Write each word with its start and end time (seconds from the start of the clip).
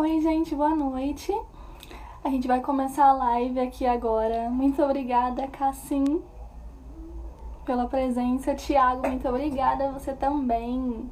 Oi, 0.00 0.18
gente, 0.22 0.54
boa 0.54 0.74
noite. 0.74 1.30
A 2.24 2.30
gente 2.30 2.48
vai 2.48 2.62
começar 2.62 3.04
a 3.04 3.12
live 3.12 3.60
aqui 3.60 3.86
agora. 3.86 4.48
Muito 4.48 4.82
obrigada, 4.82 5.46
Cassim, 5.48 6.22
pela 7.66 7.86
presença. 7.86 8.54
Tiago, 8.54 9.06
muito 9.06 9.28
obrigada. 9.28 9.92
Você 9.92 10.14
também. 10.14 11.06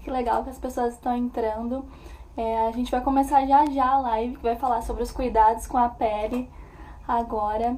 Que 0.00 0.10
legal 0.10 0.44
que 0.44 0.50
as 0.50 0.58
pessoas 0.58 0.92
estão 0.92 1.16
entrando. 1.16 1.82
É, 2.36 2.66
a 2.66 2.70
gente 2.72 2.90
vai 2.90 3.00
começar 3.00 3.46
já 3.46 3.64
já 3.70 3.92
a 3.92 4.00
live 4.00 4.36
que 4.36 4.42
vai 4.42 4.56
falar 4.56 4.82
sobre 4.82 5.02
os 5.02 5.10
cuidados 5.10 5.66
com 5.66 5.78
a 5.78 5.88
pele 5.88 6.46
agora. 7.08 7.74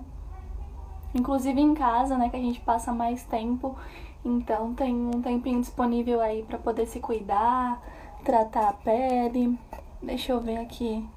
Inclusive 1.15 1.61
em 1.61 1.73
casa, 1.73 2.19
né, 2.19 2.31
que 2.31 2.37
a 2.37 2.43
gente 2.43 2.59
passa 2.63 2.93
mais 2.93 3.23
tempo. 3.23 3.77
Então 4.25 4.75
tem 4.75 4.93
um 4.93 5.23
tempinho 5.23 5.61
disponível 5.61 6.21
aí 6.21 6.43
para 6.43 6.59
poder 6.59 6.87
se 6.87 6.99
cuidar, 6.99 7.81
tratar 8.25 8.71
a 8.71 8.73
pele. 8.73 9.57
Deixa 10.01 10.33
eu 10.33 10.41
ver 10.41 10.59
aqui 10.59 11.09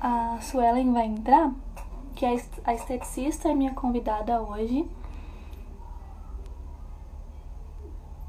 a 0.00 0.38
Suelen 0.40 0.92
vai 0.92 1.06
entrar, 1.06 1.52
que 2.14 2.26
é 2.26 2.36
a 2.64 2.74
esteticista 2.74 3.48
é 3.48 3.54
minha 3.54 3.72
convidada 3.72 4.40
hoje. 4.42 4.88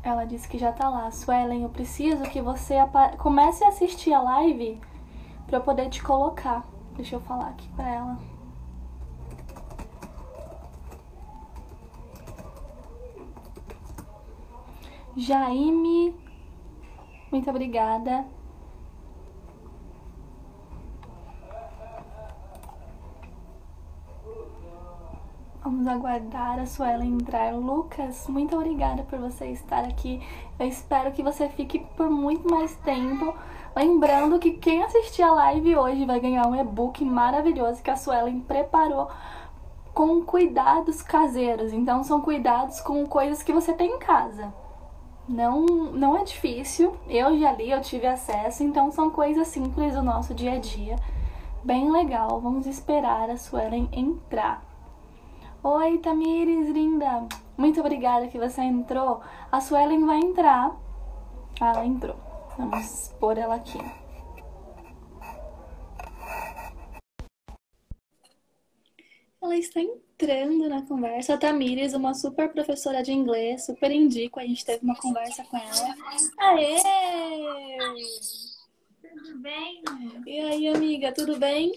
Ela 0.03 0.25
disse 0.25 0.47
que 0.47 0.57
já 0.57 0.71
tá 0.71 0.89
lá. 0.89 1.09
Suelen, 1.09 1.63
eu 1.63 1.69
preciso 1.69 2.23
que 2.23 2.41
você 2.41 2.75
comece 3.17 3.63
a 3.63 3.69
assistir 3.69 4.13
a 4.13 4.21
live 4.21 4.79
para 5.47 5.57
eu 5.57 5.61
poder 5.61 5.89
te 5.89 6.03
colocar. 6.03 6.65
Deixa 6.95 7.15
eu 7.15 7.21
falar 7.21 7.49
aqui 7.49 7.67
para 7.69 7.89
ela. 7.89 8.19
Jaime, 15.15 16.15
muito 17.31 17.49
obrigada. 17.49 18.25
Vamos 25.63 25.85
aguardar 25.85 26.59
a 26.59 26.65
Suelen 26.65 27.13
entrar. 27.13 27.53
Lucas, 27.53 28.27
muito 28.27 28.55
obrigada 28.55 29.03
por 29.03 29.19
você 29.19 29.45
estar 29.51 29.83
aqui. 29.83 30.19
Eu 30.57 30.67
espero 30.67 31.11
que 31.11 31.21
você 31.21 31.47
fique 31.49 31.77
por 31.95 32.09
muito 32.09 32.49
mais 32.49 32.75
tempo. 32.77 33.35
Lembrando 33.75 34.39
que 34.39 34.53
quem 34.53 34.81
assistir 34.81 35.21
a 35.21 35.31
live 35.31 35.77
hoje 35.77 36.03
vai 36.03 36.19
ganhar 36.19 36.47
um 36.47 36.55
e-book 36.55 37.05
maravilhoso 37.05 37.83
que 37.83 37.91
a 37.91 37.95
Suelen 37.95 38.39
preparou 38.39 39.07
com 39.93 40.23
cuidados 40.23 41.03
caseiros. 41.03 41.71
Então 41.71 42.03
são 42.03 42.21
cuidados 42.21 42.81
com 42.81 43.05
coisas 43.05 43.43
que 43.43 43.53
você 43.53 43.71
tem 43.71 43.91
em 43.91 43.99
casa. 43.99 44.51
Não, 45.29 45.63
não 45.93 46.17
é 46.17 46.23
difícil. 46.23 46.95
Eu 47.07 47.37
já 47.37 47.51
li, 47.51 47.69
eu 47.69 47.81
tive 47.81 48.07
acesso, 48.07 48.63
então 48.63 48.89
são 48.89 49.11
coisas 49.11 49.47
simples 49.47 49.93
do 49.93 50.01
nosso 50.01 50.33
dia 50.33 50.53
a 50.53 50.57
dia. 50.57 50.95
Bem 51.63 51.91
legal. 51.91 52.41
Vamos 52.41 52.65
esperar 52.65 53.29
a 53.29 53.37
Suelen 53.37 53.87
entrar. 53.93 54.70
Oi, 55.63 55.99
Tamires, 55.99 56.69
linda! 56.69 57.27
Muito 57.55 57.79
obrigada 57.81 58.27
que 58.27 58.39
você 58.39 58.61
entrou. 58.61 59.21
A 59.51 59.61
Suelen 59.61 60.03
vai 60.07 60.17
entrar. 60.17 60.75
Ah, 61.61 61.73
ela 61.75 61.85
entrou. 61.85 62.15
Vamos 62.57 63.13
pôr 63.19 63.37
ela 63.37 63.53
aqui. 63.55 63.77
Ela 69.39 69.55
está 69.55 69.79
entrando 69.79 70.67
na 70.67 70.81
conversa. 70.81 71.35
A 71.35 71.37
Tamires, 71.37 71.93
uma 71.93 72.15
super 72.15 72.51
professora 72.51 73.03
de 73.03 73.11
inglês, 73.11 73.63
super 73.63 73.91
indico. 73.91 74.39
A 74.39 74.43
gente 74.43 74.65
teve 74.65 74.83
uma 74.83 74.95
conversa 74.95 75.43
com 75.43 75.57
ela. 75.57 75.95
Aê! 76.39 76.77
Tudo 78.99 79.37
bem? 79.37 79.83
E 80.25 80.39
aí, 80.39 80.67
amiga, 80.69 81.13
tudo 81.13 81.37
bem? 81.37 81.71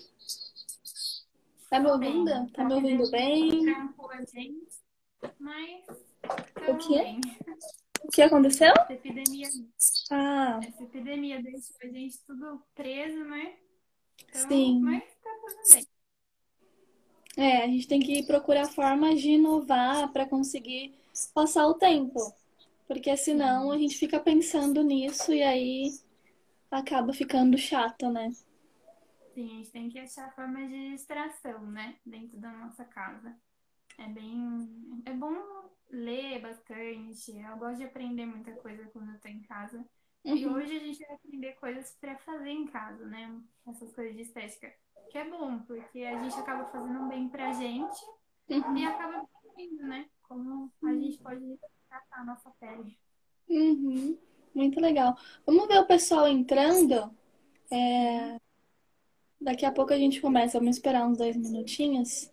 Tá 1.75 1.81
me 1.81 1.91
ouvindo? 1.91 2.25
Bem, 2.25 2.47
tá, 2.47 2.53
tá 2.53 2.65
me 2.65 2.75
ouvindo 2.75 3.11
bem? 3.11 3.65
Mas. 5.41 5.85
O 6.69 6.77
quê? 6.77 7.19
O 8.05 8.09
que 8.13 8.23
aconteceu? 8.23 8.73
Essa 8.79 8.93
epidemia. 8.93 9.49
Ah. 10.09 10.61
Essa 10.63 10.85
epidemia 10.85 11.43
deixou 11.43 11.77
a 11.83 11.87
gente 11.89 12.17
tudo 12.25 12.63
preso, 12.77 13.25
né? 13.25 13.57
Então, 14.23 14.49
Sim. 14.49 14.81
Mas 14.83 15.03
tá 15.03 15.31
tudo 15.41 15.75
bem. 15.75 17.45
É, 17.45 17.65
a 17.65 17.67
gente 17.67 17.89
tem 17.89 17.99
que 17.99 18.23
procurar 18.23 18.69
formas 18.69 19.21
de 19.21 19.31
inovar 19.31 20.13
para 20.13 20.29
conseguir 20.29 20.95
passar 21.35 21.67
o 21.67 21.75
tempo. 21.75 22.21
Porque 22.87 23.17
senão 23.17 23.73
a 23.73 23.79
gente 23.79 23.99
fica 23.99 24.21
pensando 24.21 24.81
nisso 24.81 25.33
e 25.33 25.43
aí 25.43 25.93
acaba 26.71 27.13
ficando 27.13 27.59
chato, 27.59 28.09
né? 28.13 28.31
Sim, 29.35 29.47
a 29.47 29.57
gente 29.57 29.73
tem 29.73 29.89
que 29.89 29.99
achar 29.99 30.33
formas 30.35 30.69
de 30.69 30.91
distração, 30.91 31.67
né? 31.67 31.97
Dentro 32.07 32.39
da 32.39 32.53
nossa 32.53 32.85
casa. 32.85 33.37
É 33.99 34.07
bem. 34.07 35.03
É 35.05 35.13
bom 35.13 35.35
ler 35.91 36.41
bastante. 36.41 37.37
Eu 37.37 37.57
gosto 37.57 37.79
de 37.79 37.85
aprender 37.85 38.27
muita 38.27 38.53
coisa 38.53 38.89
quando 38.93 39.13
eu 39.13 39.21
tô 39.21 39.29
em 39.29 39.43
casa. 39.43 39.85
Uhum. 40.25 40.37
E 40.37 40.47
hoje 40.47 40.77
a 40.77 40.81
gente 40.81 41.05
vai 41.05 41.17
aprender 41.17 41.53
coisas 41.55 41.97
para 42.01 42.17
fazer 42.19 42.51
em 42.51 42.67
casa, 42.67 43.05
né? 43.07 43.41
Essas 43.67 43.93
coisas 43.93 44.15
de 44.15 44.23
estética. 44.23 44.73
Que 45.11 45.19
é 45.19 45.29
bom, 45.29 45.59
porque 45.61 46.01
a 46.01 46.23
gente 46.23 46.39
acaba 46.39 46.65
fazendo 46.67 47.01
um 47.01 47.09
bem 47.09 47.29
pra 47.29 47.53
gente 47.53 48.01
uhum. 48.49 48.77
e 48.77 48.85
acaba 48.85 49.29
vendo, 49.57 49.83
né? 49.83 50.09
Como 50.23 50.73
a 50.83 50.87
uhum. 50.87 51.01
gente 51.01 51.19
pode 51.19 51.59
tratar 51.89 52.21
a 52.21 52.25
nossa 52.25 52.51
pele. 52.59 52.97
Uhum. 53.49 54.17
Muito 54.55 54.81
legal. 54.81 55.17
Vamos 55.45 55.67
ver 55.67 55.79
o 55.79 55.87
pessoal 55.87 56.29
entrando. 56.29 57.15
É... 57.71 58.41
Daqui 59.45 59.67
a 59.67 59.71
pouco 59.71 59.93
a 59.93 59.99
gente 59.99 60.23
começa. 60.23 60.59
Vamos 60.59 60.77
esperar 60.77 61.07
uns 61.07 61.19
dois 61.19 61.37
minutinhos. 61.37 62.31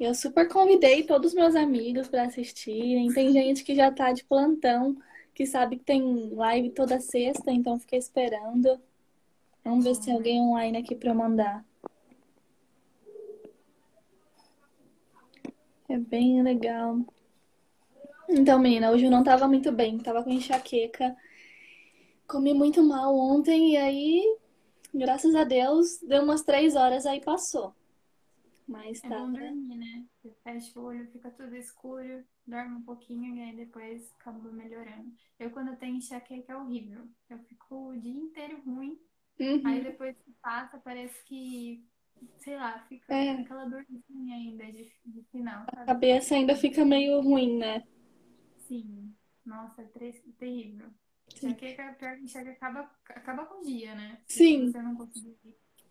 Eu 0.00 0.12
super 0.16 0.48
convidei 0.48 1.04
todos 1.04 1.28
os 1.28 1.34
meus 1.34 1.54
amigos 1.54 2.08
para 2.08 2.24
assistirem. 2.24 3.12
Tem 3.12 3.32
gente 3.32 3.62
que 3.62 3.76
já 3.76 3.92
tá 3.92 4.12
de 4.12 4.24
plantão, 4.24 4.96
que 5.32 5.46
sabe 5.46 5.76
que 5.76 5.84
tem 5.84 6.30
live 6.34 6.70
toda 6.70 6.98
sexta, 6.98 7.52
então 7.52 7.78
fiquei 7.78 8.00
esperando. 8.00 8.80
Vamos 9.64 9.84
ver 9.84 9.94
se 9.94 10.06
tem 10.06 10.14
alguém 10.14 10.40
online 10.40 10.78
aqui 10.78 10.96
para 10.96 11.10
eu 11.10 11.14
mandar. 11.14 11.64
É 15.88 15.96
bem 15.96 16.42
legal. 16.42 16.98
Então, 18.28 18.58
menina, 18.58 18.90
hoje 18.90 19.04
eu 19.04 19.10
não 19.10 19.22
tava 19.22 19.46
muito 19.46 19.70
bem, 19.70 19.98
tava 19.98 20.24
com 20.24 20.30
enxaqueca. 20.30 21.16
Comi 22.26 22.52
muito 22.52 22.82
mal 22.82 23.16
ontem 23.16 23.74
e 23.74 23.76
aí 23.76 24.36
Graças 24.94 25.34
a 25.34 25.44
Deus, 25.44 25.98
deu 26.00 26.22
umas 26.22 26.42
três 26.42 26.74
horas 26.74 27.06
aí 27.06 27.20
passou. 27.20 27.74
Mas 28.66 29.02
é 29.02 29.08
tá. 29.08 29.18
bom 29.18 29.32
dormir, 29.32 29.76
né? 29.76 30.04
Você 30.20 30.34
fecha 30.44 30.78
o 30.78 30.84
olho, 30.84 31.10
fica 31.10 31.30
tudo 31.30 31.56
escuro, 31.56 32.22
dorme 32.46 32.76
um 32.76 32.82
pouquinho 32.82 33.34
e 33.34 33.40
aí 33.40 33.56
depois 33.56 34.12
acaba 34.20 34.52
melhorando. 34.52 35.10
Eu, 35.38 35.50
quando 35.50 35.76
tenho 35.76 35.96
enxaqueca, 35.96 36.52
é 36.52 36.56
horrível. 36.56 37.08
Eu 37.30 37.38
fico 37.40 37.90
o 37.90 37.96
dia 37.96 38.12
inteiro 38.12 38.60
ruim. 38.66 38.98
Uhum. 39.40 39.62
Aí 39.64 39.82
depois 39.82 40.16
que 40.18 40.32
passa, 40.42 40.78
parece 40.78 41.24
que, 41.24 41.82
sei 42.38 42.56
lá, 42.56 42.84
fica 42.88 43.14
é. 43.14 43.30
aquela 43.40 43.64
dorzinha 43.64 44.36
ainda 44.36 44.64
de, 44.66 44.92
de 45.06 45.22
final. 45.30 45.64
Sabe? 45.64 45.82
A 45.82 45.86
cabeça 45.86 46.34
ainda 46.34 46.54
fica 46.54 46.84
meio 46.84 47.22
ruim, 47.22 47.56
né? 47.56 47.84
Sim. 48.66 49.14
Nossa, 49.46 49.80
é 49.80 50.12
terrível. 50.38 50.90
Enxaqueca, 51.36 51.96
pior 51.98 52.16
que 52.16 52.24
enxaqueca 52.24 52.52
acaba, 52.52 52.90
acaba 53.08 53.46
com 53.46 53.60
o 53.60 53.64
dia, 53.64 53.94
né? 53.94 54.18
Sim. 54.26 54.70
Você 54.70 54.82
não 54.82 54.96
conseguir. 54.96 55.36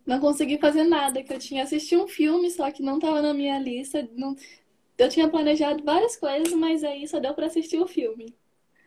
Não 0.06 0.20
consegui 0.20 0.58
fazer 0.58 0.84
nada, 0.84 1.22
que 1.22 1.34
eu 1.34 1.40
tinha 1.40 1.64
assistido 1.64 2.04
um 2.04 2.08
filme, 2.08 2.50
só 2.50 2.72
que 2.72 2.82
não 2.82 3.00
tava 3.00 3.22
na 3.22 3.34
minha 3.34 3.60
lista. 3.60 4.08
Não... 4.14 4.36
Eu 4.98 5.10
tinha 5.10 5.30
planejado 5.30 5.84
várias 5.84 6.16
coisas, 6.16 6.54
mas 6.54 6.84
aí 6.84 7.08
só 7.08 7.20
deu 7.20 7.34
para 7.34 7.48
assistir 7.48 7.80
o 7.80 7.88
filme. 7.88 8.34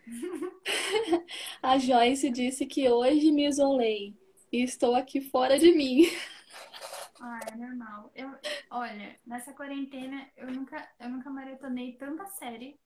A 1.61 1.77
Joyce 1.77 2.29
disse 2.29 2.65
que 2.65 2.89
hoje 2.89 3.31
me 3.31 3.47
isolei 3.47 4.15
e 4.51 4.63
estou 4.63 4.95
aqui 4.95 5.21
fora 5.21 5.57
de 5.57 5.71
mim. 5.71 6.05
Ah, 7.21 7.39
é 7.51 7.55
normal. 7.55 8.11
Eu, 8.15 8.31
olha, 8.71 9.15
nessa 9.25 9.53
quarentena 9.53 10.27
eu 10.35 10.47
nunca, 10.51 10.89
eu 10.99 11.07
nunca 11.07 11.29
maratonei 11.29 11.93
tanta 11.93 12.25
série 12.25 12.79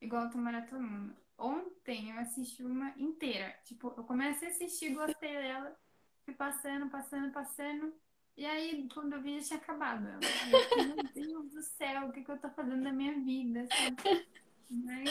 igual 0.00 0.24
eu 0.24 0.30
tô 0.30 0.38
maratonando. 0.38 1.16
Ontem 1.42 2.10
eu 2.12 2.18
assisti 2.20 2.62
uma 2.62 2.94
inteira. 2.96 3.52
Tipo, 3.64 3.92
eu 3.96 4.04
comecei 4.04 4.46
a 4.46 4.50
assistir, 4.52 4.94
gostei 4.94 5.32
dela. 5.32 5.76
Fui 6.24 6.34
passando, 6.34 6.88
passando, 6.88 7.32
passando. 7.32 7.92
E 8.36 8.46
aí, 8.46 8.88
quando 8.94 9.14
eu 9.14 9.20
vi, 9.20 9.40
já 9.40 9.48
tinha 9.48 9.58
acabado. 9.58 10.06
Eu 10.06 10.20
fiquei, 10.22 10.84
meu 10.86 10.96
Deus 11.12 11.50
do 11.50 11.62
céu, 11.62 12.06
o 12.06 12.12
que, 12.12 12.22
que 12.22 12.30
eu 12.30 12.38
tô 12.38 12.48
fazendo 12.50 12.82
na 12.82 12.92
minha 12.92 13.18
vida? 13.18 13.66
Mas 14.70 15.10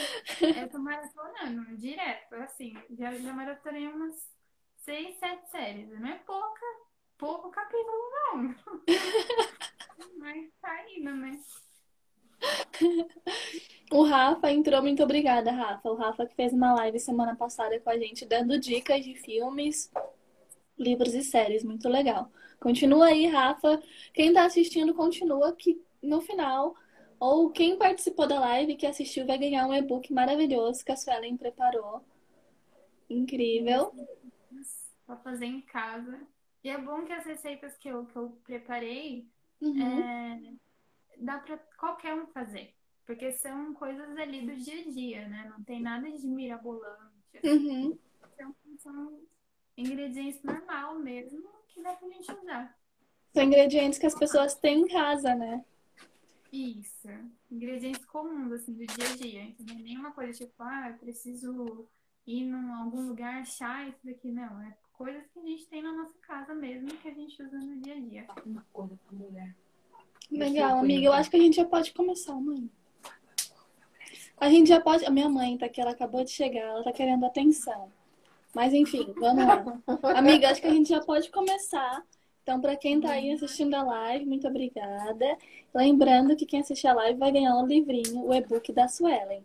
eu 0.56 0.70
tô 0.70 0.78
maratonando 0.78 1.76
direto, 1.76 2.34
assim. 2.36 2.74
Já, 2.90 3.12
já 3.12 3.32
maratonei 3.34 3.86
umas 3.88 4.26
seis, 4.78 5.18
sete 5.18 5.50
séries. 5.50 5.90
Não 6.00 6.08
é 6.08 6.18
pouca, 6.20 6.64
pouco 7.18 7.50
capítulo, 7.50 8.10
não. 8.10 8.54
Mas 10.18 10.50
tá 10.62 10.90
indo, 10.90 11.14
né? 11.14 11.38
O 13.90 14.04
Rafa 14.04 14.50
entrou, 14.50 14.80
muito 14.80 15.02
obrigada, 15.02 15.50
Rafa. 15.52 15.90
O 15.90 15.94
Rafa 15.94 16.24
que 16.26 16.34
fez 16.34 16.52
uma 16.52 16.72
live 16.74 16.98
semana 16.98 17.36
passada 17.36 17.78
com 17.78 17.90
a 17.90 17.98
gente, 17.98 18.24
dando 18.24 18.58
dicas 18.58 19.04
de 19.04 19.14
filmes. 19.14 19.90
livros 20.78 21.14
e 21.14 21.22
séries. 21.22 21.62
Muito 21.62 21.88
legal. 21.88 22.30
Continua 22.58 23.06
aí, 23.08 23.26
Rafa. 23.26 23.82
Quem 24.14 24.32
tá 24.32 24.44
assistindo, 24.44 24.94
continua 24.94 25.54
que 25.54 25.80
no 26.02 26.20
final, 26.20 26.74
ou 27.20 27.50
quem 27.50 27.76
participou 27.76 28.26
da 28.26 28.40
live 28.40 28.76
que 28.76 28.86
assistiu, 28.86 29.26
vai 29.26 29.38
ganhar 29.38 29.66
um 29.66 29.74
e-book 29.74 30.12
maravilhoso 30.12 30.84
que 30.84 30.92
a 30.92 30.96
Suelen 30.96 31.36
preparou. 31.36 32.02
Incrível. 33.08 33.92
Pra 35.06 35.16
fazer 35.16 35.46
em 35.46 35.60
casa. 35.60 36.20
E 36.64 36.70
é 36.70 36.78
bom 36.78 37.04
que 37.04 37.12
as 37.12 37.24
receitas 37.24 37.76
que 37.76 37.88
eu, 37.88 38.06
que 38.06 38.16
eu 38.16 38.30
preparei 38.44 39.28
uhum. 39.60 40.00
é, 40.00 40.40
dá 41.22 41.38
para 41.38 41.58
qualquer 41.78 42.14
um 42.14 42.26
fazer. 42.26 42.74
Porque 43.06 43.32
são 43.32 43.74
coisas 43.74 44.16
ali 44.16 44.46
do 44.46 44.56
dia 44.56 44.80
a 44.80 44.90
dia, 44.90 45.28
né? 45.28 45.50
Não 45.50 45.62
tem 45.64 45.80
nada 45.80 46.10
de 46.10 46.26
mirabolante. 46.26 47.40
Uhum. 47.44 47.98
Então, 48.34 48.54
são 48.78 49.20
ingredientes 49.76 50.42
normal 50.42 50.98
mesmo 50.98 51.48
que 51.68 51.82
dá 51.82 51.94
pra 51.94 52.08
gente 52.08 52.32
usar. 52.32 52.78
São 53.32 53.42
ingredientes 53.42 53.98
que 53.98 54.06
as 54.06 54.14
pessoas 54.14 54.54
têm 54.54 54.82
em 54.82 54.88
casa, 54.88 55.34
né? 55.34 55.64
Isso. 56.52 57.08
Ingredientes 57.50 58.04
comuns, 58.04 58.52
assim, 58.52 58.74
do 58.74 58.86
dia 58.86 59.08
a 59.10 59.16
dia. 59.16 59.56
Não 59.58 59.74
é 59.74 59.82
nenhuma 59.82 60.12
coisa 60.12 60.32
tipo, 60.32 60.62
ah, 60.62 60.90
eu 60.90 60.98
preciso 60.98 61.88
ir 62.26 62.42
em 62.42 62.72
algum 62.72 63.08
lugar 63.08 63.40
achar 63.40 63.88
isso 63.88 64.00
daqui. 64.04 64.30
Não, 64.30 64.60
é 64.62 64.76
coisas 64.92 65.26
que 65.32 65.38
a 65.38 65.42
gente 65.42 65.66
tem 65.66 65.82
na 65.82 65.92
nossa 65.92 66.16
casa 66.20 66.54
mesmo 66.54 66.88
que 66.98 67.08
a 67.08 67.14
gente 67.14 67.42
usa 67.42 67.58
no 67.58 67.80
dia 67.80 67.94
a 67.94 68.00
dia. 68.00 68.26
Uma 68.44 68.64
coisa 68.72 68.96
pra 68.96 69.18
mulher. 69.18 69.56
Legal, 70.32 70.78
amiga. 70.78 71.06
Eu 71.06 71.12
acho 71.12 71.30
que 71.30 71.36
a 71.36 71.40
gente 71.40 71.56
já 71.56 71.64
pode 71.64 71.92
começar, 71.92 72.34
mãe. 72.34 72.68
A 74.38 74.48
gente 74.48 74.68
já 74.68 74.80
pode. 74.80 75.04
A 75.04 75.10
minha 75.10 75.28
mãe 75.28 75.56
tá 75.58 75.66
aqui, 75.66 75.80
ela 75.80 75.92
acabou 75.92 76.24
de 76.24 76.30
chegar, 76.30 76.60
ela 76.60 76.82
tá 76.82 76.92
querendo 76.92 77.24
atenção. 77.24 77.92
Mas 78.54 78.72
enfim, 78.72 79.12
vamos 79.16 79.46
lá. 79.46 79.64
Amiga, 80.16 80.50
acho 80.50 80.60
que 80.60 80.66
a 80.66 80.72
gente 80.72 80.88
já 80.88 81.00
pode 81.00 81.30
começar. 81.30 82.02
Então, 82.42 82.60
para 82.60 82.76
quem 82.76 83.00
tá 83.00 83.12
aí 83.12 83.30
assistindo 83.30 83.74
a 83.74 83.82
live, 83.82 84.26
muito 84.26 84.48
obrigada. 84.48 85.38
Lembrando 85.72 86.34
que 86.34 86.44
quem 86.44 86.60
assistir 86.60 86.88
a 86.88 86.94
live 86.94 87.18
vai 87.18 87.30
ganhar 87.30 87.56
um 87.56 87.66
livrinho, 87.66 88.26
o 88.26 88.34
e-book 88.34 88.72
da 88.72 88.88
Suelen. 88.88 89.44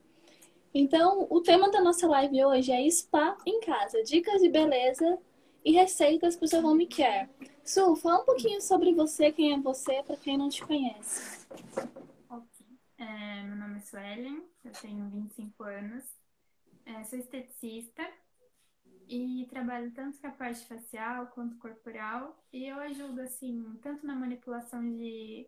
Então, 0.74 1.28
o 1.30 1.42
tema 1.42 1.70
da 1.70 1.80
nossa 1.80 2.08
live 2.08 2.44
hoje 2.44 2.72
é 2.72 2.90
spa 2.90 3.38
em 3.46 3.60
casa, 3.62 4.02
dicas 4.04 4.42
de 4.42 4.50
beleza 4.50 5.18
e 5.64 5.72
receitas 5.72 6.36
para 6.36 6.46
o 6.46 6.48
seu 6.48 6.66
home 6.66 6.88
care. 6.88 7.30
Su, 7.64 7.96
fala 7.96 8.22
um 8.22 8.26
pouquinho 8.26 8.62
sobre 8.62 8.94
você, 8.94 9.32
quem 9.32 9.54
é 9.54 9.60
você, 9.60 10.02
para 10.04 10.16
quem 10.18 10.38
não 10.38 10.50
te 10.50 10.66
conhece. 10.66 11.46
É, 12.98 13.44
meu 13.44 13.56
nome 13.56 13.78
é 13.78 13.82
Suelen, 13.82 14.44
eu 14.64 14.72
tenho 14.72 15.10
25 15.10 15.64
anos, 15.64 16.04
é, 16.86 17.04
sou 17.04 17.20
esteticista 17.20 18.08
e 19.08 19.46
trabalho 19.50 19.92
tanto 19.92 20.20
com 20.20 20.28
a 20.28 20.32
parte 20.32 20.66
facial 20.66 21.28
quanto 21.28 21.58
corporal 21.58 22.44
e 22.52 22.66
eu 22.66 22.80
ajudo 22.80 23.22
assim 23.22 23.78
tanto 23.82 24.06
na 24.06 24.16
manipulação 24.16 24.82
de, 24.96 25.48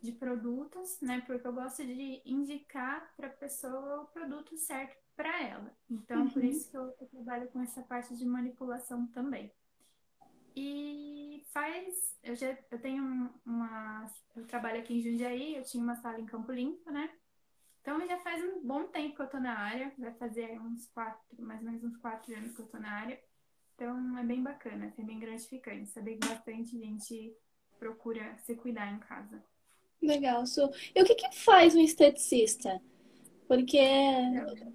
de 0.00 0.12
produtos, 0.12 1.00
né? 1.00 1.22
Porque 1.26 1.46
eu 1.46 1.52
gosto 1.52 1.84
de 1.84 2.22
indicar 2.24 3.12
para 3.16 3.28
a 3.28 3.30
pessoa 3.30 4.02
o 4.02 4.06
produto 4.06 4.56
certo 4.56 5.03
para 5.16 5.42
ela. 5.42 5.76
Então, 5.88 6.22
uhum. 6.22 6.30
por 6.30 6.44
isso 6.44 6.70
que 6.70 6.76
eu, 6.76 6.94
eu 7.00 7.06
trabalho 7.08 7.48
com 7.48 7.60
essa 7.60 7.82
parte 7.82 8.16
de 8.16 8.24
manipulação 8.24 9.06
também. 9.08 9.52
E 10.56 11.44
faz. 11.52 12.16
Eu 12.22 12.36
já 12.36 12.56
eu 12.70 12.80
tenho 12.80 13.30
uma. 13.44 14.06
Eu 14.36 14.46
trabalho 14.46 14.80
aqui 14.80 14.94
em 14.94 15.02
Jundiaí, 15.02 15.56
eu 15.56 15.64
tinha 15.64 15.82
uma 15.82 15.96
sala 15.96 16.20
em 16.20 16.26
Campo 16.26 16.52
Limpo, 16.52 16.90
né? 16.90 17.10
Então 17.80 18.06
já 18.06 18.18
faz 18.20 18.42
um 18.42 18.66
bom 18.66 18.84
tempo 18.84 19.16
que 19.16 19.22
eu 19.22 19.28
tô 19.28 19.38
na 19.38 19.58
área, 19.58 19.92
vai 19.98 20.12
fazer 20.14 20.58
uns 20.60 20.86
quatro, 20.88 21.20
mais 21.38 21.60
ou 21.60 21.66
menos 21.66 21.84
uns 21.84 21.96
quatro 21.98 22.34
anos 22.34 22.54
que 22.54 22.62
eu 22.62 22.66
tô 22.66 22.78
na 22.78 22.90
área. 22.90 23.20
Então 23.74 24.16
é 24.18 24.24
bem 24.24 24.42
bacana, 24.42 24.94
é 24.96 25.02
bem 25.02 25.18
gratificante. 25.18 25.90
Saber 25.90 26.16
que 26.16 26.28
bastante 26.28 26.78
gente 26.78 27.36
procura 27.78 28.38
se 28.38 28.54
cuidar 28.54 28.92
em 28.92 28.98
casa. 29.00 29.44
Legal, 30.00 30.46
Su. 30.46 30.70
E 30.94 31.02
o 31.02 31.04
que, 31.04 31.14
que 31.14 31.36
faz 31.36 31.74
um 31.74 31.80
esteticista? 31.80 32.80
Porque 33.46 33.80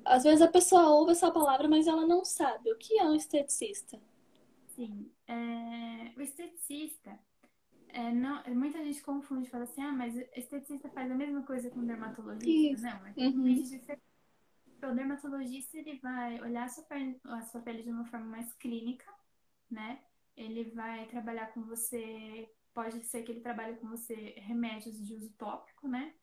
às 0.05 0.23
vezes 0.23 0.41
a 0.41 0.47
pessoa 0.47 0.89
ouve 0.89 1.11
essa 1.11 1.31
palavra, 1.31 1.67
mas 1.67 1.87
ela 1.87 2.05
não 2.05 2.23
sabe. 2.23 2.71
O 2.71 2.77
que 2.77 2.97
é 2.99 3.03
um 3.03 3.15
esteticista? 3.15 3.99
Sim. 4.75 5.11
É... 5.27 6.13
O 6.15 6.21
esteticista, 6.21 7.17
é, 7.89 8.11
não, 8.11 8.43
muita 8.55 8.83
gente 8.83 9.01
confunde 9.01 9.47
e 9.47 9.49
fala 9.49 9.63
assim, 9.63 9.81
ah, 9.81 9.91
mas 9.91 10.15
esteticista 10.35 10.89
faz 10.89 11.11
a 11.11 11.15
mesma 11.15 11.41
coisa 11.43 11.69
com 11.69 11.85
dermatologista. 11.85 12.47
Isso. 12.47 12.83
Não, 12.83 13.07
é 13.07 13.13
uhum. 13.17 14.91
O 14.91 14.95
dermatologista, 14.95 15.77
ele 15.77 15.99
vai 15.99 16.39
olhar 16.41 16.63
a 16.63 16.69
sua, 16.69 16.83
pele, 16.83 17.19
a 17.25 17.41
sua 17.41 17.61
pele 17.61 17.83
de 17.83 17.89
uma 17.89 18.05
forma 18.05 18.27
mais 18.27 18.53
clínica, 18.53 19.11
né? 19.69 19.99
Ele 20.37 20.71
vai 20.71 21.05
trabalhar 21.07 21.47
com 21.47 21.63
você, 21.63 22.49
pode 22.73 23.03
ser 23.03 23.23
que 23.23 23.31
ele 23.31 23.41
trabalhe 23.41 23.75
com 23.77 23.89
você 23.89 24.35
remédios 24.37 25.05
de 25.05 25.13
uso 25.15 25.33
tópico, 25.37 25.87
né? 25.87 26.13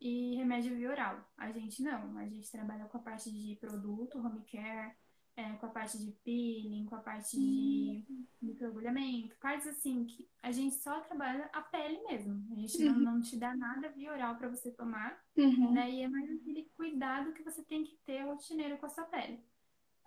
E 0.00 0.36
remédio 0.36 0.76
via 0.76 0.90
oral. 0.90 1.32
A 1.36 1.50
gente 1.50 1.82
não, 1.82 2.18
a 2.18 2.26
gente 2.26 2.50
trabalha 2.50 2.84
com 2.86 2.98
a 2.98 3.00
parte 3.00 3.30
de 3.30 3.56
produto, 3.56 4.18
home 4.18 4.44
care, 4.44 4.94
é, 5.36 5.52
com 5.54 5.66
a 5.66 5.70
parte 5.70 5.98
de 5.98 6.12
peeling, 6.24 6.86
com 6.86 6.94
a 6.94 7.00
parte 7.00 7.36
de 7.36 8.04
uhum. 8.08 8.26
microagulhamento, 8.40 9.36
partes 9.40 9.66
assim 9.66 10.04
que 10.04 10.28
a 10.42 10.52
gente 10.52 10.76
só 10.76 11.00
trabalha 11.00 11.48
a 11.52 11.60
pele 11.62 12.00
mesmo. 12.04 12.46
A 12.52 12.54
gente 12.54 12.84
uhum. 12.84 12.92
não, 12.92 13.14
não 13.14 13.20
te 13.20 13.36
dá 13.36 13.56
nada 13.56 13.88
via 13.90 14.12
oral 14.12 14.36
para 14.36 14.48
você 14.48 14.70
tomar, 14.70 15.18
uhum. 15.36 15.72
né? 15.72 15.90
E 15.90 16.02
é 16.02 16.08
mais 16.08 16.30
aquele 16.30 16.70
cuidado 16.76 17.32
que 17.32 17.42
você 17.42 17.64
tem 17.64 17.82
que 17.82 17.96
ter 18.06 18.22
rotineiro 18.22 18.78
com 18.78 18.86
a 18.86 18.90
sua 18.90 19.04
pele. 19.04 19.42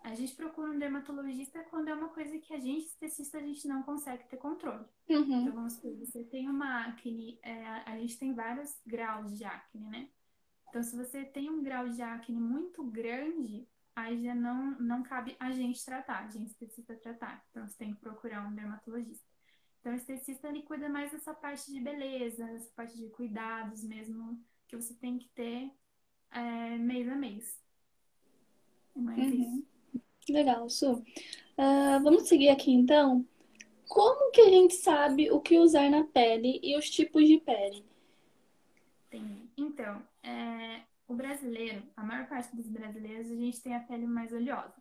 A 0.04 0.14
gente 0.14 0.34
procura 0.34 0.70
um 0.70 0.78
dermatologista 0.78 1.62
quando 1.64 1.88
é 1.88 1.94
uma 1.94 2.08
coisa 2.08 2.38
que 2.38 2.54
a 2.54 2.58
gente, 2.58 2.86
esteticista, 2.86 3.38
a 3.38 3.42
gente 3.42 3.66
não 3.66 3.82
consegue 3.82 4.24
ter 4.28 4.36
controle. 4.36 4.84
Uhum. 5.08 5.42
Então, 5.42 5.52
vamos 5.52 5.74
supor, 5.74 5.94
você 5.96 6.24
tem 6.24 6.48
uma 6.48 6.86
acne, 6.86 7.38
é, 7.42 7.64
a 7.84 7.98
gente 7.98 8.18
tem 8.18 8.32
vários 8.32 8.80
graus 8.86 9.36
de 9.36 9.44
acne, 9.44 9.84
né? 9.86 10.08
Então, 10.68 10.82
se 10.82 10.96
você 10.96 11.24
tem 11.24 11.50
um 11.50 11.62
grau 11.62 11.88
de 11.88 12.00
acne 12.00 12.38
muito 12.38 12.84
grande, 12.84 13.66
aí 13.98 14.22
já 14.22 14.34
não, 14.34 14.78
não 14.78 15.02
cabe 15.02 15.36
a 15.40 15.50
gente 15.50 15.84
tratar, 15.84 16.24
a 16.24 16.28
gente 16.28 16.54
precisa 16.54 16.94
tratar. 16.96 17.44
Então 17.50 17.66
você 17.66 17.76
tem 17.76 17.92
que 17.92 18.00
procurar 18.00 18.46
um 18.46 18.54
dermatologista. 18.54 19.26
Então 19.80 19.92
o 19.92 19.96
esteticista 19.96 20.48
ele 20.48 20.62
cuida 20.62 20.88
mais 20.88 21.10
dessa 21.10 21.34
parte 21.34 21.72
de 21.72 21.80
beleza, 21.80 22.44
dessa 22.46 22.70
parte 22.76 22.96
de 22.96 23.08
cuidados 23.10 23.82
mesmo, 23.82 24.40
que 24.68 24.76
você 24.76 24.94
tem 24.94 25.18
que 25.18 25.28
ter 25.30 25.72
é, 26.30 26.78
mês 26.78 27.08
a 27.08 27.16
mês. 27.16 27.60
Mas 28.94 29.18
uhum. 29.18 29.42
isso. 29.42 29.68
Legal, 30.28 30.68
Su. 30.68 30.92
Uh, 30.92 32.02
vamos 32.02 32.28
seguir 32.28 32.50
aqui 32.50 32.72
então. 32.72 33.26
Como 33.88 34.30
que 34.30 34.42
a 34.42 34.50
gente 34.50 34.74
sabe 34.74 35.30
o 35.30 35.40
que 35.40 35.58
usar 35.58 35.90
na 35.90 36.04
pele 36.04 36.60
e 36.62 36.76
os 36.76 36.88
tipos 36.90 37.26
de 37.26 37.38
pele? 37.38 37.84
Tem. 39.08 39.50
Então, 39.56 40.02
é, 40.22 40.82
o 41.06 41.14
brasileiro, 41.14 41.82
a 41.96 42.02
maior 42.02 42.28
parte 42.28 42.54
dos 42.54 42.68
brasileiros, 42.68 43.30
a 43.30 43.34
gente 43.34 43.62
tem 43.62 43.74
a 43.74 43.80
pele 43.80 44.06
mais 44.06 44.32
oleosa. 44.32 44.74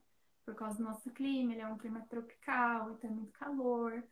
Por 0.46 0.56
causa 0.56 0.77
do 0.77 0.84
nosso 0.84 1.10
clima, 1.12 1.54
ele 1.54 1.62
é 1.62 1.68
um 1.68 1.77
clima 1.77 2.06
tropical, 2.10 2.96
tem 2.96 3.10
muito 3.10 3.32
calor. 3.32 4.04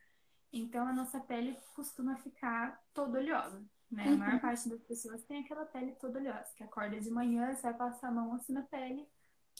Então 0.52 0.88
a 0.88 0.94
nossa 0.94 1.20
pele 1.20 1.58
costuma 1.76 2.16
ficar 2.16 2.82
toda 2.94 3.20
oleosa. 3.20 3.62
Né? 3.92 4.08
A 4.08 4.16
maior 4.16 4.34
uhum. 4.36 4.40
parte 4.40 4.70
das 4.70 4.82
pessoas 4.84 5.24
tem 5.26 5.42
aquela 5.42 5.66
pele 5.66 5.92
toda 5.94 6.20
oleosa, 6.20 6.54
que 6.56 6.64
acorda 6.64 7.00
de 7.00 7.12
manhã, 7.12 7.54
você 7.54 7.62
vai 7.64 7.74
passar 7.74 8.08
a 8.08 8.12
mão 8.12 8.34
assim 8.34 8.54
na 8.54 8.64
pele 8.64 9.06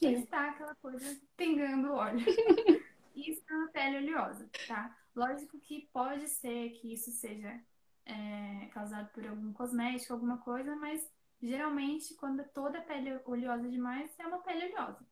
e 0.02 0.14
está 0.14 0.50
aquela 0.50 0.76
coisa 0.76 1.20
pingando 1.38 1.94
óleo. 1.94 2.26
isso 3.16 3.44
é 3.50 3.54
uma 3.54 3.68
pele 3.70 3.98
oleosa, 3.98 4.50
tá? 4.68 4.96
Lógico 5.16 5.60
que 5.60 5.90
pode 5.94 6.28
ser 6.28 6.72
que 6.72 6.94
isso 6.94 7.12
seja 7.12 7.60
é, 8.06 8.70
causado 8.74 9.10
por 9.14 9.26
algum 9.26 9.54
cosmético, 9.54 10.14
alguma 10.14 10.38
coisa, 10.40 10.76
mas 10.76 11.10
Geralmente, 11.42 12.16
quando 12.16 12.44
toda 12.44 12.80
a 12.80 12.82
pele 12.82 13.10
é 13.10 13.22
oleosa 13.26 13.70
demais, 13.70 14.12
é 14.18 14.26
uma 14.26 14.40
pele 14.40 14.66
oleosa. 14.66 15.06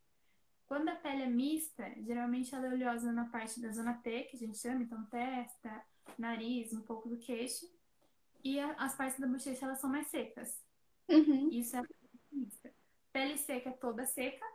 Quando 0.66 0.90
a 0.90 0.96
pele 0.96 1.24
é 1.24 1.28
mista, 1.28 1.88
geralmente 2.02 2.56
ela 2.56 2.66
é 2.66 2.70
oleosa 2.70 3.12
na 3.12 3.26
parte 3.26 3.60
da 3.60 3.70
zona 3.70 3.94
T, 3.94 4.24
que 4.24 4.36
a 4.36 4.40
gente 4.40 4.58
chama, 4.58 4.82
então 4.82 5.04
testa, 5.06 5.84
nariz, 6.18 6.74
um 6.74 6.82
pouco 6.82 7.10
do 7.10 7.18
queixo. 7.18 7.70
E 8.44 8.60
a, 8.60 8.72
as 8.74 8.96
partes 8.96 9.20
da 9.20 9.28
bochecha, 9.28 9.66
elas 9.66 9.80
são 9.80 9.90
mais 9.90 10.08
secas. 10.08 10.60
Uhum. 11.08 11.50
Isso 11.52 11.76
é 11.76 11.80
a 11.80 11.84
pele 11.84 12.22
mista. 12.32 12.74
Pele 13.12 13.38
seca 13.38 13.70
é 13.70 13.74
toda 13.74 14.06
seca, 14.06 14.46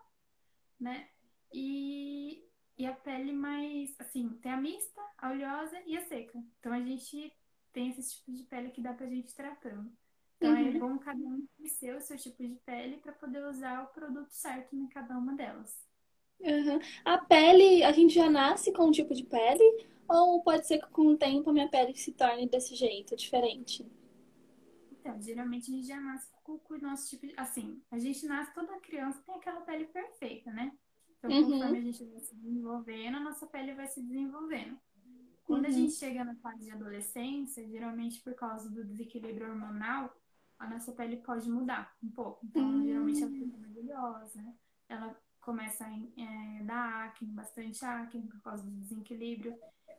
né? 0.80 1.08
E, 1.52 2.44
e 2.76 2.87
a 2.87 2.92
pele 2.92 3.32
mais, 3.32 3.94
assim, 3.99 4.28
tem 4.42 4.52
a 4.52 4.56
mista, 4.56 5.00
a 5.16 5.30
oleosa 5.30 5.80
e 5.87 5.97
a 5.97 6.02
seca. 6.06 6.38
Então 6.58 6.73
a 6.73 6.80
gente 6.80 7.32
tem 7.73 7.90
esse 7.90 8.16
tipo 8.16 8.32
de 8.32 8.42
pele 8.44 8.70
que 8.70 8.80
dá 8.80 8.92
pra 8.92 9.06
gente 9.06 9.35
tratando. 9.35 9.90
Então 10.37 10.56
é 10.56 10.62
uhum. 10.62 10.68
é 10.68 10.78
bom 10.78 10.99
cada 10.99 11.18
um 11.18 11.47
conhecer 11.56 11.97
o 11.97 12.00
seu 12.00 12.16
tipo 12.16 12.42
de 12.42 12.54
pele 12.64 12.99
para 12.99 13.12
poder 13.12 13.44
usar 13.44 13.82
o 13.82 13.88
produto 13.88 14.30
certo 14.30 14.76
em 14.76 14.87
cada 14.87 15.18
uma 15.18 15.35
delas. 15.35 15.76
Uhum. 16.40 16.78
A 17.04 17.18
pele, 17.18 17.82
a 17.82 17.90
gente 17.90 18.14
já 18.14 18.30
nasce 18.30 18.73
com 18.73 18.87
um 18.87 18.92
tipo 18.92 19.12
de 19.12 19.25
pele? 19.25 19.87
Ou 20.08 20.42
pode 20.42 20.66
ser 20.66 20.78
que 20.78 20.88
com 20.90 21.08
o 21.08 21.18
tempo 21.18 21.50
a 21.50 21.52
minha 21.52 21.68
pele 21.68 21.94
se 21.97 22.12
torne 22.12 22.49
desse 22.49 22.75
jeito, 22.75 23.16
diferente? 23.16 23.85
Então, 24.92 25.20
geralmente 25.20 25.70
a 25.70 25.75
gente 25.75 25.87
já 25.87 26.00
nasce 26.00 26.30
com 26.60 26.74
o 26.74 26.78
nosso 26.80 27.08
tipo 27.10 27.26
de. 27.26 27.34
Assim, 27.36 27.82
a 27.90 27.98
gente 27.98 28.26
nasce, 28.26 28.54
toda 28.54 28.80
criança 28.80 29.22
tem 29.26 29.34
aquela 29.34 29.60
pele 29.62 29.86
perfeita, 29.86 30.50
né? 30.52 30.72
Então, 31.18 31.30
uhum. 31.30 31.42
conforme 31.52 31.78
a 31.78 31.80
gente 31.82 32.04
vai 32.04 32.20
se 32.20 32.34
desenvolvendo, 32.36 33.16
a 33.16 33.20
nossa 33.20 33.46
pele 33.46 33.74
vai 33.74 33.86
se 33.88 34.00
desenvolvendo. 34.02 34.78
Quando 35.44 35.66
a 35.66 35.68
Uhum. 35.68 35.74
gente 35.74 35.92
chega 35.94 36.24
na 36.24 36.36
fase 36.36 36.64
de 36.64 36.70
adolescência, 36.70 37.66
geralmente 37.68 38.20
por 38.22 38.34
causa 38.34 38.70
do 38.70 38.84
desequilíbrio 38.84 39.48
hormonal, 39.50 40.14
a 40.58 40.68
nossa 40.68 40.92
pele 40.92 41.16
pode 41.18 41.48
mudar 41.50 41.94
um 42.02 42.10
pouco. 42.10 42.44
Então, 42.46 42.62
Hum. 42.68 42.82
geralmente 42.84 43.22
ela 43.22 43.32
fica 43.32 43.56
mais 43.58 43.76
oleosa, 43.76 44.44
ela 44.88 45.16
começa 45.40 45.84
a 45.86 45.90
eh, 45.92 46.62
dar 46.64 47.06
acne, 47.06 47.32
bastante 47.32 47.84
acne 47.84 48.26
por 48.28 48.40
causa 48.42 48.62
do 48.64 48.70
desequilíbrio. 48.72 49.56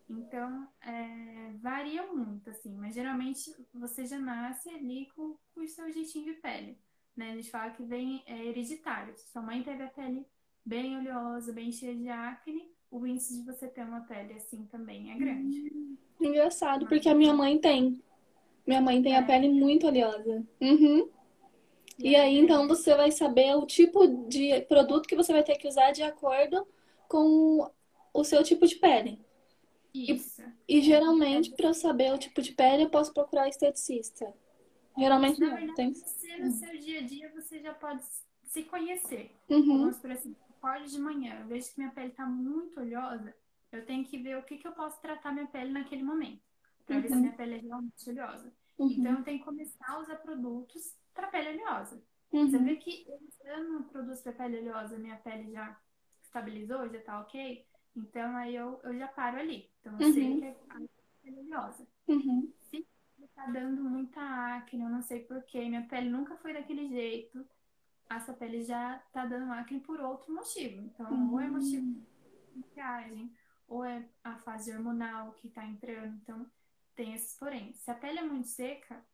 Então, 0.09 0.67
é, 0.81 1.51
varia 1.61 2.05
muito, 2.11 2.49
assim, 2.49 2.75
mas 2.75 2.95
geralmente 2.95 3.51
você 3.73 4.05
já 4.05 4.17
nasce 4.17 4.69
ali 4.69 5.07
com, 5.15 5.37
com 5.53 5.61
o 5.61 5.67
seu 5.67 5.91
jeitinho 5.91 6.25
de 6.25 6.33
pele, 6.41 6.79
né? 7.15 7.31
A 7.31 7.35
gente 7.35 7.51
fala 7.51 7.71
que 7.71 7.83
vem 7.83 8.23
é, 8.25 8.45
hereditário. 8.47 9.15
Se 9.15 9.29
sua 9.31 9.41
mãe 9.41 9.61
teve 9.61 9.83
a 9.83 9.87
pele 9.89 10.25
bem 10.65 10.97
oleosa, 10.97 11.53
bem 11.53 11.71
cheia 11.71 11.95
de 11.95 12.09
acne, 12.09 12.71
o 12.89 13.05
índice 13.05 13.37
de 13.37 13.45
você 13.45 13.67
ter 13.67 13.83
uma 13.83 14.01
pele 14.01 14.33
assim 14.33 14.65
também 14.65 15.11
é 15.11 15.15
grande. 15.15 15.71
Engraçado, 16.19 16.87
porque 16.87 17.07
a 17.07 17.15
minha 17.15 17.33
mãe 17.33 17.59
tem. 17.59 18.03
Minha 18.65 18.81
mãe 18.81 19.01
tem 19.01 19.15
a 19.15 19.19
É. 19.19 19.25
pele 19.25 19.49
muito 19.49 19.87
oleosa. 19.87 20.43
Uhum. 20.59 21.09
E 21.99 22.15
aí, 22.15 22.37
então, 22.37 22.67
você 22.67 22.95
vai 22.95 23.11
saber 23.11 23.55
o 23.55 23.65
tipo 23.65 24.07
de 24.27 24.61
produto 24.61 25.07
que 25.07 25.15
você 25.15 25.33
vai 25.33 25.43
ter 25.43 25.57
que 25.57 25.67
usar 25.67 25.91
de 25.91 26.01
acordo 26.01 26.65
com 27.07 27.69
o 28.13 28.23
seu 28.23 28.41
tipo 28.43 28.65
de 28.65 28.75
pele. 28.77 29.19
Isso. 29.93 30.41
E 30.67 30.81
geralmente, 30.81 31.51
para 31.55 31.67
eu 31.69 31.73
saber 31.73 32.13
o 32.13 32.17
tipo 32.17 32.41
de 32.41 32.53
pele, 32.53 32.83
eu 32.83 32.89
posso 32.89 33.13
procurar 33.13 33.47
esteticista. 33.47 34.31
Geralmente 34.97 35.39
Na 35.39 35.47
não, 35.49 35.55
verdade, 35.55 35.75
tem. 35.75 35.93
você 35.93 36.37
no 36.37 36.51
seu 36.51 36.77
dia 36.79 36.99
a 36.99 37.03
dia 37.03 37.31
você 37.33 37.59
já 37.59 37.73
pode 37.73 38.03
se 38.43 38.63
conhecer. 38.63 39.31
Uhum. 39.49 39.79
Vamos 39.79 39.97
por 39.99 40.11
assim, 40.11 40.35
acordo 40.49 40.87
de 40.87 40.99
manhã, 40.99 41.39
eu 41.41 41.47
vejo 41.47 41.71
que 41.71 41.79
minha 41.79 41.91
pele 41.91 42.11
tá 42.11 42.25
muito 42.25 42.79
oleosa, 42.79 43.33
eu 43.71 43.85
tenho 43.85 44.03
que 44.05 44.17
ver 44.17 44.37
o 44.37 44.43
que, 44.43 44.57
que 44.57 44.67
eu 44.67 44.73
posso 44.73 44.99
tratar 45.01 45.31
minha 45.31 45.47
pele 45.47 45.71
naquele 45.71 46.03
momento, 46.03 46.41
para 46.85 46.99
ver 46.99 47.07
se 47.09 47.13
Uhum. 47.15 47.21
minha 47.21 47.33
pele 47.33 47.55
é 47.55 47.57
realmente 47.59 48.09
oleosa. 48.09 48.53
Uhum. 48.77 48.89
Então 48.91 49.11
eu 49.17 49.23
tenho 49.23 49.39
que 49.39 49.45
começar 49.45 49.85
a 49.87 49.99
usar 49.99 50.15
produtos 50.17 50.95
para 51.13 51.27
pele 51.27 51.49
oleosa. 51.61 52.01
Você 52.31 52.57
Uhum. 52.57 52.65
vê 52.65 52.75
que 52.75 53.05
eu 53.07 53.19
usando 53.27 53.83
produtos 53.85 54.21
para 54.21 54.33
pele 54.33 54.59
oleosa, 54.59 54.97
minha 54.97 55.17
pele 55.17 55.51
já 55.51 55.79
estabilizou, 56.23 56.89
já 56.89 56.99
tá 57.01 57.21
ok, 57.21 57.65
então 57.99 58.35
aí 58.37 58.55
eu, 58.55 58.79
eu 58.83 58.97
já 58.97 59.07
paro 59.07 59.37
ali. 59.37 59.69
Então 59.79 59.93
eu 59.99 60.13
sei 60.13 60.23
Uhum. 60.23 60.39
que 60.39 60.45
é 60.45 60.57
a 60.69 60.79
pele 61.21 61.39
oleosa. 61.41 61.87
Uhum. 62.07 62.53
Se 62.71 62.85
tá 63.35 63.45
dando 63.47 63.83
muita 63.83 64.21
acne, 64.21 64.83
eu 64.83 64.89
não 64.89 65.01
sei 65.01 65.21
porquê, 65.25 65.67
minha 65.67 65.85
pele 65.87 66.09
nunca 66.09 66.37
foi 66.37 66.53
daquele 66.53 66.87
jeito, 66.89 67.45
essa 68.09 68.33
pele 68.33 68.63
já 68.63 68.99
tá 69.13 69.25
dando 69.25 69.51
acne 69.53 69.79
por 69.81 69.99
outro 69.99 70.33
motivo. 70.33 70.81
Então, 70.81 71.31
ou 71.31 71.39
é 71.39 71.47
motivo 71.47 71.85
de 71.85 72.59
maquiagem, 72.59 73.33
ou 73.67 73.83
é 73.85 74.07
a 74.23 74.35
fase 74.37 74.71
hormonal 74.73 75.33
que 75.33 75.49
tá 75.49 75.65
entrando. 75.65 76.15
Então, 76.17 76.45
tem 76.95 77.13
esses 77.13 77.37
porém. 77.37 77.73
Se 77.73 77.89
a 77.91 77.95
pele 77.95 78.19
é 78.19 78.23
muito 78.23 78.47
seca, 78.47 79.05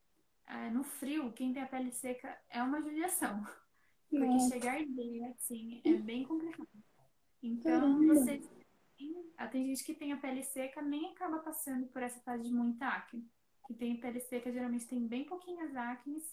eh, 0.47 0.69
no 0.71 0.83
frio, 0.83 1.31
quem 1.33 1.53
tem 1.53 1.63
a 1.63 1.67
pele 1.67 1.91
seca 1.91 2.37
é 2.49 2.61
uma 2.63 2.81
judiação. 2.81 3.43
Porque 4.09 4.25
Nossa. 4.25 4.49
chegar 4.49 4.75
arder, 4.75 5.31
assim, 5.31 5.81
é 5.83 5.93
bem 5.97 6.23
complicado. 6.23 6.69
Então, 7.43 7.63
Caramba. 7.63 8.13
você. 8.13 8.41
Ah, 9.37 9.47
Tem 9.47 9.65
gente 9.65 9.83
que 9.83 9.93
tem 9.93 10.11
a 10.13 10.17
pele 10.17 10.43
seca, 10.43 10.81
nem 10.81 11.07
acaba 11.11 11.39
passando 11.39 11.87
por 11.87 12.01
essa 12.01 12.19
fase 12.21 12.43
de 12.43 12.53
muita 12.53 12.87
acne. 12.87 13.27
Que 13.67 13.73
tem 13.73 13.99
pele 13.99 14.19
seca, 14.19 14.51
geralmente 14.51 14.87
tem 14.87 15.07
bem 15.07 15.25
pouquinhas 15.25 15.75
acnes, 15.75 16.23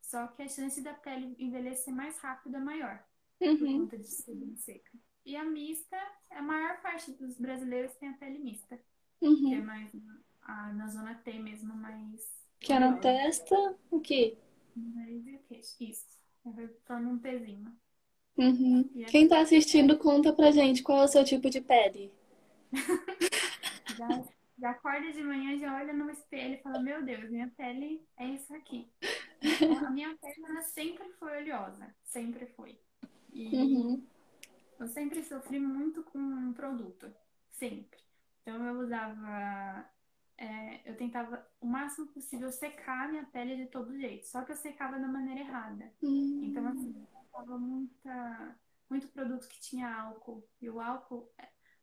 só 0.00 0.26
que 0.28 0.42
a 0.42 0.48
chance 0.48 0.80
da 0.82 0.94
pele 0.94 1.34
envelhecer 1.38 1.94
mais 1.94 2.18
rápido 2.18 2.56
é 2.56 2.60
maior, 2.60 3.04
por 3.38 3.46
Uhum. 3.48 3.80
conta 3.80 3.98
de 3.98 4.06
ser 4.06 4.34
bem 4.34 4.56
seca. 4.56 4.90
E 5.24 5.36
a 5.36 5.44
mista, 5.44 5.96
a 6.30 6.40
maior 6.42 6.80
parte 6.80 7.12
dos 7.12 7.38
brasileiros 7.38 7.94
tem 7.96 8.08
a 8.08 8.14
pele 8.14 8.38
mista, 8.38 8.76
que 9.20 9.54
é 9.54 9.60
Uhum. 9.60 9.64
mais 9.64 9.92
na, 9.92 10.20
a- 10.42 10.72
na 10.72 10.88
zona 10.88 11.14
T 11.16 11.38
mesmo, 11.38 11.74
mais. 11.74 12.26
Que 12.60 12.72
é 12.72 12.78
na 12.78 12.96
testa, 12.98 13.54
o 13.90 14.00
quê? 14.00 14.36
Nariz 14.74 15.26
e 15.26 15.36
o 15.36 15.42
queixo. 15.44 15.76
Isso. 15.80 16.18
Aí 16.46 16.68
Forma 16.86 17.10
um 17.10 17.18
pezinho. 17.18 17.76
Uhum. 18.38 18.88
É- 19.02 19.04
Quem 19.04 19.28
tá 19.28 19.40
assistindo, 19.40 19.98
conta 19.98 20.32
pra 20.32 20.50
gente 20.50 20.82
qual 20.82 21.00
é 21.00 21.04
o 21.04 21.08
seu 21.08 21.24
tipo 21.24 21.50
de 21.50 21.60
pele. 21.60 22.10
Já, 23.98 24.22
já 24.58 24.70
acorda 24.70 25.12
de 25.12 25.22
manhã, 25.22 25.58
já 25.58 25.74
olha 25.74 25.92
no 25.92 26.10
espelho 26.10 26.54
e 26.54 26.62
fala: 26.62 26.78
Meu 26.78 27.02
Deus, 27.04 27.30
minha 27.30 27.48
pele 27.56 28.06
é 28.18 28.26
isso 28.26 28.54
aqui. 28.54 28.90
A 29.86 29.90
minha 29.90 30.16
pele 30.20 30.62
sempre 30.64 31.08
foi 31.18 31.38
oleosa, 31.38 31.94
sempre 32.04 32.46
foi. 32.48 32.78
E 33.32 33.48
Uhum. 33.56 34.02
eu 34.78 34.86
sempre 34.88 35.22
sofri 35.22 35.58
muito 35.58 36.02
com 36.04 36.18
um 36.18 36.52
produto, 36.52 37.12
sempre. 37.50 37.98
Então 38.42 38.64
eu 38.66 38.80
usava, 38.80 39.90
é, 40.36 40.80
eu 40.90 40.96
tentava 40.96 41.46
o 41.60 41.66
máximo 41.66 42.06
possível 42.08 42.50
secar 42.50 43.06
a 43.06 43.08
minha 43.08 43.24
pele 43.26 43.56
de 43.56 43.66
todo 43.66 43.98
jeito, 43.98 44.26
só 44.26 44.42
que 44.42 44.52
eu 44.52 44.56
secava 44.56 44.98
da 44.98 45.08
maneira 45.08 45.40
errada. 45.40 45.92
Hum. 46.02 46.40
Então, 46.42 46.66
assim, 46.66 46.94
tava 47.38 47.58
muita, 47.58 48.58
muito 48.90 49.08
produto 49.08 49.48
que 49.48 49.60
tinha 49.60 49.88
álcool. 49.94 50.48
E 50.60 50.68
o 50.70 50.80
álcool, 50.80 51.32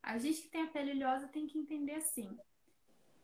a 0.04 0.18
gente 0.18 0.42
que 0.44 0.50
tem 0.50 0.64
a 0.64 0.68
pele 0.72 0.92
oleosa 0.92 1.28
tem 1.28 1.48
que 1.48 1.58
entender 1.60 1.96
assim: 1.96 2.40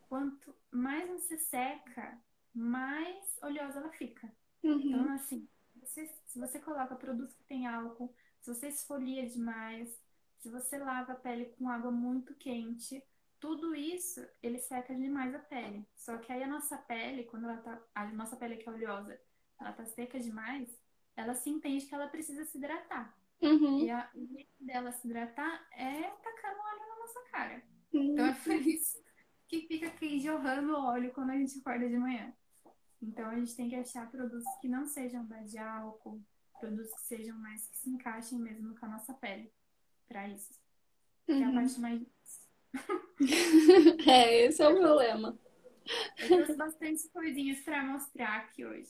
quanto 0.01 0.55
mais 0.71 1.09
você 1.09 1.37
seca, 1.37 2.19
mais 2.53 3.37
oleosa 3.43 3.79
ela 3.79 3.91
fica. 3.91 4.31
Uhum. 4.63 4.93
Então, 4.95 5.13
assim, 5.13 5.47
você- 5.75 6.07
se 6.25 6.39
você 6.39 6.59
coloca 6.59 6.95
produto 6.95 7.35
que 7.35 7.43
tem 7.45 7.67
álcool, 7.67 8.13
se 8.41 8.53
você 8.53 8.67
esfolia 8.69 9.27
demais, 9.27 9.99
se 10.39 10.49
você 10.49 10.77
lava 10.79 11.13
a 11.13 11.15
pele 11.15 11.47
com 11.57 11.69
água 11.69 11.91
muito 11.91 12.35
quente, 12.35 13.03
tudo 13.39 13.75
isso 13.75 14.25
ele 14.43 14.59
seca 14.59 14.95
demais 14.95 15.33
a 15.35 15.39
pele. 15.39 15.87
Só 15.95 16.17
que 16.17 16.31
aí 16.31 16.43
a 16.43 16.47
nossa 16.47 16.77
pele, 16.77 17.25
quando 17.25 17.45
ela 17.45 17.57
tá, 17.61 17.81
a 17.95 18.07
nossa 18.13 18.37
pele 18.37 18.57
que 18.57 18.69
é 18.69 18.71
oleosa, 18.71 19.19
ela 19.59 19.73
tá 19.73 19.85
seca 19.85 20.19
demais, 20.19 20.80
ela 21.15 21.33
se 21.33 21.49
entende 21.49 21.85
que 21.85 21.93
ela 21.95 22.07
precisa 22.07 22.45
se 22.45 22.57
hidratar. 22.57 23.15
Uhum. 23.41 23.79
E 23.79 23.89
a, 23.89 24.09
o 24.13 24.25
jeito 24.27 24.51
dela 24.59 24.91
se 24.91 25.07
hidratar 25.07 25.67
é 25.73 26.03
tacando 26.23 26.59
óleo 26.59 26.89
na 26.89 26.95
nossa 26.99 27.19
cara. 27.31 27.63
Então 27.93 28.25
é 28.25 28.33
por 28.33 28.53
isso 28.53 29.03
que 29.47 29.61
fica 29.67 29.87
aqui 29.87 30.19
jorrando 30.19 30.75
óleo 30.75 31.11
quando 31.13 31.31
a 31.31 31.37
gente 31.37 31.59
acorda 31.59 31.89
de 31.89 31.97
manhã. 31.97 32.33
Então 33.01 33.29
a 33.29 33.35
gente 33.35 33.55
tem 33.55 33.67
que 33.67 33.75
achar 33.75 34.09
produtos 34.09 34.43
que 34.61 34.67
não 34.69 34.85
sejam 34.85 35.27
de 35.45 35.57
álcool, 35.57 36.21
produtos 36.59 36.93
que 36.93 37.01
sejam 37.01 37.37
mais 37.39 37.67
que 37.67 37.77
se 37.77 37.89
encaixem 37.89 38.39
mesmo 38.39 38.75
com 38.77 38.85
a 38.85 38.89
nossa 38.89 39.13
pele. 39.15 39.51
Pra 40.07 40.27
isso. 40.29 40.53
Que 41.25 41.31
é 41.33 41.43
a 41.43 41.47
Uhum. 41.49 41.55
parte 41.55 41.79
mais 41.79 41.99
difícil. 41.99 42.41
É, 44.07 44.45
esse 44.45 44.61
é 44.61 44.67
o 44.67 44.75
problema. 44.79 45.37
Eu 46.17 46.27
trouxe 46.27 46.55
bastante 46.55 47.09
coisinhas 47.09 47.59
pra 47.61 47.83
mostrar 47.83 48.37
aqui 48.37 48.65
hoje. 48.65 48.89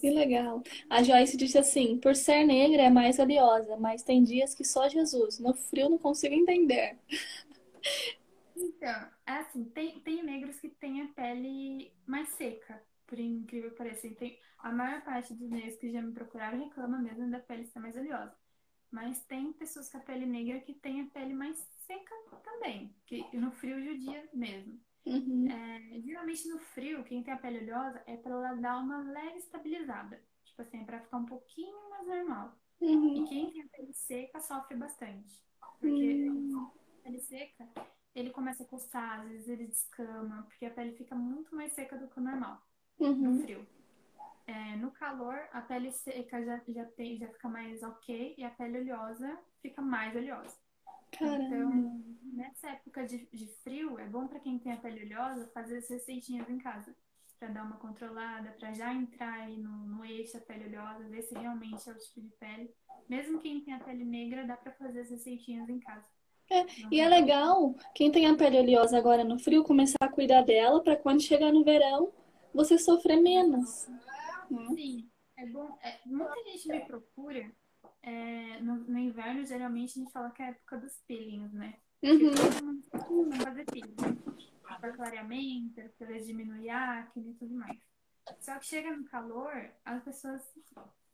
Que 0.00 0.10
legal. 0.10 0.62
A 0.88 1.02
Joyce 1.02 1.36
disse 1.36 1.58
assim: 1.58 1.98
por 1.98 2.14
ser 2.14 2.44
negra 2.44 2.82
é 2.82 2.90
mais 2.90 3.18
oleosa, 3.18 3.76
mas 3.76 4.02
tem 4.02 4.22
dias 4.22 4.54
que 4.54 4.64
só 4.64 4.88
Jesus. 4.88 5.38
No 5.38 5.54
frio 5.54 5.88
não 5.90 5.98
consigo 5.98 6.34
entender. 6.34 6.98
Então, 8.56 9.10
é 9.26 9.32
assim, 9.32 9.64
tem, 9.64 10.00
tem 10.00 10.22
negros 10.22 10.58
que 10.58 10.68
têm 10.68 11.02
a 11.02 11.08
pele 11.08 11.92
mais 12.06 12.28
seca, 12.30 12.82
por 13.06 13.18
incrível 13.18 13.70
que 13.70 13.76
pareça. 13.76 14.08
Tem, 14.14 14.38
a 14.58 14.72
maior 14.72 15.02
parte 15.02 15.34
dos 15.34 15.50
negros 15.50 15.76
que 15.76 15.90
já 15.92 16.00
me 16.00 16.12
procuraram 16.12 16.58
reclama 16.58 16.98
mesmo 16.98 17.30
da 17.30 17.38
pele 17.38 17.66
ser 17.66 17.80
mais 17.80 17.96
oleosa. 17.96 18.34
Mas 18.90 19.24
tem 19.26 19.52
pessoas 19.52 19.90
com 19.90 19.98
a 19.98 20.00
pele 20.00 20.26
negra 20.26 20.60
que 20.60 20.72
têm 20.74 21.02
a 21.02 21.06
pele 21.06 21.34
mais 21.34 21.58
seca 21.86 22.14
também, 22.42 22.94
que 23.04 23.36
no 23.36 23.50
frio 23.52 23.82
judia 23.82 24.28
mesmo. 24.32 24.80
Uhum. 25.06 25.48
É, 25.50 26.00
geralmente 26.00 26.48
no 26.48 26.58
frio, 26.58 27.04
quem 27.04 27.22
tem 27.22 27.32
a 27.34 27.38
pele 27.38 27.58
oleosa 27.60 28.02
é 28.06 28.16
pra 28.16 28.32
ela 28.32 28.54
dar 28.54 28.78
uma 28.78 29.02
leve 29.12 29.38
estabilizada. 29.38 30.22
Tipo 30.44 30.62
assim, 30.62 30.82
é 30.82 30.84
pra 30.84 31.00
ficar 31.00 31.18
um 31.18 31.26
pouquinho 31.26 31.90
mais 31.90 32.06
normal. 32.06 32.58
E 33.14 33.20
Uhum. 33.20 33.28
quem 33.28 33.50
tem 33.52 33.62
a 33.62 33.68
pele 33.68 33.92
seca 33.92 34.40
sofre 34.40 34.76
bastante. 34.76 35.42
Porque 35.80 36.26
a 36.28 37.02
pele 37.04 37.20
seca, 37.20 37.68
ele 38.14 38.30
começa 38.30 38.62
a 38.64 38.66
coçar, 38.66 39.20
às 39.20 39.28
vezes 39.28 39.48
ele 39.48 39.66
descama, 39.66 40.42
porque 40.44 40.66
a 40.66 40.70
pele 40.70 40.96
fica 40.96 41.14
muito 41.14 41.54
mais 41.54 41.72
seca 41.72 41.96
do 41.98 42.08
que 42.08 42.18
o 42.18 42.22
normal 42.22 42.60
no 43.20 43.32
Uhum. 43.32 43.42
frio. 43.42 43.66
É, 44.46 44.76
no 44.76 44.90
calor, 44.92 45.48
a 45.52 45.60
pele 45.62 45.90
seca 45.92 46.44
já, 46.44 46.60
já, 46.68 46.84
tem, 46.92 47.18
já 47.18 47.28
fica 47.28 47.48
mais 47.48 47.82
ok 47.82 48.34
e 48.38 48.44
a 48.44 48.50
pele 48.50 48.78
oleosa 48.80 49.38
fica 49.60 49.82
mais 49.82 50.14
oleosa. 50.16 50.56
Caramba. 51.18 51.44
Então, 51.44 52.04
nessa 52.32 52.70
época 52.70 53.06
de, 53.06 53.28
de 53.32 53.46
frio, 53.62 53.98
é 53.98 54.06
bom 54.06 54.26
para 54.26 54.40
quem 54.40 54.58
tem 54.58 54.72
a 54.72 54.76
pele 54.76 55.04
oleosa 55.04 55.50
fazer 55.52 55.78
as 55.78 55.88
receitinhas 55.88 56.48
em 56.48 56.58
casa. 56.58 56.94
Pra 57.38 57.48
dar 57.48 57.64
uma 57.64 57.76
controlada, 57.76 58.50
pra 58.58 58.72
já 58.72 58.94
entrar 58.94 59.32
aí 59.42 59.58
no, 59.58 59.70
no 59.70 60.04
eixo 60.04 60.34
da 60.34 60.40
pele 60.40 60.66
oleosa, 60.66 61.08
ver 61.08 61.22
se 61.22 61.34
realmente 61.34 61.88
é 61.88 61.92
o 61.92 61.98
tipo 61.98 62.20
de 62.22 62.30
pele. 62.40 62.70
Mesmo 63.08 63.40
quem 63.40 63.60
tem 63.60 63.74
a 63.74 63.78
pele 63.78 64.04
negra, 64.04 64.46
dá 64.46 64.56
pra 64.56 64.72
fazer 64.72 65.00
as 65.00 65.10
receitinhas 65.10 65.68
em 65.68 65.78
casa. 65.78 66.06
É, 66.50 66.64
E 66.90 67.00
é 67.00 67.08
legal 67.08 67.74
quem 67.94 68.10
tem 68.10 68.26
a 68.26 68.36
pele 68.36 68.58
oleosa 68.58 68.96
agora 68.96 69.24
no 69.24 69.38
frio 69.38 69.64
começar 69.64 69.96
a 70.00 70.08
cuidar 70.08 70.42
dela 70.42 70.82
pra 70.82 70.96
quando 70.96 71.20
chegar 71.20 71.52
no 71.52 71.64
verão 71.64 72.12
você 72.54 72.78
sofrer 72.78 73.20
menos. 73.20 73.86
né? 73.88 74.00
Sim, 74.74 75.10
é 75.36 75.46
bom. 75.46 75.76
é, 75.82 75.98
muita 76.06 76.42
gente 76.44 76.68
me 76.68 76.80
procura. 76.86 77.52
É, 78.06 78.60
no, 78.60 78.76
no 78.76 78.98
inverno, 78.98 79.44
geralmente, 79.44 79.98
a 79.98 80.02
gente 80.02 80.12
fala 80.12 80.30
que 80.30 80.40
é 80.40 80.46
a 80.46 80.50
época 80.50 80.78
dos 80.78 81.02
pelinhos, 81.08 81.52
né? 81.52 81.74
Uhum. 82.04 82.34
todo 82.34 82.64
mundo 82.64 83.36
fazer 83.42 83.64
peeling. 83.64 83.96
para 84.62 84.92
clareamento, 84.92 85.82
para 85.98 86.18
diminuir 86.20 86.70
acne 86.70 87.32
e 87.32 87.34
tudo 87.34 87.54
mais. 87.56 87.78
Só 88.38 88.56
que 88.58 88.66
chega 88.66 88.96
no 88.96 89.04
calor, 89.06 89.70
as 89.84 90.04
pessoas 90.04 90.40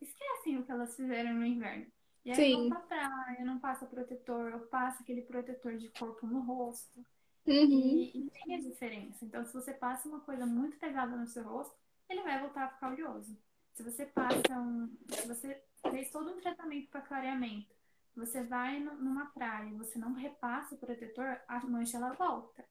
esquecem 0.03 0.59
o 0.59 0.65
que 0.65 0.73
elas 0.73 0.95
fizeram 0.95 1.33
no 1.33 1.47
inverno. 1.47 1.87
E 2.27 2.31
aí 2.31 2.37
Sim. 2.37 2.69
vão 2.69 2.69
pra 2.69 2.81
praia, 2.81 3.45
não 3.45 3.59
passa 3.59 3.87
protetor, 3.87 4.53
ou 4.53 4.61
passa 4.61 5.03
aquele 5.03 5.23
protetor 5.23 5.77
de 5.77 5.89
corpo 5.89 6.27
no 6.27 6.41
rosto. 6.41 6.99
Uhum. 7.47 7.55
E, 7.55 8.19
e, 8.19 8.31
tem 8.31 8.55
a 8.55 8.61
diferença. 8.61 9.25
Então, 9.25 9.45
se 9.45 9.53
você 9.53 9.73
passa 9.73 10.09
uma 10.09 10.21
coisa 10.21 10.45
muito 10.45 10.79
pesada 10.79 11.17
no 11.17 11.27
seu 11.27 11.43
rosto, 11.43 11.75
ele 12.09 12.23
vai 12.23 12.39
voltar 12.39 12.65
a 12.65 12.69
ficar 12.69 12.93
oleoso. 12.93 13.37
Se 13.73 13.83
você 13.83 14.05
passa 14.07 14.61
um. 14.61 14.95
Se 15.09 15.27
você 15.27 15.61
fez 15.91 16.11
todo 16.11 16.31
um 16.31 16.41
tratamento 16.41 16.89
para 16.89 17.01
clareamento, 17.01 17.75
você 18.15 18.43
vai 18.43 18.79
numa 18.79 19.27
praia, 19.27 19.73
você 19.73 19.99
não 19.99 20.13
repassa 20.13 20.75
o 20.75 20.79
protetor, 20.79 21.41
a 21.49 21.61
mancha 21.67 21.97
ela 21.97 22.13
volta. 22.13 22.65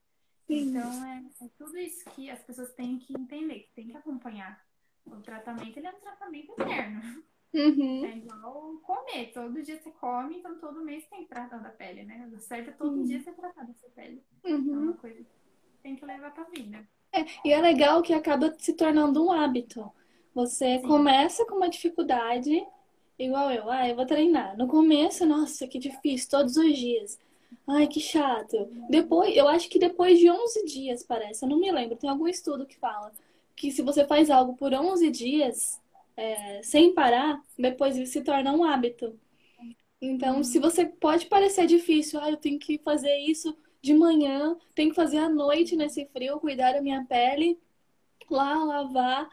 Sim. 0.46 0.70
Então 0.70 1.04
é, 1.04 1.24
é, 1.40 1.48
tudo 1.58 1.76
isso 1.78 2.04
que 2.10 2.30
as 2.30 2.42
pessoas 2.42 2.72
têm 2.74 2.98
que 2.98 3.12
entender, 3.14 3.60
que 3.60 3.72
tem 3.74 3.88
que 3.88 3.96
acompanhar. 3.96 4.64
O 5.04 5.16
tratamento 5.16 5.76
ele 5.76 5.86
é 5.86 5.90
um 5.90 6.00
tratamento 6.00 6.52
eterno. 6.52 7.22
Uhum. 7.52 8.04
É 8.04 8.16
igual 8.16 8.78
comer. 8.82 9.32
Todo 9.32 9.62
dia 9.62 9.78
você 9.78 9.90
come, 9.90 10.38
então 10.38 10.58
todo 10.58 10.84
mês 10.84 11.06
tem 11.08 11.24
que 11.24 11.28
tratar 11.28 11.58
da 11.58 11.70
pele, 11.70 12.04
né? 12.04 12.30
O 12.32 12.38
certo 12.38 12.70
é 12.70 12.72
todo 12.72 12.96
uhum. 12.96 13.04
dia 13.04 13.20
você 13.22 13.32
tratar 13.32 13.64
da 13.64 13.74
sua 13.74 13.90
pele. 13.90 14.22
Uhum. 14.44 14.56
Então, 14.56 14.74
é 14.74 14.78
uma 14.78 14.92
coisa 14.94 15.18
que 15.22 15.30
tem 15.82 15.96
que 15.96 16.04
levar 16.04 16.32
pra 16.32 16.44
vida. 16.44 16.88
É, 17.12 17.24
e 17.44 17.52
é 17.52 17.60
legal 17.60 18.00
que 18.00 18.14
acaba 18.14 18.54
se 18.58 18.72
tornando 18.74 19.24
um 19.24 19.30
hábito. 19.30 19.90
Você 20.34 20.78
Sim. 20.78 20.88
começa 20.88 21.44
com 21.44 21.56
uma 21.56 21.68
dificuldade, 21.68 22.66
igual 23.18 23.50
eu, 23.50 23.70
ah, 23.70 23.88
eu 23.88 23.96
vou 23.96 24.06
treinar. 24.06 24.56
No 24.56 24.66
começo, 24.66 25.26
nossa, 25.26 25.66
que 25.66 25.78
difícil, 25.78 26.30
todos 26.30 26.56
os 26.56 26.76
dias. 26.76 27.18
Ai, 27.66 27.86
que 27.86 28.00
chato. 28.00 28.68
Depois, 28.88 29.36
eu 29.36 29.48
acho 29.48 29.68
que 29.68 29.78
depois 29.78 30.18
de 30.18 30.30
11 30.30 30.64
dias, 30.64 31.02
parece, 31.02 31.44
eu 31.44 31.48
não 31.48 31.58
me 31.58 31.70
lembro, 31.70 31.96
tem 31.96 32.10
algum 32.10 32.26
estudo 32.28 32.66
que 32.66 32.76
fala 32.78 33.12
que 33.54 33.70
se 33.70 33.82
você 33.82 34.06
faz 34.06 34.30
algo 34.30 34.56
por 34.56 34.72
11 34.72 35.10
dias, 35.10 35.80
é, 36.16 36.62
sem 36.62 36.94
parar, 36.94 37.40
depois 37.58 37.96
isso 37.96 38.12
se 38.12 38.22
torna 38.22 38.52
um 38.52 38.64
hábito. 38.64 39.18
Então, 40.00 40.42
se 40.42 40.58
você 40.58 40.84
pode 40.84 41.26
parecer 41.26 41.66
difícil, 41.66 42.18
ah, 42.20 42.30
eu 42.30 42.36
tenho 42.36 42.58
que 42.58 42.78
fazer 42.78 43.16
isso 43.18 43.56
de 43.80 43.94
manhã, 43.94 44.56
tenho 44.74 44.90
que 44.90 44.96
fazer 44.96 45.18
à 45.18 45.28
noite 45.28 45.76
nesse 45.76 46.06
frio, 46.06 46.40
cuidar 46.40 46.72
da 46.72 46.80
minha 46.80 47.04
pele, 47.04 47.58
lá 48.30 48.64
lavar, 48.64 49.28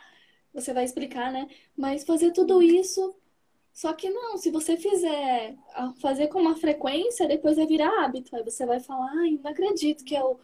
você 0.54 0.74
vai 0.74 0.84
explicar, 0.84 1.32
né? 1.32 1.48
Mas 1.76 2.04
fazer 2.04 2.32
tudo 2.32 2.62
isso, 2.62 3.16
só 3.80 3.94
que 3.94 4.10
não, 4.10 4.38
se 4.38 4.52
você 4.52 4.76
fizer, 4.76 5.56
fazer 6.02 6.28
com 6.28 6.42
uma 6.42 6.58
frequência, 6.58 7.26
depois 7.30 7.56
vai 7.56 7.66
virar 7.66 8.04
hábito. 8.04 8.36
Aí 8.36 8.44
você 8.44 8.66
vai 8.66 8.82
falar, 8.82 9.10
ai, 9.20 9.40
não 9.42 9.50
acredito 9.50 10.04
que 10.04 10.14
eu, 10.14 10.38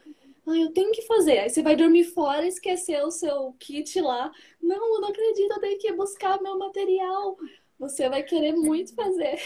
ai, 0.48 0.63
eu 0.63 0.72
tenho 0.72 0.89
que 0.94 1.01
fazer. 1.01 1.39
Aí 1.39 1.50
você 1.50 1.62
vai 1.62 1.75
dormir 1.75 2.06
fora, 2.06 2.48
esquecer 2.48 3.04
o 3.04 3.12
seu 3.12 3.51
kit 3.60 4.00
lá. 4.00 4.32
Não, 4.62 4.96
eu 4.96 5.01
não 5.01 5.10
acredito, 5.10 5.51
eu 5.51 5.60
tenho 5.60 5.77
que 5.77 5.92
buscar 5.92 6.42
meu 6.42 6.58
material. 6.58 7.38
Você 7.77 8.08
vai 8.08 8.24
querer 8.24 8.54
muito 8.54 8.96
fazer. 8.96 9.38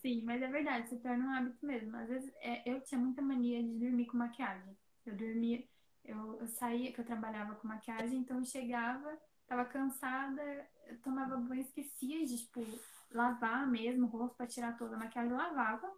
Sim, 0.00 0.22
mas 0.22 0.40
é 0.40 0.46
verdade, 0.46 0.88
se 0.88 0.98
torna 0.98 1.24
um 1.24 1.30
hábito 1.32 1.66
mesmo. 1.66 1.96
Às 1.96 2.08
vezes 2.08 2.32
é, 2.40 2.62
eu 2.64 2.80
tinha 2.82 3.00
muita 3.00 3.20
mania 3.20 3.60
de 3.60 3.74
dormir 3.74 4.06
com 4.06 4.16
maquiagem. 4.16 4.78
Eu 5.04 5.16
dormia, 5.16 5.64
eu, 6.04 6.38
eu 6.40 6.46
saía, 6.46 6.92
que 6.92 7.00
eu 7.00 7.04
trabalhava 7.04 7.56
com 7.56 7.66
maquiagem, 7.66 8.20
então 8.20 8.38
eu 8.38 8.44
chegava, 8.44 9.18
tava 9.48 9.64
cansada, 9.64 10.68
eu 10.86 10.98
tomava 10.98 11.36
banho, 11.36 11.62
esquecia 11.62 12.24
de, 12.24 12.38
tipo, 12.38 12.64
lavar 13.10 13.66
mesmo 13.66 14.06
o 14.06 14.10
rosto 14.10 14.36
pra 14.36 14.46
tirar 14.46 14.76
toda 14.76 14.96
a 14.96 14.98
maquiagem, 14.98 15.32
lavava 15.32 15.90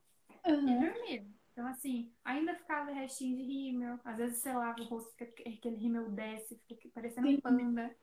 uhum. 0.47 0.69
e 0.69 0.87
dormia. 0.87 1.27
Então, 1.53 1.67
assim, 1.67 2.11
ainda 2.25 2.55
ficava 2.55 2.93
restinho 2.93 3.37
de 3.37 3.43
rímel. 3.43 3.99
Às 4.05 4.17
vezes 4.17 4.39
você 4.39 4.53
lava 4.53 4.81
o 4.81 4.85
rosto, 4.85 5.13
aquele 5.23 5.77
rímel 5.77 6.09
desce, 6.11 6.61
fica 6.67 6.89
parecendo 6.95 7.29
um 7.29 7.41
panda. 7.41 7.95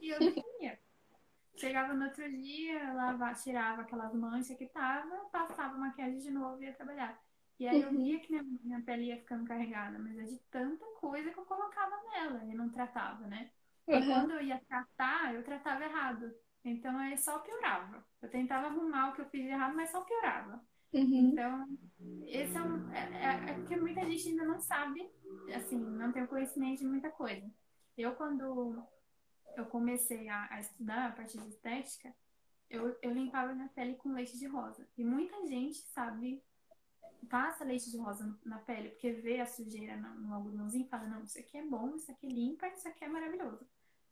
E 0.00 0.10
eu 0.10 0.18
dormia. 0.34 0.78
Chegava 1.56 1.94
no 1.94 2.04
outro 2.04 2.28
dia, 2.30 2.92
lavava, 2.92 3.34
tirava 3.38 3.82
aquelas 3.82 4.14
manchas 4.14 4.56
que 4.56 4.66
tava, 4.66 5.24
passava 5.32 5.76
maquiagem 5.76 6.18
de 6.18 6.30
novo 6.30 6.60
e 6.62 6.66
ia 6.66 6.74
trabalhar. 6.74 7.18
E 7.58 7.66
aí 7.66 7.82
eu 7.82 7.90
via 7.90 8.20
que 8.20 8.30
minha, 8.30 8.44
minha 8.62 8.80
pele 8.82 9.06
ia 9.06 9.16
ficando 9.16 9.44
carregada, 9.44 9.98
mas 9.98 10.16
é 10.16 10.22
de 10.24 10.38
tanta 10.50 10.84
coisa 11.00 11.30
que 11.30 11.38
eu 11.38 11.44
colocava 11.44 11.96
nela 12.12 12.44
e 12.44 12.54
não 12.54 12.68
tratava, 12.68 13.26
né? 13.26 13.50
E 13.96 14.06
quando 14.06 14.32
eu 14.32 14.42
ia 14.42 14.60
tratar, 14.68 15.34
eu 15.34 15.42
tratava 15.42 15.84
errado. 15.84 16.30
Então 16.64 16.96
aí 16.98 17.16
só 17.16 17.38
piorava. 17.38 18.04
Eu 18.20 18.28
tentava 18.28 18.66
arrumar 18.66 19.10
o 19.10 19.12
que 19.14 19.22
eu 19.22 19.28
fiz 19.30 19.42
de 19.42 19.48
errado, 19.48 19.74
mas 19.74 19.90
só 19.90 20.00
piorava. 20.02 20.62
Uhum. 20.92 21.30
Então, 21.32 21.66
esse 22.26 22.56
é, 22.56 22.62
um, 22.62 22.92
é, 22.92 22.98
é, 22.98 23.50
é, 23.50 23.54
porque 23.54 23.76
muita 23.76 24.04
gente 24.06 24.28
ainda 24.28 24.44
não 24.44 24.58
sabe, 24.58 25.06
assim, 25.54 25.78
não 25.78 26.12
tem 26.12 26.26
conhecimento 26.26 26.78
de 26.78 26.86
muita 26.86 27.10
coisa. 27.10 27.46
Eu, 27.96 28.14
quando 28.14 28.82
eu 29.56 29.66
comecei 29.66 30.28
a, 30.28 30.48
a 30.50 30.60
estudar 30.60 31.08
a 31.08 31.12
parte 31.12 31.36
de 31.36 31.48
estética, 31.48 32.14
eu, 32.70 32.96
eu 33.02 33.12
limpava 33.12 33.54
minha 33.54 33.68
pele 33.68 33.96
com 33.96 34.12
leite 34.12 34.38
de 34.38 34.46
rosa. 34.46 34.86
E 34.96 35.04
muita 35.04 35.46
gente 35.46 35.78
sabe, 35.88 36.42
passa 37.28 37.64
leite 37.64 37.90
de 37.90 37.98
rosa 37.98 38.38
na 38.44 38.58
pele, 38.58 38.90
porque 38.90 39.12
vê 39.12 39.40
a 39.40 39.46
sujeira 39.46 39.96
no, 39.96 40.14
no 40.14 40.34
algodãozinho 40.34 40.86
e 40.86 40.88
fala, 40.88 41.06
não, 41.06 41.22
isso 41.22 41.38
aqui 41.38 41.58
é 41.58 41.66
bom, 41.66 41.94
isso 41.96 42.10
aqui 42.10 42.26
é 42.26 42.30
limpa, 42.30 42.68
isso 42.68 42.88
aqui 42.88 43.04
é 43.04 43.08
maravilhoso. 43.08 43.66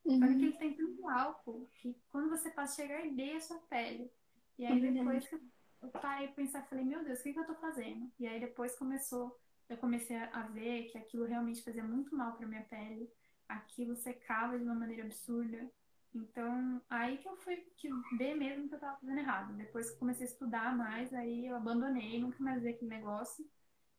Uhum. 0.07 0.21
Só 0.21 0.27
que 0.27 0.45
ele 0.45 0.53
tem 0.53 0.75
tanto 0.75 1.09
álcool 1.09 1.69
que 1.75 1.97
quando 2.11 2.31
você 2.31 2.51
passa, 2.51 2.83
chega 2.83 2.95
a 2.95 2.99
arder 2.99 3.37
a 3.37 3.41
sua 3.41 3.59
pele. 3.69 4.11
E 4.59 4.65
aí 4.65 4.73
uhum. 4.73 4.95
depois 4.95 5.29
que 5.29 5.35
eu 5.83 5.89
parei 5.89 6.29
a 6.29 6.33
pensar, 6.33 6.63
falei, 6.67 6.85
meu 6.85 7.05
Deus, 7.05 7.21
o 7.21 7.23
que, 7.23 7.33
que 7.33 7.39
eu 7.39 7.47
tô 7.47 7.55
fazendo? 7.57 8.11
E 8.19 8.27
aí 8.27 8.41
depois 8.41 8.77
começou, 8.77 9.37
eu 9.69 9.77
comecei 9.77 10.17
a 10.17 10.43
ver 10.53 10.85
que 10.85 10.97
aquilo 10.97 11.25
realmente 11.25 11.63
fazia 11.63 11.85
muito 11.85 12.15
mal 12.15 12.37
pra 12.37 12.47
minha 12.47 12.63
pele. 12.63 13.11
Aquilo 13.49 13.95
secava 13.97 14.59
de 14.59 14.65
uma 14.65 14.75
maneira 14.75 15.03
absurda. 15.03 15.71
Então, 16.15 16.81
aí 16.89 17.19
que 17.19 17.29
eu 17.29 17.37
fui 17.37 17.57
que 17.77 17.89
ver 18.17 18.35
mesmo 18.35 18.69
que 18.69 18.75
eu 18.75 18.79
tava 18.79 18.99
fazendo 18.99 19.19
errado. 19.19 19.53
Depois 19.55 19.91
que 19.91 19.99
comecei 19.99 20.27
a 20.27 20.31
estudar 20.31 20.77
mais, 20.77 21.13
aí 21.13 21.47
eu 21.47 21.57
abandonei, 21.57 22.19
nunca 22.19 22.43
mais 22.43 22.63
vi 22.63 22.71
aquele 22.71 22.91
negócio. 22.91 23.45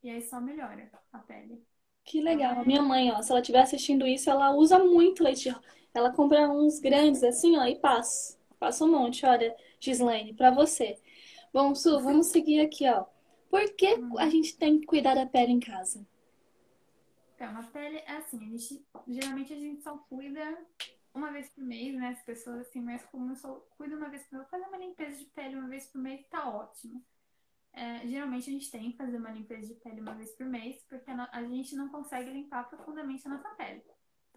E 0.04 0.10
aí 0.10 0.22
só 0.22 0.40
melhora 0.40 0.90
a 1.12 1.20
pele. 1.20 1.64
Que 2.04 2.22
legal. 2.22 2.62
A 2.62 2.66
minha 2.66 2.82
mãe, 2.82 3.12
ó, 3.12 3.22
se 3.22 3.32
ela 3.32 3.42
estiver 3.42 3.62
assistindo 3.62 4.08
isso, 4.08 4.30
ela 4.30 4.52
usa 4.52 4.80
muito 4.80 5.24
leite. 5.24 5.54
Ela 5.94 6.12
compra 6.12 6.50
uns 6.50 6.80
grandes 6.80 7.24
assim, 7.24 7.58
ó, 7.58 7.66
e 7.66 7.76
passa. 7.76 8.38
Passa 8.60 8.86
um 8.86 8.92
monte, 8.92 9.26
olha, 9.26 9.56
Gislaine, 9.80 10.34
pra 10.34 10.52
você. 10.52 11.00
Bom, 11.54 11.74
Su, 11.76 12.00
vamos 12.02 12.28
seguir 12.28 12.60
aqui, 12.62 12.88
ó. 12.90 13.06
Por 13.50 13.76
que 13.76 13.88
a 14.18 14.30
gente 14.30 14.58
tem 14.58 14.80
que 14.80 14.86
cuidar 14.86 15.16
da 15.16 15.26
pele 15.26 15.54
em 15.54 15.60
casa? 15.60 16.06
Então, 17.36 17.56
a 17.56 17.64
pele 17.64 17.98
é 17.98 18.12
assim, 18.14 18.38
a 18.38 18.58
gente, 18.58 18.86
geralmente 19.08 19.54
a 19.54 19.60
gente 19.60 19.82
só 19.84 19.96
cuida 20.10 20.58
uma 21.14 21.32
vez 21.32 21.50
por 21.50 21.64
mês, 21.64 21.96
né? 21.96 22.10
As 22.10 22.24
pessoas 22.24 22.62
assim, 22.62 22.82
mais 22.82 23.04
comum 23.06 23.36
só 23.36 23.64
cuida 23.78 23.96
uma 23.96 24.10
vez 24.10 24.24
por 24.24 24.38
mês. 24.38 24.50
Fazer 24.50 24.66
uma 24.66 24.78
limpeza 24.78 25.18
de 25.18 25.26
pele 25.26 25.56
uma 25.56 25.68
vez 25.68 25.86
por 25.86 26.02
mês 26.02 26.26
tá 26.30 26.50
ótimo. 26.50 27.04
É, 27.74 28.08
geralmente 28.08 28.50
a 28.50 28.54
gente 28.54 28.72
tem 28.72 28.92
que 28.92 28.98
fazer 28.98 29.18
uma 29.18 29.30
limpeza 29.30 29.68
de 29.68 29.80
pele 29.80 30.02
uma 30.02 30.16
vez 30.16 30.32
por 30.36 30.48
mês, 30.48 30.84
porque 30.90 31.12
a 31.12 31.44
gente 31.44 31.76
não 31.76 31.90
consegue 31.90 32.32
limpar 32.32 32.68
profundamente 32.68 33.28
a 33.28 33.32
nossa 33.32 33.50
pele. 33.50 33.84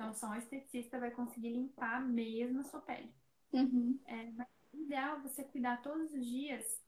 Então, 0.01 0.15
só 0.15 0.29
um 0.29 0.35
esteticista 0.35 0.99
vai 0.99 1.11
conseguir 1.11 1.51
limpar 1.51 2.01
mesmo 2.01 2.61
a 2.61 2.65
sua 2.65 2.81
pele. 2.81 3.13
Uhum. 3.53 4.01
É, 4.07 4.33
ideal 4.73 5.19
é 5.19 5.21
você 5.21 5.45
cuidar 5.45 5.83
todos 5.83 6.11
os 6.15 6.25
dias 6.25 6.83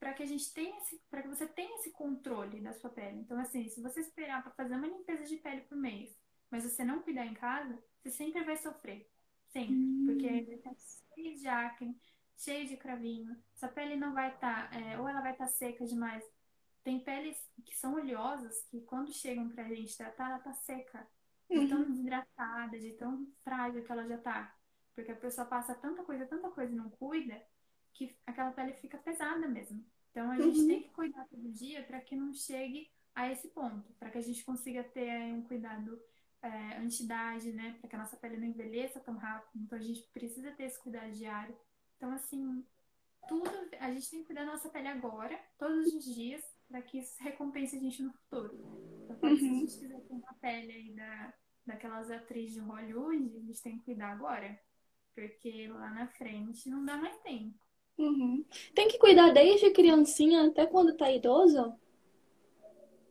para 0.00 0.14
que 0.14 0.22
a 0.22 0.26
gente 0.26 0.50
tenha 0.54 0.74
esse, 0.78 0.98
para 1.10 1.20
que 1.20 1.28
você 1.28 1.46
tenha 1.46 1.76
esse 1.76 1.90
controle 1.90 2.62
da 2.62 2.72
sua 2.72 2.88
pele. 2.88 3.18
Então, 3.18 3.38
assim, 3.38 3.68
se 3.68 3.82
você 3.82 4.00
esperar 4.00 4.42
para 4.42 4.52
fazer 4.52 4.74
uma 4.74 4.86
limpeza 4.86 5.24
de 5.24 5.36
pele 5.36 5.60
por 5.62 5.76
mês, 5.76 6.16
mas 6.50 6.64
você 6.64 6.82
não 6.82 7.02
cuidar 7.02 7.26
em 7.26 7.34
casa, 7.34 7.78
você 8.00 8.10
sempre 8.10 8.42
vai 8.42 8.56
sofrer. 8.56 9.06
Sempre. 9.48 9.74
Uhum. 9.74 10.06
Porque 10.06 10.26
vai 10.26 10.54
estar 10.54 10.74
cheio 11.14 11.36
de 11.36 11.48
acne, 11.48 12.00
cheio 12.38 12.66
de 12.66 12.78
cravinho. 12.78 13.36
Sua 13.54 13.68
pele 13.68 13.96
não 13.96 14.14
vai 14.14 14.32
estar, 14.32 14.70
tá, 14.70 14.80
é, 14.80 14.98
ou 14.98 15.06
ela 15.06 15.20
vai 15.20 15.32
estar 15.32 15.44
tá 15.44 15.50
seca 15.50 15.84
demais. 15.84 16.24
Tem 16.82 17.00
peles 17.00 17.36
que 17.66 17.76
são 17.76 17.96
oleosas 17.96 18.62
que 18.70 18.80
quando 18.80 19.12
chegam 19.12 19.46
pra 19.50 19.64
gente 19.64 19.94
tratar, 19.94 20.30
ela 20.30 20.38
tá 20.38 20.54
seca. 20.54 21.06
De 21.48 21.58
uhum. 21.58 21.68
tão 21.68 21.84
desidratada, 21.84 22.78
de 22.78 22.92
tão 22.92 23.26
frágil 23.44 23.84
que 23.84 23.92
ela 23.92 24.06
já 24.06 24.18
tá. 24.18 24.54
Porque 24.94 25.12
a 25.12 25.16
pessoa 25.16 25.46
passa 25.46 25.74
tanta 25.74 26.02
coisa, 26.02 26.26
tanta 26.26 26.50
coisa 26.50 26.72
e 26.72 26.76
não 26.76 26.90
cuida, 26.90 27.40
que 27.92 28.16
aquela 28.26 28.50
pele 28.52 28.72
fica 28.74 28.98
pesada 28.98 29.46
mesmo. 29.46 29.84
Então 30.10 30.30
a 30.30 30.36
gente 30.36 30.60
uhum. 30.60 30.66
tem 30.66 30.82
que 30.82 30.90
cuidar 30.90 31.26
todo 31.28 31.52
dia 31.52 31.82
para 31.82 32.00
que 32.00 32.16
não 32.16 32.32
chegue 32.32 32.90
a 33.14 33.30
esse 33.30 33.48
ponto, 33.48 33.92
para 33.98 34.10
que 34.10 34.18
a 34.18 34.22
gente 34.22 34.44
consiga 34.44 34.82
ter 34.82 35.32
um 35.32 35.42
cuidado 35.42 36.00
é, 36.42 36.78
anti-idade, 36.78 37.52
né? 37.52 37.76
Para 37.80 37.88
que 37.88 37.96
a 37.96 37.98
nossa 37.98 38.16
pele 38.16 38.36
não 38.36 38.46
envelheça 38.46 39.00
tão 39.00 39.16
rápido. 39.16 39.62
Então 39.62 39.78
a 39.78 39.82
gente 39.82 40.02
precisa 40.12 40.52
ter 40.52 40.64
esse 40.64 40.78
cuidado 40.78 41.10
diário. 41.12 41.56
Então, 41.96 42.12
assim, 42.12 42.64
tudo 43.28 43.50
a 43.80 43.90
gente 43.92 44.10
tem 44.10 44.20
que 44.20 44.26
cuidar 44.26 44.44
da 44.44 44.52
nossa 44.52 44.68
pele 44.68 44.88
agora, 44.88 45.38
todos 45.58 45.86
os 45.92 46.04
dias, 46.04 46.42
para 46.68 46.82
que 46.82 46.98
isso 46.98 47.16
recompense 47.22 47.76
a 47.76 47.80
gente 47.80 48.02
no 48.02 48.12
futuro. 48.12 48.58
Então, 49.08 49.30
uhum. 49.30 49.36
se 49.36 49.48
a 49.50 49.54
gente 49.54 49.78
quiser 49.78 50.00
ter 50.00 50.14
uma 50.14 50.34
pele 50.40 50.72
aí 50.72 50.94
da, 50.94 51.34
daquelas 51.66 52.10
atrizes 52.10 52.54
de 52.54 52.60
Hollywood, 52.60 53.36
a 53.36 53.40
gente 53.40 53.62
tem 53.62 53.78
que 53.78 53.84
cuidar 53.84 54.12
agora. 54.12 54.58
Porque 55.14 55.68
lá 55.68 55.90
na 55.90 56.08
frente 56.08 56.68
não 56.68 56.84
dá 56.84 56.96
mais 56.96 57.16
tempo. 57.22 57.58
Uhum. 57.98 58.44
Tem 58.74 58.88
que 58.88 58.98
cuidar 58.98 59.32
desde 59.32 59.70
criancinha 59.70 60.46
até 60.46 60.66
quando 60.66 60.96
tá 60.96 61.10
idoso? 61.10 61.74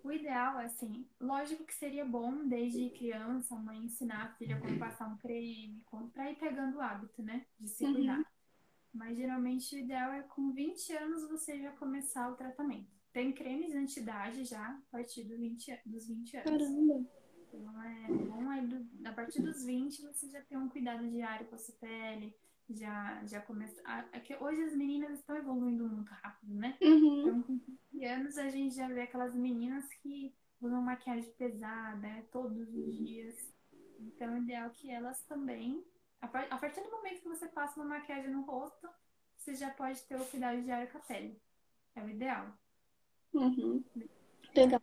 O 0.04 0.12
ideal, 0.12 0.60
assim, 0.60 1.10
lógico 1.20 1.65
que 1.65 1.74
seria 1.74 2.06
bom 2.06 2.48
desde 2.48 2.91
criança 2.91 3.56
a 3.56 3.60
mãe 3.60 3.80
ensinar 3.80 4.24
a 4.26 4.34
filha 4.36 4.60
como 4.60 4.78
passar 4.78 5.08
um 5.08 5.18
creme, 5.18 5.82
como, 5.86 6.12
pra 6.12 6.30
ir 6.32 6.36
pegando 6.38 6.78
o 6.78 6.82
hábito, 6.82 7.24
né? 7.24 7.46
De 7.60 7.68
se 7.68 7.84
Uhum. 7.84 7.94
cuidar. 7.94 8.24
Mas 8.94 9.18
geralmente 9.18 9.76
o 9.76 9.80
ideal 9.80 10.13
é 10.13 10.24
com 10.24 10.54
20 10.54 10.94
anos 10.94 11.28
você 11.30 11.60
já 11.62 11.72
começar 11.74 12.30
o 12.32 12.36
tratamento. 12.36 12.95
Tem 13.15 13.32
cremes 13.32 13.73
anti-idade 13.73 14.43
já 14.43 14.62
a 14.71 14.82
partir 14.91 15.23
do 15.23 15.38
20, 15.38 15.71
a- 15.71 15.80
dos 15.86 16.06
20 16.06 16.36
anos. 16.36 16.51
Caramba. 16.51 17.06
Então 17.47 17.82
é 17.82 18.08
bom 18.12 18.49
aí 18.49 18.67
do- 18.67 19.08
a 19.08 19.13
partir 19.13 19.41
dos 19.41 19.63
20 19.63 20.01
você 20.01 20.28
já 20.30 20.41
tem 20.41 20.58
um 20.58 20.67
cuidado 20.67 21.10
diário 21.10 21.47
com 21.47 21.56
a 21.56 21.58
sua 21.58 21.75
pele, 21.75 22.36
já, 22.69 23.23
já 23.25 23.39
começa. 23.41 23.82
a- 23.86 24.06
é 24.12 24.19
que 24.19 24.36
hoje 24.36 24.62
as 24.63 24.75
meninas 24.75 25.17
estão 25.17 25.38
evoluindo 25.38 25.88
muito 25.88 26.10
rápido, 26.12 26.56
né? 26.56 26.78
Uhum. 26.82 27.21
Então 27.21 27.41
com 27.43 27.58
15 27.60 28.04
anos 28.06 28.38
a 28.38 28.49
gente 28.49 28.75
já 28.75 28.89
vê 28.89 29.04
aquelas 29.04 29.34
meninas 29.34 29.86
que 30.01 30.36
usam 30.60 30.82
maquiagem 30.82 31.32
pesada 31.38 31.95
né, 31.95 32.25
todos 32.34 32.67
os 32.67 32.97
dias. 32.97 33.56
Então 33.97 34.36
é 34.36 34.39
ideal 34.39 34.69
que 34.71 34.91
elas 34.91 35.23
também, 35.23 35.82
a 36.19 36.28
par- 36.28 36.47
a 36.51 36.58
partir 36.58 36.82
do 36.84 36.91
momento 36.91 37.21
que 37.21 37.30
você 37.30 37.47
passa 37.47 37.80
uma 37.80 37.88
maquiagem 37.97 38.30
no 38.30 38.41
rosto, 38.41 38.89
você 39.38 39.56
já 39.56 39.69
pode 39.69 40.01
ter 40.04 40.19
o 40.19 40.25
cuidado 40.25 40.62
diário 40.62 40.91
com 40.91 40.97
a 40.97 41.01
pele. 41.01 41.41
É 41.95 42.04
o 42.04 42.10
ideal. 42.10 42.54
Uhum. 43.36 43.84
Legal. 44.56 44.82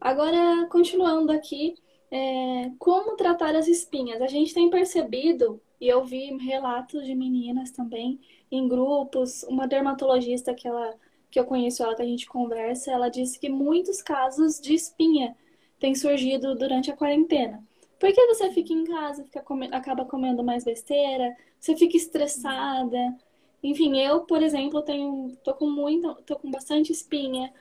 Agora, 0.00 0.66
continuando 0.68 1.30
aqui, 1.30 1.74
é, 2.10 2.70
como 2.78 3.16
tratar 3.16 3.54
as 3.54 3.68
espinhas? 3.68 4.20
A 4.20 4.26
gente 4.26 4.52
tem 4.52 4.68
percebido, 4.68 5.60
e 5.80 5.88
eu 5.88 6.04
vi 6.04 6.36
relatos 6.36 7.06
de 7.06 7.14
meninas 7.14 7.70
também 7.70 8.20
em 8.50 8.68
grupos, 8.68 9.44
uma 9.44 9.66
dermatologista 9.66 10.52
que 10.52 10.66
ela, 10.66 10.94
que 11.30 11.38
eu 11.38 11.44
conheço, 11.44 11.82
ela 11.82 11.94
que 11.94 12.02
a 12.02 12.06
gente 12.06 12.26
conversa, 12.26 12.90
ela 12.90 13.08
disse 13.08 13.38
que 13.38 13.48
muitos 13.48 14.02
casos 14.02 14.60
de 14.60 14.74
espinha 14.74 15.36
têm 15.78 15.94
surgido 15.94 16.54
durante 16.54 16.90
a 16.90 16.96
quarentena. 16.96 17.64
Porque 17.98 18.26
você 18.26 18.50
fica 18.50 18.72
em 18.72 18.82
casa, 18.84 19.24
fica 19.24 19.44
acaba 19.70 20.04
comendo 20.04 20.42
mais 20.42 20.64
besteira, 20.64 21.36
você 21.58 21.76
fica 21.76 21.96
estressada. 21.96 23.16
Enfim, 23.62 23.98
eu, 24.00 24.22
por 24.26 24.42
exemplo, 24.42 24.82
tenho, 24.82 25.36
tô 25.44 25.54
com 25.54 25.70
muita, 25.70 26.14
tô 26.22 26.36
com 26.38 26.50
bastante 26.50 26.92
espinha. 26.92 27.52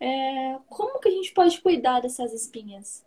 É, 0.00 0.58
como 0.68 1.00
que 1.00 1.08
a 1.08 1.12
gente 1.12 1.32
pode 1.32 1.60
cuidar 1.60 2.00
dessas 2.00 2.32
espinhas? 2.34 3.04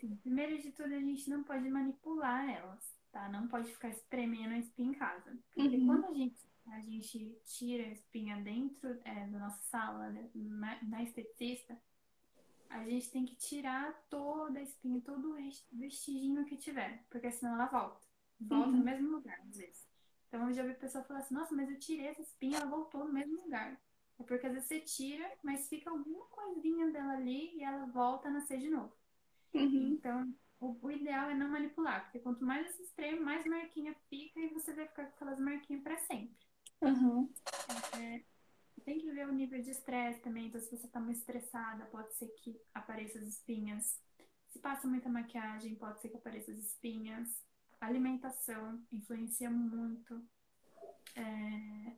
Sim, 0.00 0.16
primeiro 0.16 0.58
de 0.60 0.70
tudo, 0.72 0.94
a 0.94 1.00
gente 1.00 1.28
não 1.30 1.42
pode 1.44 1.68
manipular 1.68 2.48
elas, 2.48 2.94
tá? 3.10 3.28
Não 3.28 3.48
pode 3.48 3.72
ficar 3.72 3.88
espremendo 3.88 4.54
a 4.54 4.58
espinha 4.58 4.90
em 4.90 4.94
casa. 4.94 5.36
Porque 5.56 5.78
Uhum. 5.78 5.80
quando 5.80 6.04
a 6.06 6.12
gente, 6.12 6.36
a 6.66 6.80
gente 6.80 7.38
tira 7.44 7.84
a 7.84 7.92
espinha 7.92 8.36
dentro 8.42 9.00
é, 9.04 9.26
da 9.28 9.38
nossa 9.38 9.62
sala, 9.62 10.10
né, 10.10 10.30
na, 10.34 10.82
na 10.82 11.02
esteticista, 11.02 11.80
a 12.70 12.84
gente 12.84 13.10
tem 13.10 13.24
que 13.26 13.36
tirar 13.36 13.92
toda 14.10 14.58
a 14.60 14.62
espinha, 14.62 15.00
todo 15.02 15.32
o 15.32 15.38
vestigio 15.72 16.44
que 16.46 16.56
tiver, 16.56 17.04
porque 17.10 17.30
senão 17.32 17.54
ela 17.54 17.66
volta. 17.66 18.00
Volta 18.40 18.76
Uhum. 18.76 18.78
no 18.78 18.84
mesmo 18.84 19.10
lugar, 19.10 19.40
às 19.48 19.56
vezes. 19.56 19.88
Então 20.34 20.48
eu 20.48 20.52
já 20.52 20.64
vi 20.64 20.74
pessoa 20.74 21.04
falar 21.04 21.20
assim, 21.20 21.32
nossa, 21.32 21.54
mas 21.54 21.70
eu 21.70 21.78
tirei 21.78 22.08
essa 22.08 22.20
espinha, 22.20 22.56
ela 22.56 22.66
voltou 22.66 23.04
no 23.04 23.12
mesmo 23.12 23.40
lugar. 23.40 23.80
É 24.18 24.24
porque 24.24 24.44
às 24.44 24.52
vezes 24.52 24.66
você 24.66 24.80
tira, 24.80 25.30
mas 25.44 25.68
fica 25.68 25.88
alguma 25.88 26.26
coisinha 26.26 26.90
dela 26.90 27.12
ali 27.12 27.56
e 27.56 27.62
ela 27.62 27.86
volta 27.86 28.26
a 28.26 28.32
nascer 28.32 28.58
de 28.58 28.68
novo. 28.68 28.92
Uhum. 29.54 29.92
Então, 29.92 30.34
o, 30.58 30.76
o 30.82 30.90
ideal 30.90 31.30
é 31.30 31.34
não 31.34 31.48
manipular, 31.48 32.02
porque 32.02 32.18
quanto 32.18 32.44
mais 32.44 32.66
você 32.66 32.82
espreme, 32.82 33.20
mais 33.20 33.46
marquinha 33.46 33.94
fica 34.10 34.40
e 34.40 34.48
você 34.48 34.72
vai 34.72 34.88
ficar 34.88 35.04
com 35.04 35.14
aquelas 35.14 35.38
marquinhas 35.38 35.84
para 35.84 35.98
sempre. 35.98 36.36
Uhum. 36.82 37.32
Tem 38.84 38.98
que 38.98 39.12
ver 39.12 39.28
o 39.28 39.32
nível 39.32 39.62
de 39.62 39.70
estresse 39.70 40.20
também, 40.20 40.48
então 40.48 40.60
se 40.60 40.76
você 40.76 40.88
tá 40.88 40.98
muito 40.98 41.18
estressada, 41.18 41.86
pode 41.86 42.12
ser 42.16 42.26
que 42.42 42.60
apareçam 42.74 43.22
as 43.22 43.28
espinhas. 43.28 44.02
Se 44.48 44.58
passa 44.58 44.88
muita 44.88 45.08
maquiagem, 45.08 45.76
pode 45.76 46.00
ser 46.00 46.08
que 46.08 46.16
apareçam 46.16 46.54
as 46.54 46.60
espinhas. 46.60 47.28
Alimentação 47.86 48.82
influencia 48.92 49.50
muito. 49.50 50.22
É, 51.16 51.94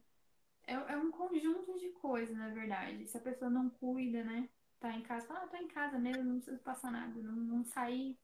é, 0.66 0.75
é 0.75 0.96
um 0.96 1.11
conjunto 1.11 1.79
de 1.79 1.90
coisas, 1.90 2.37
na 2.37 2.49
verdade. 2.49 3.07
Se 3.07 3.16
a 3.16 3.20
pessoa 3.20 3.51
não 3.51 3.70
cuida, 3.70 4.25
né? 4.25 4.49
Tá 4.79 4.92
em 4.94 5.03
casa, 5.03 5.27
fala, 5.27 5.44
ah, 5.44 5.49
tô 5.49 5.57
em 5.57 5.68
casa 5.68 5.99
mesmo, 5.99 6.25
não 6.25 6.37
preciso 6.37 6.59
passar 6.62 6.90
nada, 6.90 7.14
não, 7.20 7.33
não 7.33 7.64
sair. 7.64 8.18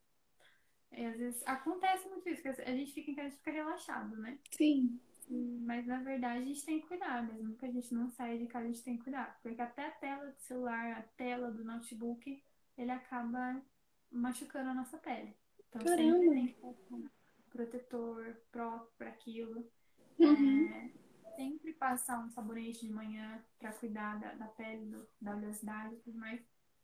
É, 0.90 1.06
às 1.06 1.16
vezes 1.16 1.42
acontece 1.46 2.06
muito 2.08 2.28
isso, 2.28 2.42
que 2.42 2.48
a 2.48 2.76
gente 2.76 2.92
fica 2.92 3.10
em 3.10 3.14
casa 3.14 3.28
e 3.28 3.38
fica 3.38 3.50
relaxado, 3.50 4.16
né? 4.16 4.38
Sim. 4.50 5.00
Mas 5.64 5.86
na 5.86 6.02
verdade 6.02 6.42
a 6.42 6.44
gente 6.44 6.66
tem 6.66 6.80
que 6.80 6.88
cuidar, 6.88 7.22
mesmo 7.26 7.56
que 7.56 7.64
a 7.64 7.70
gente 7.70 7.94
não 7.94 8.10
saia 8.10 8.38
de 8.38 8.46
casa, 8.46 8.66
a 8.66 8.68
gente 8.70 8.84
tem 8.84 8.98
que 8.98 9.04
cuidar. 9.04 9.40
Porque 9.42 9.62
até 9.62 9.86
a 9.86 9.90
tela 9.92 10.30
do 10.30 10.40
celular, 10.40 10.98
a 10.98 11.02
tela 11.16 11.50
do 11.50 11.64
notebook, 11.64 12.44
ele 12.76 12.90
acaba 12.90 13.62
machucando 14.10 14.70
a 14.70 14.74
nossa 14.74 14.98
pele. 14.98 15.34
Então 15.68 15.80
sempre 15.80 15.96
Caramba. 15.96 16.34
tem 16.34 16.46
que 16.48 16.60
passar 16.60 16.98
protetor 17.52 18.36
próprio 18.50 18.90
para 18.98 19.08
aquilo. 19.10 19.70
Uhum. 20.18 20.68
É, 20.68 20.90
sempre 21.36 21.72
passar 21.74 22.24
um 22.24 22.30
sabonete 22.30 22.86
de 22.86 22.92
manhã 22.92 23.42
para 23.58 23.72
cuidar 23.72 24.18
da, 24.20 24.34
da 24.34 24.46
pele, 24.48 24.86
do- 24.86 25.08
da 25.20 25.36
oleosidade 25.36 25.94
e 25.94 25.98
tudo 26.00 26.18
mais. 26.18 26.40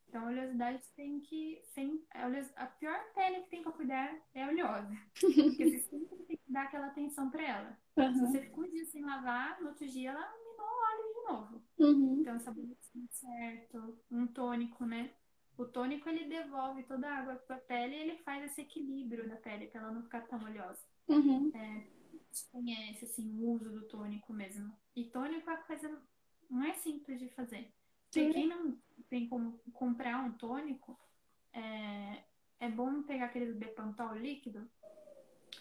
Então, 0.09 0.25
a 0.25 0.29
oleosidade 0.29 0.83
tem 0.97 1.21
que. 1.21 1.61
Sem, 1.75 2.03
a, 2.15 2.27
oleos- 2.27 2.53
a 2.57 2.67
pior 2.67 2.99
pele 3.15 3.43
que 3.43 3.51
tem 3.51 3.63
para 3.63 3.73
cuidar 3.73 4.19
é 4.35 4.45
a 4.45 4.49
oleosa. 4.49 4.89
Porque 5.21 5.71
você 5.71 5.81
sempre 5.81 6.17
tem 6.27 6.37
que 6.37 6.53
dar 6.53 6.63
aquela 6.65 6.87
atenção 6.87 7.31
para 7.31 7.43
ela. 7.43 7.79
Se 7.95 8.01
Uhum. 8.01 8.27
você 8.27 8.41
ficou 8.41 8.65
um 8.65 8.71
dia 8.71 8.85
sem 8.87 9.05
lavar, 9.05 9.61
no 9.61 9.69
outro 9.69 9.87
dia 9.87 10.11
ela 10.11 10.33
minou 10.39 10.67
o 10.67 10.83
óleo 10.91 11.15
de 11.15 11.33
novo. 11.33 11.63
Uhum. 11.79 12.21
Então, 12.21 12.41
sabonete 12.41 12.79
certo, 13.11 13.99
um 14.11 14.27
tônico, 14.27 14.85
né? 14.87 15.13
O 15.59 15.67
tônico 15.67 16.09
ele 16.09 16.25
devolve 16.27 16.85
toda 16.85 17.09
a 17.09 17.19
água 17.19 17.35
para 17.35 17.57
a 17.57 17.61
pele 17.61 17.97
e 17.97 17.99
ele 17.99 18.17
faz 18.19 18.45
esse 18.45 18.61
equilíbrio 18.61 19.29
da 19.29 19.35
pele 19.35 19.67
para 19.67 19.81
ela 19.81 19.91
não 19.91 20.05
ficar 20.05 20.21
tão 20.23 20.41
oleosa. 20.45 20.81
Uhum. 21.09 21.51
É, 21.53 21.85
conhece 22.53 23.05
assim 23.05 23.29
o 23.41 23.51
uso 23.51 23.69
do 23.69 23.83
tônico 23.89 24.33
mesmo. 24.33 24.73
E 24.95 25.05
tônico 25.07 25.51
é 25.51 25.55
a 25.55 25.63
coisa 25.63 26.01
mais 26.49 26.77
simples 26.77 27.19
de 27.19 27.29
fazer. 27.31 27.73
Sim. 28.13 28.33
Quem 28.33 28.47
não 28.47 28.79
tem 29.11 29.29
como 29.29 29.59
comprar 29.73 30.25
um 30.25 30.33
tônico, 30.33 30.97
é, 31.53 32.23
é 32.61 32.71
bom 32.71 33.03
pegar 33.03 33.27
aquele 33.27 33.53
Bepantol 33.53 34.15
líquido. 34.15 34.65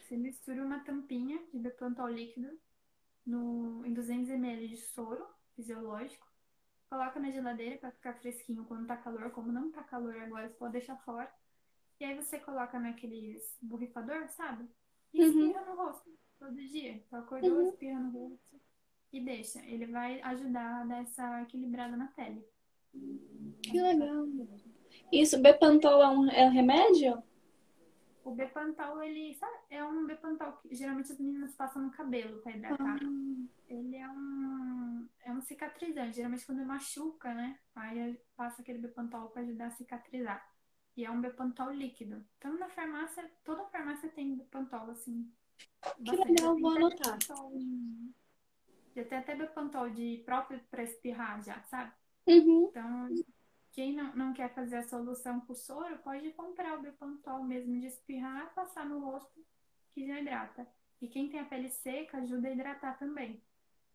Você 0.04 0.16
mistura 0.16 0.64
uma 0.64 0.80
tampinha 0.80 1.42
de 1.52 1.58
Bepantol 1.58 2.10
líquido 2.10 2.56
no, 3.26 3.84
em 3.84 3.94
200 3.94 4.30
ml 4.30 4.68
de 4.68 4.78
soro 4.78 5.26
fisiológico. 5.56 6.28
Coloca 6.90 7.20
na 7.20 7.32
geladeira 7.32 7.78
para 7.78 7.92
ficar 7.92 8.14
fresquinho 8.16 8.66
quando 8.66 8.88
tá 8.88 8.96
calor. 8.98 9.30
Como 9.32 9.52
não 9.52 9.72
tá 9.72 9.84
calor 9.84 10.16
agora, 10.18 10.48
você 10.48 10.56
pode 10.56 10.74
deixar 10.74 10.96
fora. 10.98 11.32
E 12.00 12.06
aí 12.06 12.16
você 12.16 12.40
coloca 12.40 12.80
naqueles 12.80 13.58
borrifador, 13.62 14.28
sabe? 14.30 14.70
E 15.14 15.22
Uhum. 15.22 15.30
espirra 15.50 15.66
no 15.66 15.76
rosto 15.76 16.10
todo 16.40 16.56
dia. 16.56 16.92
Então 16.94 17.20
acordou, 17.20 17.50
Uhum. 17.50 17.70
espirra 17.70 18.00
no 18.00 18.12
rosto 18.12 18.62
e 19.12 19.20
deixa. 19.20 19.60
Ele 19.66 19.86
vai 19.88 20.22
ajudar 20.22 20.82
a 20.82 20.86
dar 20.86 21.02
essa 21.02 21.42
equilibrada 21.42 21.98
na 21.98 22.08
pele. 22.08 22.46
Que 23.64 23.82
legal. 23.82 24.26
Isso, 25.12 25.42
Bepantol 25.42 26.02
é 26.02 26.08
um, 26.10 26.30
é 26.30 26.46
um 26.46 26.52
remédio? 26.52 27.22
O 28.28 28.36
Bepantol, 28.36 29.02
ele 29.02 29.34
sabe, 29.36 29.58
é 29.70 29.82
um 29.86 30.06
Bepantol 30.06 30.52
que 30.58 30.76
geralmente 30.76 31.14
as 31.14 31.18
meninas 31.18 31.56
passam 31.56 31.82
no 31.82 31.92
cabelo 31.92 32.42
para 32.42 32.52
hidratar. 32.52 33.00
Ah, 33.02 33.46
Ele 33.70 33.96
é 33.96 34.10
um, 34.10 35.08
é 35.24 35.32
um 35.32 35.40
cicatrizante. 35.40 36.18
Geralmente 36.18 36.46
quando 36.46 36.66
machuca, 36.66 37.34
né? 37.34 37.58
Aí 37.74 38.20
passa 38.36 38.62
aquele 38.62 38.80
Bepantol 38.80 39.30
para 39.30 39.44
ajudar 39.44 39.68
a 39.68 39.72
cicatrizar. 39.72 40.46
E 40.98 41.06
é 41.06 41.10
um 41.10 41.22
Bepantol 41.22 41.72
líquido. 41.72 42.22
Então 42.38 42.60
na 42.60 42.68
farmácia, 42.68 43.32
toda 43.46 43.64
farmácia 43.68 44.10
tem 44.10 44.36
Bepantol, 44.36 44.92
assim. 44.92 45.32
que 46.04 46.16
legal, 46.18 46.60
vou 46.60 46.72
anotar. 46.72 47.18
Já 48.94 49.06
tem 49.06 49.18
até 49.20 49.36
Bepantol 49.36 49.90
de 49.90 50.22
próprio 50.26 50.60
para 50.70 50.84
espirrar 50.84 51.42
já, 51.42 51.62
sabe? 51.64 51.94
Uhum. 52.28 52.68
Então, 52.70 53.10
quem 53.78 53.94
não, 53.96 54.16
não 54.16 54.34
quer 54.34 54.54
fazer 54.56 54.78
a 54.78 54.84
solução 54.84 55.40
com 55.42 55.56
soro, 55.56 56.00
pode 56.00 56.32
comprar 56.34 56.78
o 56.80 56.84
Bepantol 56.84 57.44
mesmo 57.46 57.80
de 57.80 57.88
espirrar, 57.88 58.54
passar 58.56 58.86
no 58.88 59.00
rosto, 59.00 59.46
que 59.94 60.08
já 60.08 60.20
hidrata. 60.20 60.68
E 61.02 61.08
quem 61.08 61.30
tem 61.30 61.40
a 61.40 61.46
pele 61.46 61.70
seca, 61.70 62.18
ajuda 62.20 62.50
a 62.50 62.52
hidratar 62.54 63.00
também. 63.00 63.42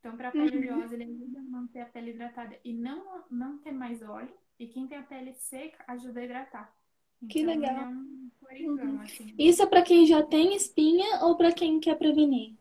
Então, 0.01 0.17
para 0.17 0.31
a 0.31 0.33
pele 0.33 0.57
Uhum. 0.57 0.59
oleosa, 0.59 0.95
ele 0.95 1.05
ajuda 1.05 1.41
a 1.41 1.45
manter 1.45 1.81
a 1.83 1.87
pele 1.87 2.13
hidratada 2.13 2.59
e 2.65 2.75
não, 2.75 3.25
não 3.31 3.59
ter 3.59 3.73
mais 3.73 4.03
óleo. 4.03 4.35
E 4.59 4.69
quem 4.69 4.89
tem 4.89 4.99
a 4.99 5.05
pele 5.05 5.35
seca, 5.35 5.85
ajuda 5.89 6.21
a 6.21 6.25
hidratar. 6.25 6.77
Que 7.29 7.43
Então, 7.43 7.51
legal. 7.51 7.65
ele 7.65 7.81
é 7.81 7.87
um 7.87 8.31
coringão, 8.41 9.01
assim. 9.01 9.37
Isso 9.39 9.63
é 9.63 9.67
pra 9.67 9.83
quem 9.83 10.07
já 10.07 10.23
tem 10.23 10.55
espinha 10.57 11.21
ou 11.25 11.37
pra 11.37 11.53
quem 11.53 11.79
quer 11.81 11.97
prevenir? 11.99 12.55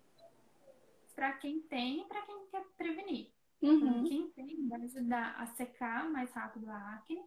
Para 1.15 1.31
quem 1.37 1.61
tem 1.61 2.01
e 2.01 2.05
para 2.05 2.21
quem 2.23 2.47
quer 2.47 2.65
prevenir. 2.75 3.31
Então, 3.61 3.87
Uhum. 3.87 4.03
quem 4.03 4.31
tem 4.31 4.67
vai 4.67 4.81
ajudar 4.83 5.35
a 5.39 5.47
secar 5.47 6.09
mais 6.11 6.31
rápido 6.31 6.69
a 6.69 6.95
acne 6.95 7.21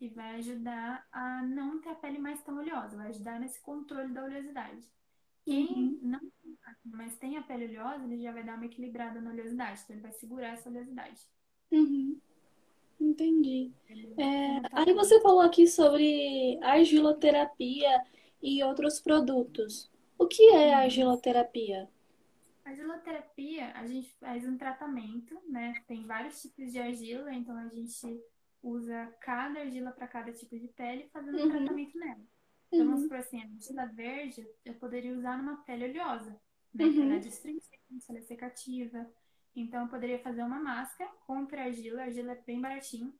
e 0.00 0.08
vai 0.08 0.36
ajudar 0.36 1.06
a 1.12 1.42
não 1.42 1.80
ter 1.80 1.90
a 1.90 1.94
pele 1.94 2.18
mais 2.18 2.42
tão 2.42 2.56
oleosa, 2.58 2.96
vai 2.96 3.08
ajudar 3.08 3.38
nesse 3.40 3.60
controle 3.62 4.12
da 4.12 4.24
oleosidade. 4.24 4.88
Quem 5.46 5.66
Uhum. 5.70 6.00
não 6.02 6.20
tem 6.20 6.58
acne, 6.64 6.92
mas 6.92 7.16
tem 7.18 7.36
a 7.38 7.42
pele 7.42 7.66
oleosa, 7.78 8.04
ele 8.04 8.22
já 8.22 8.32
vai 8.32 8.44
dar 8.44 8.56
uma 8.56 8.66
equilibrada 8.66 9.20
na 9.20 9.30
oleosidade, 9.30 9.82
então 9.82 9.94
ele 9.96 10.02
vai 10.02 10.12
segurar 10.12 10.48
essa 10.54 10.68
oleosidade. 10.70 11.20
Uhum. 11.70 12.20
Entendi. 13.00 13.74
É, 14.16 14.24
aí 14.72 14.92
você 14.94 15.20
falou 15.22 15.40
aqui 15.40 15.66
sobre 15.66 16.58
argiloterapia 16.62 17.88
e 18.42 18.62
outros 18.64 19.00
produtos. 19.00 19.90
O 20.18 20.26
que 20.28 20.42
é 20.52 20.74
Uhum. 20.74 20.76
argiloterapia? 20.76 21.88
A 22.64 22.70
argiloterapia, 22.70 23.72
a 23.74 23.86
gente 23.86 24.14
faz 24.18 24.44
um 24.46 24.56
tratamento, 24.56 25.40
né? 25.48 25.82
Tem 25.86 26.06
vários 26.06 26.40
tipos 26.42 26.70
de 26.72 26.78
argila, 26.78 27.32
então 27.32 27.56
a 27.56 27.68
gente 27.68 28.20
usa 28.62 29.06
cada 29.20 29.60
argila 29.60 29.90
para 29.92 30.06
cada 30.06 30.32
tipo 30.32 30.58
de 30.58 30.68
pele, 30.68 31.08
fazendo 31.12 31.38
um 31.38 31.42
Uhum, 31.42 31.46
tratamento 31.46 31.98
nela. 31.98 32.22
Então, 32.72 32.86
vamos 32.86 33.00
uhum, 33.00 33.02
supor 33.02 33.18
assim, 33.18 33.40
a 33.40 33.44
argila 33.44 33.86
verde 33.94 34.46
eu 34.64 34.74
poderia 34.74 35.14
usar 35.16 35.36
numa 35.38 35.62
pele 35.64 35.84
oleosa, 35.86 36.38
né? 36.74 36.90
Que 36.90 37.02
ela 37.02 37.14
é 37.14 37.16
uhum, 37.16 37.28
astringente, 37.28 37.70
ela 38.08 38.18
é 38.18 38.22
secativa. 38.22 39.06
Então, 39.56 39.84
eu 39.84 39.88
poderia 39.88 40.18
fazer 40.22 40.42
uma 40.42 40.60
máscara, 40.60 41.10
compra 41.26 41.64
argila, 41.64 42.02
a 42.02 42.04
argila 42.04 42.32
é 42.32 42.42
bem 42.42 42.60
baratinho. 42.60 43.12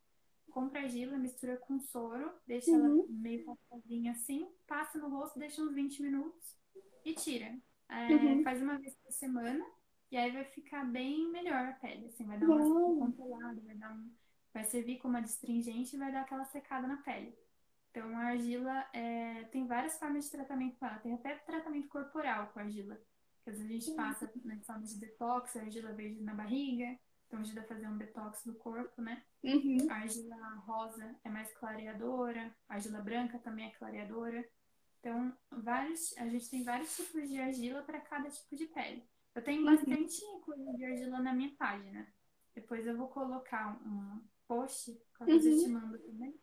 Compra 0.50 0.80
argila, 0.82 1.16
mistura 1.18 1.56
com 1.56 1.78
soro, 1.80 2.32
deixa 2.46 2.76
ela 2.76 2.94
uhum, 2.94 3.08
meio 3.08 3.44
passadinha 3.44 4.12
assim, 4.12 4.48
passa 4.66 4.98
no 4.98 5.08
rosto, 5.08 5.38
deixa 5.38 5.62
uns 5.62 5.74
20 5.74 6.02
minutos 6.02 6.56
e 7.04 7.14
tira. 7.14 7.56
É, 7.90 8.14
uhum. 8.14 8.42
faz 8.44 8.62
uma 8.62 8.78
vez 8.78 8.94
por 8.96 9.12
semana 9.12 9.64
e 10.10 10.16
aí 10.16 10.30
vai 10.32 10.44
ficar 10.44 10.84
bem 10.84 11.30
melhor 11.30 11.66
a 11.66 11.72
pele, 11.72 12.06
assim, 12.06 12.24
vai 12.26 12.38
dar 12.38 12.46
uma 12.46 12.56
Uau. 12.56 12.96
controlada, 12.98 13.60
vai 13.62 13.76
dar 13.76 13.92
um, 13.92 14.10
vai 14.52 14.64
servir 14.64 14.98
como 14.98 15.16
adstringente 15.16 15.96
e 15.96 15.98
vai 15.98 16.12
dar 16.12 16.22
aquela 16.22 16.44
secada 16.44 16.86
na 16.86 16.96
pele. 16.98 17.36
Então, 17.90 18.16
a 18.16 18.26
argila 18.26 18.86
é, 18.92 19.44
tem 19.50 19.66
várias 19.66 19.98
formas 19.98 20.24
de 20.24 20.30
tratamento 20.30 20.76
com 20.78 20.86
ela. 20.86 20.98
Tem 20.98 21.14
até 21.14 21.34
tratamento 21.36 21.88
corporal 21.88 22.48
com 22.52 22.60
a 22.60 22.62
argila. 22.62 22.96
Que 23.42 23.50
às 23.50 23.56
vezes 23.58 23.70
a 23.70 23.72
gente 23.72 23.96
passa 23.96 24.32
nas 24.44 24.64
formas 24.64 24.90
de 24.90 25.00
detox, 25.00 25.56
a 25.56 25.60
argila 25.60 25.92
verde 25.92 26.22
na 26.22 26.34
barriga. 26.34 26.96
Então, 27.26 27.40
ajuda 27.40 27.60
a 27.60 27.64
fazer 27.64 27.88
um 27.88 27.96
detox 27.96 28.44
do 28.44 28.54
corpo, 28.54 29.02
né? 29.02 29.22
Uhum, 29.42 29.86
A 29.88 29.94
argila 29.94 30.36
rosa 30.66 31.16
é 31.24 31.28
mais 31.28 31.52
clareadora. 31.52 32.54
A 32.68 32.74
argila 32.74 33.00
branca 33.00 33.38
também 33.38 33.66
é 33.66 33.70
clareadora. 33.70 34.44
Então, 35.00 35.36
vários, 35.50 36.16
a 36.18 36.28
gente 36.28 36.50
tem 36.50 36.64
vários 36.64 36.94
tipos 36.94 37.28
de 37.28 37.38
argila 37.40 37.82
para 37.82 38.00
cada 38.00 38.30
tipo 38.30 38.54
de 38.56 38.66
pele. 38.66 39.08
Eu 39.34 39.42
tenho 39.42 39.64
uhum, 39.64 39.64
bastante 39.64 40.20
coisa 40.44 40.72
de 40.74 40.84
argila 40.84 41.20
na 41.20 41.32
minha 41.34 41.54
página. 41.56 42.06
Depois 42.54 42.86
eu 42.86 42.96
vou 42.96 43.08
colocar 43.08 43.80
um 43.86 44.22
post, 44.46 44.92
qualquer 45.16 45.40
coisa 45.40 45.50
eu 45.50 45.56
te 45.56 45.68
uhum, 45.68 45.72
mando 45.72 45.98
também 46.00 46.34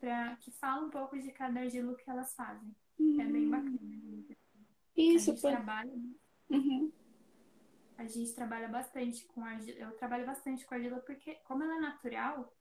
pra, 0.00 0.36
que 0.38 0.50
fala 0.52 0.86
um 0.86 0.90
pouco 0.90 1.18
de 1.18 1.32
cada 1.32 1.60
argila 1.60 1.96
que 1.96 2.10
elas 2.10 2.34
fazem. 2.34 2.74
É 3.16 3.26
bem 3.26 3.48
bacana. 3.48 3.70
uhum. 3.70 4.26
né? 4.28 4.36
A 5.14 5.18
Isso, 5.18 5.26
gente 5.26 5.42
por... 5.42 5.50
trabalha, 5.50 5.92
uhum, 6.50 6.92
a 7.96 8.04
gente 8.06 8.34
trabalha 8.34 8.68
bastante 8.68 9.24
com 9.26 9.44
argila. 9.44 9.78
Eu 9.78 9.92
trabalho 9.96 10.26
bastante 10.26 10.64
com 10.66 10.74
argila 10.74 11.00
porque, 11.00 11.36
como 11.44 11.62
ela 11.62 11.76
é 11.76 11.80
natural, 11.80 12.54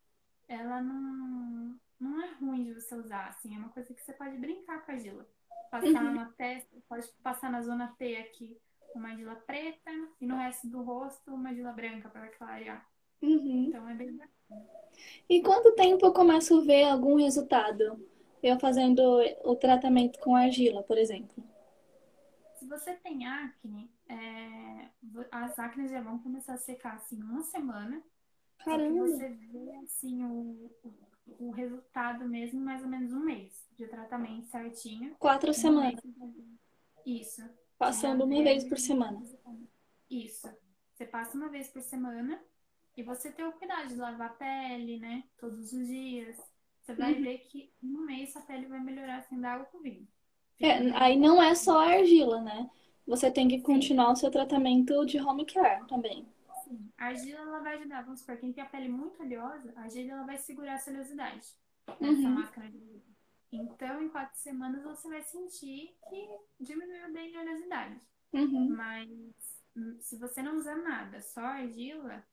ela 0.47 0.81
não, 0.81 1.79
não 2.01 2.21
é 2.21 2.33
ruim 2.33 2.63
de 2.63 2.73
você 2.73 2.95
usar. 2.95 3.27
Assim, 3.27 3.55
é 3.55 3.57
uma 3.57 3.69
coisa 3.69 3.93
que 3.93 4.01
você 4.01 4.11
pode 4.13 4.35
brincar 4.37 4.83
com 4.83 4.91
a 4.91 4.95
argila. 4.95 5.27
Passar 5.69 6.03
uhum, 6.03 6.15
na 6.15 6.25
testa, 6.31 6.75
pode 6.89 7.07
passar 7.23 7.51
na 7.51 7.61
zona 7.61 7.95
T 7.97 8.17
aqui 8.17 8.57
uma 8.93 9.09
argila 9.09 9.35
preta 9.35 9.91
e 10.19 10.25
no 10.25 10.35
resto 10.35 10.67
do 10.67 10.81
rosto 10.81 11.33
uma 11.33 11.49
argila 11.49 11.71
branca 11.71 12.09
para 12.09 12.27
clarear. 12.29 12.85
uhum. 13.21 13.65
Então 13.69 13.87
é 13.87 13.93
bem 13.93 14.17
bacana. 14.17 14.67
E 15.29 15.41
quanto 15.41 15.75
tempo 15.75 16.05
eu 16.05 16.13
começo 16.13 16.59
a 16.59 16.61
ver 16.61 16.83
algum 16.83 17.15
resultado? 17.15 18.05
Eu 18.43 18.59
fazendo 18.59 19.01
o 19.45 19.55
tratamento 19.55 20.19
com 20.19 20.35
argila, 20.35 20.83
por 20.83 20.97
exemplo. 20.97 21.43
Se 22.55 22.67
você 22.67 22.95
tem 22.95 23.25
acne, 23.25 23.89
é, 24.09 24.89
as 25.31 25.57
acnes 25.59 25.91
já 25.91 26.01
vão 26.01 26.19
começar 26.19 26.55
a 26.55 26.57
secar 26.57 26.95
assim 26.95 27.21
uma 27.21 27.43
semana. 27.43 28.03
Caramba, 28.59 29.07
você 29.07 29.29
vê 29.29 29.75
assim 29.83 30.23
o, 30.25 30.69
o, 31.27 31.51
resultado 31.51 32.27
mesmo 32.27 32.59
mais 32.59 32.81
ou 32.81 32.87
menos 32.87 33.13
um 33.13 33.19
mês 33.19 33.67
de 33.77 33.87
tratamento 33.87 34.45
certinho. 34.47 35.15
quatro 35.19 35.53
semanas, 35.53 36.01
vê. 36.03 36.13
Isso. 37.05 37.41
Passando 37.77 38.23
uma 38.25 38.43
vez 38.43 38.63
por 38.63 38.77
semana. 38.77 39.21
Isso. 40.09 40.47
Você 40.93 41.05
passa 41.05 41.35
uma 41.37 41.49
vez 41.49 41.67
por 41.69 41.81
semana 41.81 42.39
e 42.95 43.03
você 43.03 43.31
tem 43.31 43.45
o 43.45 43.53
cuidado 43.53 43.87
de 43.87 43.95
lavar 43.95 44.27
a 44.29 44.33
pele, 44.33 44.99
né? 44.99 45.23
Todos 45.39 45.73
os 45.73 45.87
dias. 45.87 46.37
Você 46.81 46.93
vai 46.93 47.13
Uhum. 47.13 47.21
ver 47.21 47.37
que 47.39 47.73
em 47.81 47.95
um 47.95 48.05
mês 48.05 48.35
a 48.35 48.41
pele 48.41 48.67
vai 48.67 48.79
melhorar 48.79 49.17
assim 49.19 49.39
da 49.39 49.53
água 49.53 49.65
pro 49.65 49.81
vinho. 49.81 50.07
É, 50.59 50.91
aí 50.97 51.17
não 51.17 51.41
é 51.41 51.55
só 51.55 51.79
a 51.79 51.91
argila, 51.93 52.41
né? 52.41 52.69
Você 53.07 53.31
tem 53.31 53.47
que 53.47 53.57
Sim. 53.57 53.63
continuar 53.63 54.11
o 54.11 54.15
seu 54.15 54.29
tratamento 54.31 55.05
de 55.05 55.19
home 55.19 55.45
care 55.45 55.85
também. 55.87 56.25
A 57.01 57.07
argila 57.07 57.41
ela 57.41 57.59
vai 57.61 57.75
ajudar, 57.77 58.03
vamos 58.03 58.21
supor, 58.21 58.37
quem 58.37 58.53
tem 58.53 58.63
a 58.63 58.67
pele 58.69 58.89
muito 58.89 59.21
oleosa, 59.23 59.73
a 59.77 59.81
argila 59.83 60.13
ela 60.13 60.25
vai 60.25 60.37
segurar 60.37 60.75
a 60.79 60.91
oleosidade 60.91 61.47
Uhum, 62.01 62.35
máscara 62.35 62.69
de. 62.69 63.01
Então, 63.51 64.01
em 64.01 64.09
quatro 64.09 64.39
semanas 64.39 64.83
você 64.83 65.07
vai 65.09 65.21
sentir 65.23 65.95
que 66.09 66.29
diminuiu 66.59 67.11
bem 67.13 67.35
a 67.35 67.41
oleosidade. 67.41 68.01
uhum, 68.33 68.77
Mas 68.77 69.09
hum, 69.75 69.97
se 70.01 70.17
você 70.17 70.41
não 70.43 70.57
usar 70.57 70.77
nada, 70.77 71.21
só 71.21 71.41
argila, 71.41 72.23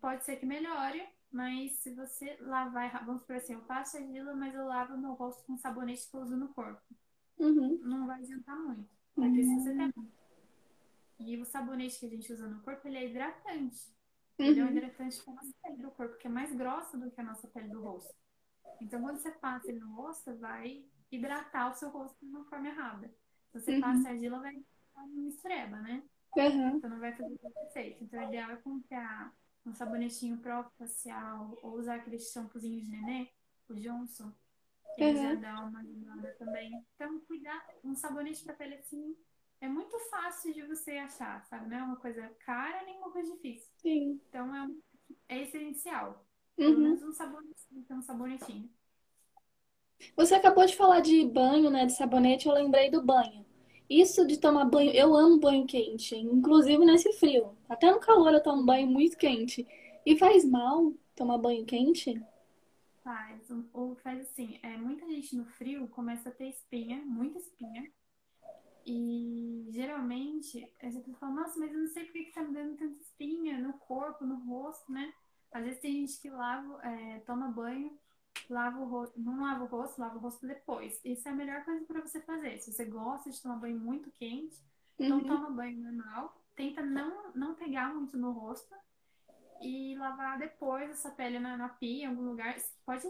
pode 0.00 0.24
ser 0.24 0.36
que 0.36 0.46
melhore. 0.46 1.06
Mas 1.32 1.72
se 1.80 1.94
você 1.94 2.36
lavar, 2.40 3.04
vamos 3.04 3.22
supor 3.22 3.36
assim, 3.36 3.54
eu 3.54 3.62
passo 3.62 3.96
argila, 3.96 4.34
mas 4.36 4.54
eu 4.54 4.66
lavo 4.66 4.96
meu 4.98 5.14
rosto 5.14 5.44
com 5.44 5.56
sabonete 5.58 6.08
que 6.08 6.16
eu 6.16 6.22
uso 6.22 6.36
no 6.36 6.48
corpo. 6.54 6.82
uhum, 7.38 7.78
Não 7.80 8.06
vai 8.06 8.20
adiantar 8.20 8.56
muito. 8.58 8.88
Porque 9.18 9.44
se 9.44 9.60
você 9.60 9.74
tem... 9.74 9.92
uhum, 11.24 11.30
E 11.30 11.40
o 11.40 11.44
sabonete 11.44 11.98
que 12.00 12.06
a 12.06 12.08
gente 12.10 12.32
usa 12.32 12.48
no 12.48 12.62
corpo, 12.62 12.86
ele 12.88 12.98
é 12.98 13.08
hidratante. 13.10 13.94
Ele 14.44 14.60
é 14.60 14.64
um 14.64 14.68
uhum, 14.68 14.76
hidratante 14.76 15.22
para 15.22 15.32
a 15.32 15.36
nossa 15.36 15.54
pele 15.62 15.82
do 15.82 15.90
corpo, 15.92 16.18
que 16.18 16.26
é 16.26 16.30
mais 16.30 16.54
grossa 16.54 16.98
do 16.98 17.10
que 17.10 17.20
a 17.20 17.24
nossa 17.24 17.48
pele 17.48 17.68
do 17.68 17.82
rosto. 17.82 18.14
Então, 18.80 19.02
quando 19.02 19.18
você 19.18 19.30
passa 19.32 19.70
ele 19.70 19.80
no 19.80 19.94
rosto, 19.94 20.36
vai 20.38 20.84
hidratar 21.10 21.70
o 21.70 21.74
seu 21.74 21.90
rosto 21.90 22.18
de 22.20 22.26
uma 22.30 22.44
forma 22.46 22.68
errada. 22.68 23.08
Se 23.52 23.60
você 23.60 23.72
uhum, 23.72 23.74
passa 23.74 24.10
argila, 24.10 24.40
vai 24.40 24.52
ficar 24.54 25.02
uma 25.02 25.06
mistureba, 25.22 25.80
né? 25.80 26.02
uhum, 26.36 26.82
Então, 26.82 26.90
não 26.90 27.00
vai 27.00 27.14
fazer 27.16 27.38
todo 27.38 27.54
efeito. 27.68 28.04
Então, 28.04 28.20
o 28.20 28.24
ideal 28.24 28.50
é 28.50 28.56
comprar 28.56 29.34
um 29.66 29.72
sabonetinho 29.74 30.38
próprio 30.38 30.72
facial 30.78 31.58
ou 31.62 31.78
usar 31.78 31.96
aqueles 31.96 32.30
shampoozinhos 32.32 32.84
de 32.84 32.90
nenê, 32.90 33.30
o 33.68 33.74
Johnson, 33.74 34.32
que 34.94 35.00
ele 35.02 35.16
já 35.16 35.34
uhum. 35.34 35.36
dá 35.36 35.60
uma 35.64 35.80
ajudada 35.80 36.34
também. 36.38 36.84
Então, 36.94 37.20
cuidar, 37.22 37.66
um 37.84 37.94
sabonete 37.94 38.44
para 38.44 38.54
pele 38.54 38.76
assim 38.76 39.16
é 39.64 39.68
muito 39.68 39.98
fácil 40.10 40.52
de 40.54 40.62
você 40.66 40.92
achar, 40.92 41.44
sabe? 41.46 41.68
Não 41.68 41.76
é 41.78 41.82
uma 41.82 41.96
coisa 41.96 42.28
cara 42.46 42.84
nem 42.84 42.98
uma 42.98 43.10
coisa 43.12 43.32
difícil. 43.34 43.72
Sim. 43.82 44.20
Então, 44.28 44.54
é, 45.28 45.36
é 45.36 45.42
essencial. 45.42 46.26
Pelo 46.64 46.80
Uhum. 46.80 46.82
menos 46.82 47.02
um 47.02 47.12
sabonetinho, 47.12 47.84
tem 47.86 47.96
um 47.96 48.02
sabonetinho. 48.02 48.70
Você 50.16 50.34
acabou 50.34 50.66
de 50.66 50.74
falar 50.76 50.98
de 51.00 51.24
banho, 51.24 51.70
né, 51.70 51.86
de 51.86 51.92
sabonete, 51.92 52.46
eu 52.48 52.52
lembrei 52.54 52.90
do 52.90 53.00
banho. 53.02 53.44
Isso 53.88 54.26
de 54.26 54.38
tomar 54.38 54.64
banho, 54.64 54.90
eu 54.92 55.14
amo 55.14 55.38
banho 55.38 55.66
quente, 55.66 56.16
inclusive 56.16 56.84
nesse 56.84 57.12
frio. 57.12 57.56
Até 57.68 57.90
no 57.92 58.00
calor 58.00 58.32
eu 58.32 58.42
tomo 58.42 58.64
banho 58.64 58.86
muito 58.88 59.16
quente. 59.16 59.64
E 60.04 60.16
faz 60.18 60.44
mal 60.44 60.92
tomar 61.14 61.38
banho 61.38 61.64
quente? 61.64 62.20
Faz, 63.04 63.48
ou 63.72 63.94
faz 63.96 64.20
assim, 64.22 64.58
é, 64.62 64.76
muita 64.76 65.06
gente 65.06 65.36
no 65.36 65.44
frio 65.44 65.86
começa 65.88 66.28
a 66.30 66.32
ter 66.32 66.48
espinha, 66.48 67.04
muita 67.04 67.38
espinha. 67.38 67.88
E 68.86 69.66
geralmente 69.70 70.70
a 70.82 70.90
gente 70.90 71.12
fala, 71.14 71.32
nossa, 71.34 71.58
mas 71.58 71.72
eu 71.72 71.80
não 71.80 71.88
sei 71.88 72.04
por 72.04 72.12
que 72.12 72.24
que 72.26 72.32
tá 72.32 72.42
me 72.42 72.52
dando 72.52 72.76
tanta 72.76 73.00
espinha 73.00 73.58
no 73.58 73.74
corpo, 73.74 74.24
no 74.26 74.36
rosto, 74.46 74.92
né? 74.92 75.12
Às 75.52 75.64
vezes 75.64 75.80
tem 75.80 75.92
gente 76.06 76.20
que 76.20 76.30
lava, 76.30 76.80
é, 76.86 77.20
toma 77.20 77.48
banho, 77.50 77.98
lava 78.50 78.80
o 78.80 78.86
rosto, 78.88 79.18
não 79.20 79.40
lava 79.42 79.64
o 79.64 79.66
rosto, 79.66 80.00
lava 80.00 80.16
o 80.16 80.20
rosto 80.20 80.46
depois. 80.46 81.00
Isso 81.04 81.26
é 81.28 81.32
a 81.32 81.34
melhor 81.34 81.64
coisa 81.64 81.84
para 81.86 82.00
você 82.02 82.20
fazer. 82.22 82.58
Se 82.58 82.72
você 82.72 82.84
gosta 82.84 83.30
de 83.30 83.40
tomar 83.42 83.56
banho 83.56 83.78
muito 83.78 84.10
quente, 84.12 84.56
então 85.00 85.24
Uhum, 85.24 85.24
toma 85.24 85.50
banho 85.50 85.78
normal, 85.92 86.34
tenta 86.56 86.82
não, 86.82 87.32
não 87.34 87.54
pegar 87.54 87.94
muito 87.94 88.18
no 88.18 88.32
rosto 88.32 88.74
e 89.60 89.96
lavar 89.96 90.38
depois 90.38 90.90
essa 90.90 91.10
pele 91.10 91.38
na, 91.38 91.56
na 91.56 91.68
pia, 91.70 92.04
em 92.04 92.06
algum 92.06 92.22
lugar. 92.22 92.56
Pode 92.86 93.06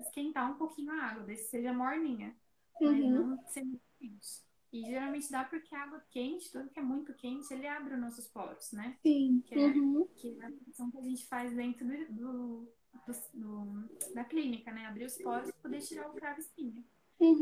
esquentar 0.00 0.50
um 0.50 0.56
pouquinho 0.58 0.92
a 0.92 1.04
água, 1.04 1.24
desde 1.24 1.44
que 1.44 1.50
seja 1.50 1.72
morninha, 1.72 2.36
mas 2.82 3.06
uhum, 3.06 3.28
não 3.28 3.38
ser 3.48 3.64
muito 3.64 3.82
quente. 3.98 4.47
E 4.72 4.84
geralmente 4.84 5.30
dá 5.30 5.44
porque 5.44 5.74
a 5.74 5.82
água 5.84 6.00
quente, 6.10 6.50
tudo 6.52 6.70
que 6.70 6.78
é 6.78 6.82
muito 6.82 7.14
quente, 7.14 7.52
ele 7.52 7.66
abre 7.66 7.94
os 7.94 8.00
nossos 8.00 8.28
poros, 8.28 8.72
né? 8.72 8.98
sim, 9.02 9.44
Que 9.44 9.54
é, 9.54 9.80
uhum, 9.80 10.08
que 10.16 10.38
é 10.40 10.46
a 10.46 10.52
função 10.64 10.90
que 10.90 10.98
a 10.98 11.02
gente 11.02 11.26
faz 11.26 11.54
dentro 11.54 11.86
do, 11.86 12.72
do- 13.06 13.12
do- 13.34 13.90
da 14.14 14.24
clínica, 14.24 14.70
né? 14.72 14.86
Abrir 14.86 15.06
os 15.06 15.16
poros 15.18 15.50
para 15.50 15.62
poder 15.62 15.82
tirar 15.82 16.08
o 16.08 16.14
cravo 16.14 16.40
espinha. 16.40 16.84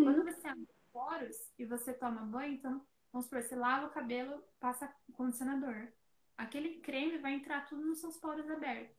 Quando 0.03 0.23
uhum, 0.23 0.25
você 0.25 0.47
abre 0.49 0.63
os 0.65 0.93
poros 0.93 1.37
e 1.59 1.65
você 1.67 1.93
toma 1.95 2.23
banho, 2.23 2.55
então, 2.55 2.87
vamos 3.13 3.27
supor, 3.27 3.43
você 3.43 3.57
lava 3.57 3.87
o 3.87 3.91
cabelo, 3.91 4.43
passa 4.61 4.93
condicionador. 5.15 5.89
Aquele 6.37 6.81
creme 6.81 7.19
vai 7.19 7.35
entrar 7.35 7.67
tudo 7.67 7.85
nos 7.87 8.01
seus 8.01 8.17
poros 8.19 8.49
abertos. 8.51 8.97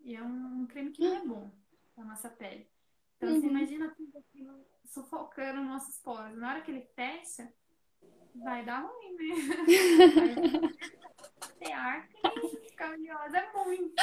E 0.00 0.14
é 0.16 0.22
um, 0.22 0.62
um 0.62 0.66
creme 0.66 0.92
que 0.92 1.02
não 1.02 1.14
é 1.14 1.24
bom 1.26 1.52
para 1.94 2.04
nossa 2.04 2.30
pele. 2.30 2.68
Então, 3.22 3.40
você 3.40 3.46
uhum. 3.46 3.52
imagina 3.52 3.94
tudo 3.96 4.18
aquilo 4.18 4.66
sufocando 4.84 5.62
nossos 5.62 5.96
poros. 5.98 6.36
Na 6.36 6.50
hora 6.50 6.60
que 6.60 6.72
ele 6.72 6.84
fecha, 6.96 7.48
vai 8.34 8.64
dar 8.64 8.80
ruim, 8.80 9.14
né? 9.14 9.26
Ter 11.58 11.72
e 11.72 12.68
ficar 12.68 12.90
oleosa 12.90 13.44
muito. 13.54 13.94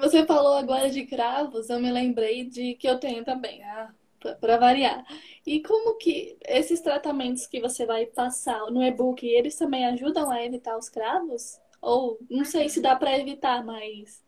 Você 0.00 0.24
falou 0.24 0.54
agora 0.54 0.88
de 0.88 1.04
cravos, 1.04 1.68
eu 1.68 1.78
me 1.78 1.92
lembrei 1.92 2.44
de 2.44 2.74
que 2.74 2.88
eu 2.88 2.98
tenho 2.98 3.22
também, 3.22 3.62
ah, 3.62 3.94
para 4.40 4.56
variar. 4.56 5.04
E 5.46 5.62
como 5.62 5.98
que 5.98 6.38
esses 6.46 6.80
tratamentos 6.80 7.46
que 7.46 7.60
você 7.60 7.84
vai 7.84 8.06
passar 8.06 8.70
no 8.70 8.82
e-book, 8.82 9.26
eles 9.26 9.56
também 9.56 9.84
ajudam 9.86 10.30
a 10.30 10.42
evitar 10.42 10.78
os 10.78 10.88
cravos? 10.88 11.60
Ou 11.82 12.18
não 12.30 12.46
sei 12.46 12.70
se 12.70 12.80
dá 12.80 12.96
para 12.96 13.18
evitar, 13.18 13.62
mas 13.62 14.24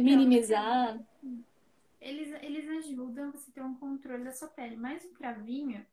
minimizar. 0.00 0.98
Eles, 2.04 2.30
eles 2.42 2.68
ajudam 2.68 3.32
você 3.32 3.50
ter 3.50 3.62
um 3.62 3.74
controle 3.76 4.24
da 4.24 4.32
sua 4.32 4.48
pele, 4.48 4.76
mas 4.76 5.02
o 5.04 5.14
cravinho, 5.14 5.84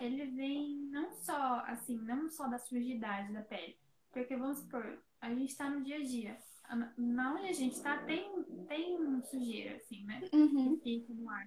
ele 0.00 0.26
vem 0.26 0.76
não 0.90 1.12
só 1.12 1.60
assim, 1.60 1.96
não 1.98 2.28
só 2.28 2.48
da 2.48 2.58
sujidade 2.58 3.32
da 3.32 3.42
pele. 3.42 3.78
Porque 4.10 4.36
vamos 4.36 4.58
supor, 4.58 5.00
a 5.20 5.32
gente 5.32 5.50
está 5.50 5.70
no 5.70 5.84
dia 5.84 5.96
a 5.96 6.02
dia. 6.02 6.36
Na 6.98 7.34
onde 7.34 7.48
a 7.48 7.52
gente 7.52 7.76
está 7.76 7.98
tem, 8.04 8.42
tem 8.68 9.22
sujeira, 9.22 9.76
assim, 9.76 10.04
né? 10.04 10.20
Uhum. 10.32 10.76
Que 10.80 11.00
fica 11.00 11.14
no 11.14 11.30
ar. 11.30 11.46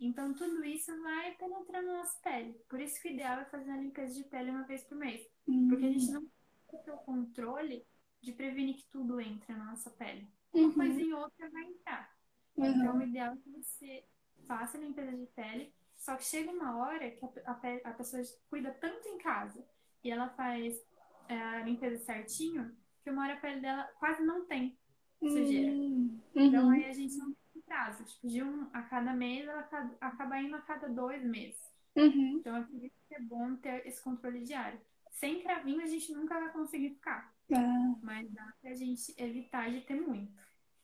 Então 0.00 0.34
tudo 0.34 0.64
isso 0.64 0.90
vai 1.02 1.36
penetrando 1.36 1.86
na 1.86 1.98
nossa 1.98 2.18
pele. 2.22 2.54
Por 2.68 2.80
isso 2.80 3.00
que 3.00 3.08
o 3.08 3.12
ideal 3.12 3.40
é 3.40 3.44
fazer 3.44 3.70
a 3.70 3.76
limpeza 3.76 4.14
de 4.14 4.24
pele 4.24 4.50
uma 4.50 4.64
vez 4.64 4.82
por 4.82 4.98
mês. 4.98 5.24
Uhum. 5.46 5.68
Porque 5.68 5.86
a 5.86 5.92
gente 5.92 6.10
não 6.10 6.22
tem 6.22 6.94
o 6.94 6.98
controle 6.98 7.86
de 8.20 8.32
prevenir 8.32 8.76
que 8.76 8.88
tudo 8.90 9.20
entre 9.20 9.54
na 9.54 9.66
nossa 9.66 9.90
pele. 9.90 10.28
Uhum. 10.52 10.64
Uma 10.64 10.74
coisa 10.74 11.00
em 11.00 11.12
outra 11.12 11.50
vai 11.50 11.64
entrar. 11.64 12.19
Uhum. 12.56 12.66
Então 12.66 12.96
o 12.98 13.02
ideal 13.02 13.34
é 13.34 13.36
que 13.36 13.50
você 13.50 14.04
faça 14.46 14.76
a 14.76 14.80
limpeza 14.80 15.16
de 15.16 15.26
pele. 15.26 15.72
Só 15.96 16.16
que 16.16 16.24
chega 16.24 16.50
uma 16.50 16.78
hora 16.78 17.10
que 17.10 17.24
a, 17.24 17.52
a, 17.52 17.90
a 17.90 17.92
pessoa 17.92 18.22
cuida 18.48 18.70
tanto 18.72 19.06
em 19.08 19.18
casa 19.18 19.62
e 20.02 20.10
ela 20.10 20.30
faz 20.30 20.80
é, 21.28 21.40
a 21.40 21.64
limpeza 21.64 22.02
certinho, 22.04 22.74
que 23.02 23.10
uma 23.10 23.24
hora 23.24 23.34
a 23.34 23.40
pele 23.40 23.60
dela 23.60 23.84
quase 23.98 24.22
não 24.22 24.46
tem 24.46 24.78
sujeira. 25.20 25.72
Uhum. 25.72 26.18
Então 26.34 26.70
aí 26.70 26.86
a 26.86 26.92
gente 26.92 27.16
não 27.16 27.34
tem 27.52 27.62
prazo. 27.62 28.04
Tipo, 28.04 28.26
de 28.26 28.42
um 28.42 28.68
a 28.72 28.82
cada 28.82 29.12
mês, 29.12 29.46
ela 29.46 29.68
acaba 30.00 30.40
indo 30.40 30.56
a 30.56 30.62
cada 30.62 30.88
dois 30.88 31.22
meses. 31.24 31.60
Uhum. 31.96 32.38
Então 32.38 32.56
é 32.56 32.62
por 32.62 32.82
isso 32.82 32.96
que 33.08 33.14
é 33.14 33.20
bom 33.20 33.56
ter 33.56 33.86
esse 33.86 34.02
controle 34.02 34.42
diário. 34.42 34.80
Sem 35.10 35.42
cravinho 35.42 35.82
a 35.82 35.86
gente 35.86 36.12
nunca 36.12 36.38
vai 36.38 36.50
conseguir 36.52 36.90
ficar. 36.90 37.34
Ah. 37.52 37.94
Mas 38.02 38.30
dá 38.30 38.54
pra 38.60 38.74
gente 38.74 39.14
evitar 39.18 39.70
de 39.70 39.82
ter 39.82 40.00
muito. 40.00 40.32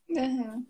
Uhum. 0.08 0.64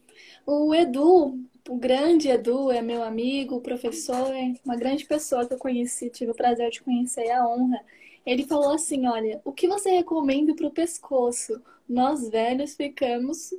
O 0.46 0.74
Edu, 0.74 1.44
o 1.68 1.76
grande 1.76 2.28
Edu, 2.28 2.70
é 2.70 2.80
meu 2.80 3.02
amigo, 3.02 3.60
professor, 3.60 4.34
é 4.34 4.54
uma 4.64 4.76
grande 4.76 5.04
pessoa 5.04 5.46
que 5.46 5.54
eu 5.54 5.58
conheci, 5.58 6.10
tive 6.10 6.30
o 6.30 6.34
prazer 6.34 6.70
de 6.70 6.82
conhecer 6.82 7.26
e 7.26 7.30
a 7.30 7.46
honra. 7.46 7.84
Ele 8.24 8.44
falou 8.44 8.72
assim: 8.72 9.06
Olha, 9.06 9.40
o 9.44 9.52
que 9.52 9.68
você 9.68 9.90
recomenda 9.90 10.54
para 10.54 10.66
o 10.66 10.70
pescoço? 10.70 11.62
Nós 11.88 12.28
velhos 12.28 12.74
ficamos 12.74 13.50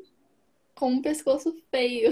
com 0.75 0.91
um 0.91 1.01
pescoço 1.01 1.55
feio. 1.71 2.11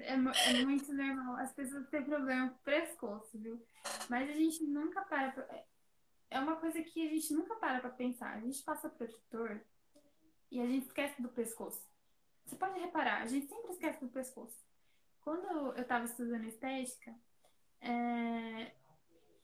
É, 0.00 0.12
é, 0.12 0.64
muito 0.64 0.92
normal. 0.92 1.36
As 1.36 1.52
pessoas 1.52 1.88
têm 1.88 2.04
problema 2.04 2.48
com 2.50 2.54
o 2.54 2.58
pescoço, 2.64 3.38
viu? 3.38 3.60
Mas 4.08 4.30
a 4.30 4.32
gente 4.32 4.62
nunca 4.64 5.00
para. 5.02 5.32
Pra... 5.32 5.46
É 6.30 6.38
uma 6.38 6.56
coisa 6.56 6.80
que 6.82 7.06
a 7.06 7.10
gente 7.10 7.32
nunca 7.32 7.56
para 7.56 7.80
pra 7.80 7.90
pensar. 7.90 8.34
A 8.34 8.40
gente 8.40 8.62
passa 8.62 8.88
protetor 8.88 9.60
e 10.50 10.60
a 10.60 10.66
gente 10.66 10.86
esquece 10.86 11.20
do 11.22 11.28
pescoço. 11.28 11.88
Você 12.44 12.56
pode 12.56 12.78
reparar, 12.80 13.22
a 13.22 13.26
gente 13.26 13.46
sempre 13.46 13.70
esquece 13.70 14.00
do 14.00 14.10
pescoço. 14.10 14.58
Quando 15.20 15.76
eu 15.76 15.84
tava 15.86 16.04
estudando 16.04 16.44
estética, 16.44 17.14
é, 17.80 18.72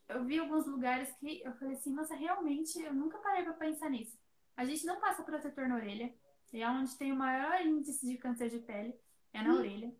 eu 0.09 0.23
vi 0.25 0.39
alguns 0.39 0.65
lugares 0.65 1.11
que 1.17 1.41
eu 1.43 1.53
falei 1.53 1.75
assim, 1.75 1.93
nossa, 1.93 2.15
realmente 2.15 2.81
eu 2.81 2.93
nunca 2.93 3.17
parei 3.19 3.43
pra 3.43 3.53
pensar 3.53 3.89
nisso. 3.89 4.17
A 4.55 4.65
gente 4.65 4.85
não 4.85 4.99
passa 4.99 5.23
protetor 5.23 5.67
na 5.67 5.75
orelha, 5.75 6.13
e 6.51 6.61
é 6.61 6.69
onde 6.69 6.97
tem 6.97 7.11
o 7.11 7.15
maior 7.15 7.61
índice 7.65 8.05
de 8.05 8.17
câncer 8.17 8.49
de 8.49 8.59
pele, 8.59 8.93
é 9.33 9.41
na 9.41 9.53
hum. 9.53 9.57
orelha. 9.57 9.95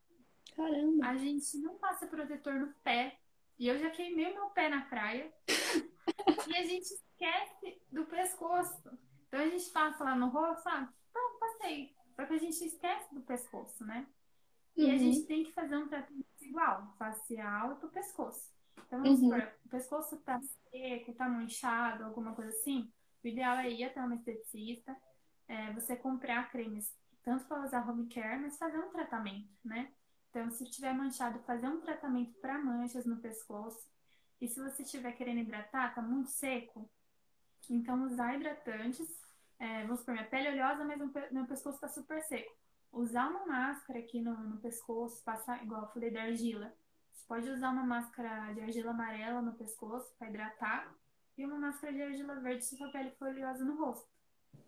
Caramba! 0.55 1.07
A 1.07 1.15
gente 1.15 1.57
não 1.59 1.77
passa 1.77 2.07
protetor 2.07 2.55
no 2.55 2.73
pé, 2.83 3.19
e 3.59 3.67
eu 3.67 3.77
já 3.77 3.89
queimei 3.89 4.33
meu 4.33 4.49
pé 4.49 4.69
na 4.69 4.81
praia. 4.81 5.31
e 6.47 6.55
a 6.55 6.63
gente 6.63 6.83
esquece 6.83 7.81
do 7.91 8.05
pescoço. 8.05 8.97
Então 9.27 9.39
a 9.39 9.47
gente 9.47 9.69
passa 9.71 10.03
lá 10.03 10.15
no 10.15 10.29
rosto, 10.29 10.63
sabe? 10.63 10.89
Só 12.15 12.25
que 12.25 12.33
a 12.33 12.37
gente 12.37 12.65
esquece 12.65 13.13
do 13.13 13.21
pescoço, 13.21 13.85
né? 13.85 14.07
E 14.75 14.85
uhum. 14.85 14.91
a 14.91 14.97
gente 14.97 15.25
tem 15.25 15.43
que 15.43 15.51
fazer 15.53 15.77
um 15.77 15.87
tratamento 15.87 16.25
igual, 16.41 16.95
facial 16.97 17.73
e 17.73 17.75
pro 17.75 17.89
pescoço. 17.89 18.51
Então, 18.85 19.01
vamos 19.01 19.19
uhum. 19.21 19.29
supor, 19.29 19.53
o 19.65 19.69
pescoço 19.69 20.17
tá 20.17 20.39
seco, 20.71 21.13
tá 21.13 21.27
manchado, 21.27 22.03
alguma 22.03 22.33
coisa 22.33 22.51
assim. 22.51 22.91
O 23.23 23.27
ideal 23.27 23.57
é 23.57 23.69
ir 23.69 23.83
até 23.83 23.99
uma 23.99 24.15
esteticista, 24.15 24.95
é, 25.47 25.73
você 25.73 25.95
comprar 25.95 26.49
cremes, 26.51 26.95
tanto 27.23 27.45
para 27.45 27.63
usar 27.63 27.87
home 27.87 28.07
care, 28.07 28.39
mas 28.39 28.57
fazer 28.57 28.79
um 28.79 28.91
tratamento, 28.91 29.49
né? 29.63 29.91
Então, 30.29 30.49
se 30.51 30.69
tiver 30.69 30.93
manchado, 30.93 31.39
fazer 31.39 31.67
um 31.67 31.81
tratamento 31.81 32.33
para 32.39 32.59
manchas 32.59 33.05
no 33.05 33.17
pescoço. 33.17 33.89
E 34.39 34.47
se 34.47 34.59
você 34.59 34.83
estiver 34.83 35.11
querendo 35.13 35.39
hidratar, 35.39 35.95
tá 35.95 36.01
muito 36.01 36.29
seco, 36.29 36.89
então 37.69 38.05
usar 38.05 38.35
hidratantes. 38.35 39.26
É, 39.59 39.83
vamos 39.83 39.99
supor, 39.99 40.13
minha 40.13 40.27
pele 40.27 40.47
é 40.47 40.51
oleosa, 40.51 40.83
mas 40.83 41.31
meu 41.31 41.45
pescoço 41.45 41.79
tá 41.79 41.87
super 41.87 42.21
seco. 42.21 42.55
Usar 42.91 43.29
uma 43.29 43.45
máscara 43.45 43.99
aqui 43.99 44.21
no, 44.21 44.35
no 44.35 44.57
pescoço, 44.57 45.23
passar, 45.23 45.63
igual 45.63 45.83
eu 45.83 45.87
falei 45.89 46.11
da 46.11 46.23
argila 46.23 46.73
pode 47.27 47.49
usar 47.49 47.71
uma 47.71 47.83
máscara 47.83 48.53
de 48.53 48.61
argila 48.61 48.91
amarela 48.91 49.41
no 49.41 49.53
pescoço 49.53 50.15
para 50.17 50.29
hidratar 50.29 50.95
e 51.37 51.45
uma 51.45 51.59
máscara 51.59 51.93
de 51.93 52.01
argila 52.01 52.39
verde 52.39 52.65
se 52.65 52.77
sua 52.77 52.89
pele 52.89 53.11
for 53.11 53.27
oleosa 53.27 53.63
no 53.63 53.77
rosto. 53.77 54.07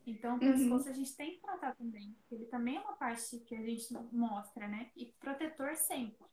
Então, 0.05 0.37
o 0.37 0.43
uhum. 0.43 0.51
pescoço 0.51 0.89
a 0.89 0.93
gente 0.93 1.15
tem 1.15 1.35
que 1.35 1.41
tratar 1.41 1.75
também. 1.75 2.15
Ele 2.29 2.45
também 2.45 2.77
é 2.77 2.79
uma 2.79 2.93
parte 2.93 3.39
que 3.39 3.55
a 3.55 3.61
gente 3.61 3.91
mostra, 4.11 4.67
né? 4.67 4.91
E 4.95 5.05
protetor 5.19 5.75
sempre. 5.75 6.25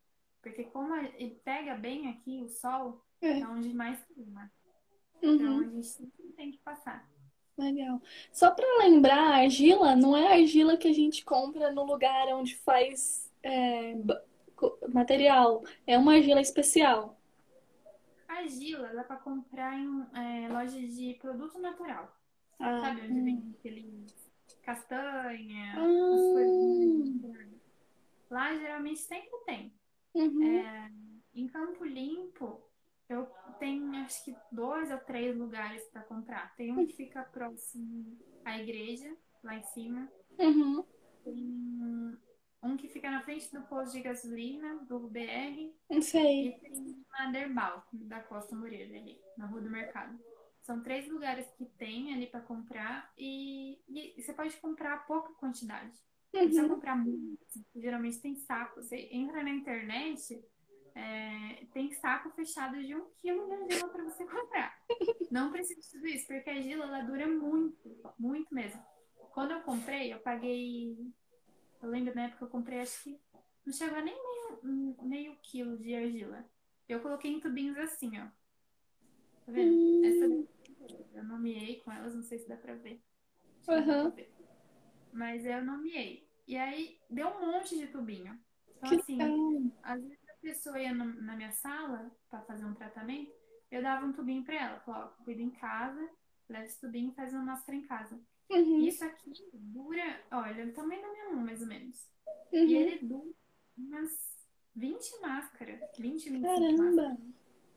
Porque 0.42 0.64
como 0.64 0.94
ele 0.94 1.40
pega 1.44 1.74
bem 1.74 2.08
aqui 2.08 2.40
o 2.42 2.48
sol, 2.48 3.04
é, 3.20 3.40
é 3.40 3.48
onde 3.48 3.72
mais 3.72 4.02
queima. 4.04 4.50
Uhum. 5.22 5.34
Então, 5.34 5.60
a 5.60 5.64
gente 5.64 5.86
sempre 5.86 6.32
tem 6.32 6.52
que 6.52 6.58
passar. 6.58 7.08
Legal. 7.58 8.02
Só 8.32 8.50
para 8.50 8.84
lembrar, 8.84 9.18
a 9.18 9.36
argila 9.36 9.96
não 9.96 10.16
é 10.16 10.28
a 10.28 10.34
argila 10.34 10.76
que 10.76 10.88
a 10.88 10.92
gente 10.92 11.24
compra 11.24 11.72
no 11.72 11.84
lugar 11.84 12.28
onde 12.34 12.54
faz 12.56 13.32
é, 13.42 13.94
material. 14.88 15.64
É 15.86 15.96
uma 15.96 16.14
argila 16.14 16.40
especial. 16.40 17.18
Argila 18.28 18.88
dá 18.88 19.04
para 19.04 19.16
comprar 19.16 19.74
em 19.78 20.06
é, 20.14 20.48
lojas 20.48 20.96
de 20.96 21.14
produto 21.14 21.58
natural. 21.58 22.14
Ah, 22.58 22.80
Sabe 22.80 23.02
onde 23.02 23.12
hum. 23.12 23.24
vem 23.24 23.54
aquele 23.58 24.06
castanha, 24.62 25.74
ah. 25.76 26.06
Lá 28.28 28.54
geralmente 28.56 28.98
sempre 28.98 29.38
tem. 29.46 29.72
Uhum. 30.14 30.58
É, 30.58 30.90
em 31.34 31.46
Campo 31.46 31.84
Limpo, 31.84 32.65
eu 33.08 33.26
tenho 33.58 33.94
acho 33.96 34.24
que 34.24 34.36
dois 34.50 34.90
ou 34.90 34.98
três 34.98 35.36
lugares 35.36 35.82
para 35.90 36.02
comprar. 36.02 36.54
Tem 36.56 36.72
um 36.72 36.86
que 36.86 36.94
fica 36.94 37.22
próximo 37.24 38.18
à 38.44 38.58
igreja, 38.58 39.16
lá 39.42 39.56
em 39.56 39.62
cima. 39.64 40.10
Uhum. 40.38 40.84
Tem 41.24 42.18
um 42.62 42.76
que 42.76 42.88
fica 42.88 43.10
na 43.10 43.22
frente 43.22 43.52
do 43.52 43.62
posto 43.62 43.92
de 43.92 44.02
gasolina 44.02 44.76
do 44.84 45.08
BR. 45.08 45.72
Não 45.88 46.02
sei. 46.02 46.48
E 46.48 46.60
tem 46.60 47.04
Maderbal, 47.10 47.86
da 47.92 48.20
Costa 48.20 48.54
Moreira, 48.54 48.96
ali, 48.96 49.18
na 49.36 49.46
Rua 49.46 49.60
do 49.60 49.70
Mercado. 49.70 50.18
São 50.62 50.82
três 50.82 51.08
lugares 51.08 51.46
que 51.56 51.64
tem 51.64 52.12
ali 52.12 52.26
para 52.26 52.40
comprar 52.40 53.12
e, 53.16 53.78
e, 53.88 54.20
você 54.20 54.32
pode 54.32 54.56
comprar 54.56 55.06
pouca 55.06 55.32
quantidade. 55.34 55.92
Não 56.32 56.42
precisa 56.42 56.62
uhum. 56.64 56.74
comprar 56.74 56.96
muito. 56.96 57.46
Geralmente 57.74 58.20
tem 58.20 58.34
saco. 58.34 58.82
Você 58.82 59.08
entra 59.12 59.44
na 59.44 59.50
internet, 59.50 60.44
é, 60.96 61.66
tem 61.72 61.92
saco 61.92 62.30
fechado 62.30 62.82
de 62.82 62.94
um 62.94 63.06
quilo 63.20 63.46
de 63.46 63.52
argila 63.52 63.88
para 63.90 64.04
você 64.04 64.24
comprar. 64.24 64.76
Não 65.30 65.52
precisa 65.52 65.80
de 65.80 65.90
tudo 65.90 66.06
isso, 66.06 66.26
porque 66.26 66.48
a 66.48 66.54
argila 66.54 66.86
ela 66.86 67.02
dura 67.02 67.28
muito, 67.28 68.14
muito 68.18 68.54
mesmo. 68.54 68.82
Quando 69.32 69.50
eu 69.50 69.60
comprei, 69.60 70.12
eu 70.12 70.18
paguei 70.20 70.96
eu 71.82 71.90
lembro 71.90 72.14
na 72.14 72.24
época 72.24 72.38
que 72.38 72.44
eu 72.44 72.48
comprei, 72.48 72.80
acho 72.80 73.04
que 73.04 73.20
não 73.64 73.72
chegou 73.72 74.00
nem 74.00 74.14
meio, 74.14 74.96
meio 75.02 75.36
quilo 75.42 75.76
de 75.76 75.94
argila. 75.94 76.44
Eu 76.88 77.00
coloquei 77.00 77.30
em 77.30 77.40
tubinhos 77.40 77.76
assim, 77.78 78.18
ó. 78.18 78.26
Tá 79.44 79.52
vendo? 79.52 79.74
Hum. 79.74 80.04
Essa 80.04 80.56
eu 81.14 81.24
nomeei 81.24 81.80
com 81.80 81.92
elas, 81.92 82.14
não 82.14 82.22
sei 82.22 82.38
se 82.38 82.48
dá 82.48 82.56
pra 82.56 82.74
ver. 82.74 83.02
Uhum. 83.68 84.12
Mas 85.12 85.44
eu 85.44 85.64
nomeei. 85.64 86.28
E 86.46 86.56
aí 86.56 86.98
deu 87.10 87.28
um 87.28 87.52
monte 87.52 87.76
de 87.76 87.86
tubinho. 87.88 88.38
Então, 88.76 88.90
que 88.90 88.96
assim, 88.96 89.72
às 89.82 90.00
vezes 90.02 90.25
pessoa 90.46 90.78
ia 90.78 90.94
no, 90.94 91.04
na 91.22 91.34
minha 91.34 91.50
sala 91.50 92.10
pra 92.30 92.42
fazer 92.42 92.64
um 92.64 92.74
tratamento, 92.74 93.32
eu 93.70 93.82
dava 93.82 94.06
um 94.06 94.12
tubinho 94.12 94.44
pra 94.44 94.54
ela. 94.54 94.80
Falava, 94.80 95.14
ó, 95.18 95.24
cuida 95.24 95.42
em 95.42 95.50
casa, 95.50 96.08
leva 96.48 96.64
esse 96.64 96.80
tubinho 96.80 97.10
e 97.10 97.14
faz 97.14 97.32
uma 97.32 97.42
máscara 97.42 97.76
em 97.76 97.86
casa. 97.86 98.20
Uhum. 98.48 98.78
Isso 98.80 99.04
aqui 99.04 99.32
dura, 99.52 100.24
olha, 100.30 100.72
também 100.72 101.02
da 101.02 101.10
minha 101.10 101.30
mão, 101.30 101.44
mais 101.44 101.60
ou 101.60 101.66
menos. 101.66 102.08
Uhum. 102.52 102.64
E 102.64 102.74
ele 102.74 103.06
dura 103.06 103.34
umas 103.76 104.10
20 104.74 105.20
máscaras. 105.20 105.80
20, 105.98 106.30
25 106.30 106.42
Caramba. 106.42 106.82
máscaras. 106.82 107.34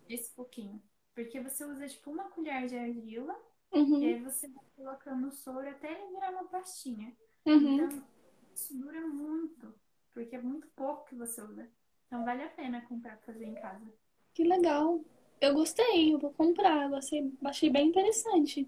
Esse 0.08 0.36
pouquinho. 0.36 0.82
Porque 1.16 1.42
você 1.42 1.66
usa, 1.66 1.88
tipo, 1.88 2.12
uma 2.12 2.30
colher 2.30 2.68
de 2.68 2.78
argila 2.78 3.36
Uhum. 3.72 4.02
E 4.02 4.06
aí 4.06 4.20
você 4.22 4.48
vai 4.48 4.66
colocando 4.76 5.28
o 5.28 5.32
soro 5.32 5.68
até 5.70 5.92
ele 5.92 6.12
virar 6.12 6.32
uma 6.32 6.46
pastinha. 6.46 7.16
Uhum. 7.46 7.76
Então, 7.76 8.08
isso 8.54 8.78
dura 8.78 9.02
muito, 9.02 9.74
porque 10.14 10.36
é 10.36 10.42
muito 10.42 10.68
pouco 10.70 11.06
que 11.06 11.16
você 11.16 11.42
usa. 11.42 11.70
Então, 12.10 12.26
vale 12.26 12.44
a 12.44 12.50
pena 12.50 12.82
comprar 12.82 13.16
pra 13.18 13.34
fazer 13.34 13.46
em 13.46 13.54
casa. 13.54 13.94
Que 14.34 14.44
legal. 14.44 15.02
Eu 15.40 15.54
gostei, 15.54 16.12
eu 16.14 16.18
vou 16.20 16.32
comprar. 16.34 16.90
Eu 16.90 16.96
achei, 16.96 17.70
bem 17.70 17.90
interessante. 17.90 18.68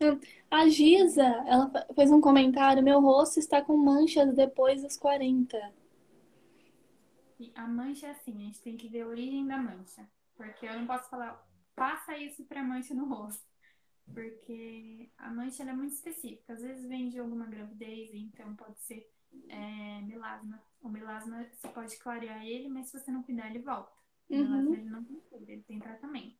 Hum, 0.00 0.18
A 0.50 0.68
Giza, 0.68 1.22
ela 1.46 1.70
fez 1.94 2.10
um 2.10 2.20
comentário: 2.20 2.82
meu 2.82 3.00
rosto 3.00 3.38
está 3.38 3.62
com 3.62 3.76
manchas 3.76 4.34
depois 4.34 4.82
dos 4.82 4.96
40. 4.96 5.56
E 7.38 7.52
a 7.54 7.66
mancha 7.66 8.06
é 8.06 8.10
assim, 8.10 8.36
a 8.36 8.46
gente 8.46 8.60
tem 8.62 8.76
que 8.76 8.88
ver 8.88 9.02
a 9.02 9.06
origem 9.08 9.46
da 9.46 9.56
mancha. 9.58 10.08
Porque 10.36 10.66
eu 10.66 10.78
não 10.78 10.86
posso 10.86 11.08
falar, 11.08 11.42
passa 11.74 12.16
isso 12.16 12.44
pra 12.44 12.62
mancha 12.62 12.94
no 12.94 13.06
rosto. 13.06 13.44
Porque 14.12 15.10
a 15.16 15.30
mancha 15.30 15.62
é 15.62 15.72
muito 15.72 15.94
específica. 15.94 16.52
Às 16.54 16.62
vezes 16.62 16.88
vem 16.88 17.08
de 17.08 17.18
alguma 17.18 17.46
gravidez, 17.46 18.12
então 18.14 18.54
pode 18.56 18.80
ser 18.82 19.08
é, 19.48 20.00
melasma. 20.02 20.62
O 20.82 20.88
melasma 20.88 21.46
você 21.52 21.68
pode 21.68 21.96
clarear 21.98 22.44
ele, 22.44 22.68
mas 22.68 22.88
se 22.88 22.98
você 22.98 23.10
não 23.10 23.22
cuidar, 23.22 23.48
ele 23.50 23.60
volta. 23.60 23.92
O 24.32 24.36
Uhum. 24.36 24.38
melasma 24.38 24.76
ele 24.76 24.88
não 24.90 25.04
tem 25.04 25.20
cura, 25.30 25.52
ele 25.52 25.62
tem 25.62 25.78
tratamento. 25.80 26.38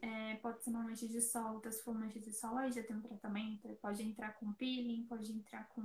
É, 0.00 0.36
pode 0.36 0.62
ser 0.62 0.70
uma 0.70 0.82
mancha 0.82 1.08
de 1.08 1.20
sol, 1.20 1.62
se 1.70 1.82
for 1.82 1.94
mancha 1.94 2.20
de 2.20 2.32
sol, 2.32 2.58
aí 2.58 2.70
já 2.72 2.82
tem 2.82 2.94
um 2.96 3.00
tratamento. 3.02 3.68
Pode 3.80 4.02
entrar 4.02 4.34
com 4.34 4.52
peeling, 4.52 5.06
pode 5.06 5.32
entrar 5.32 5.68
com 5.70 5.82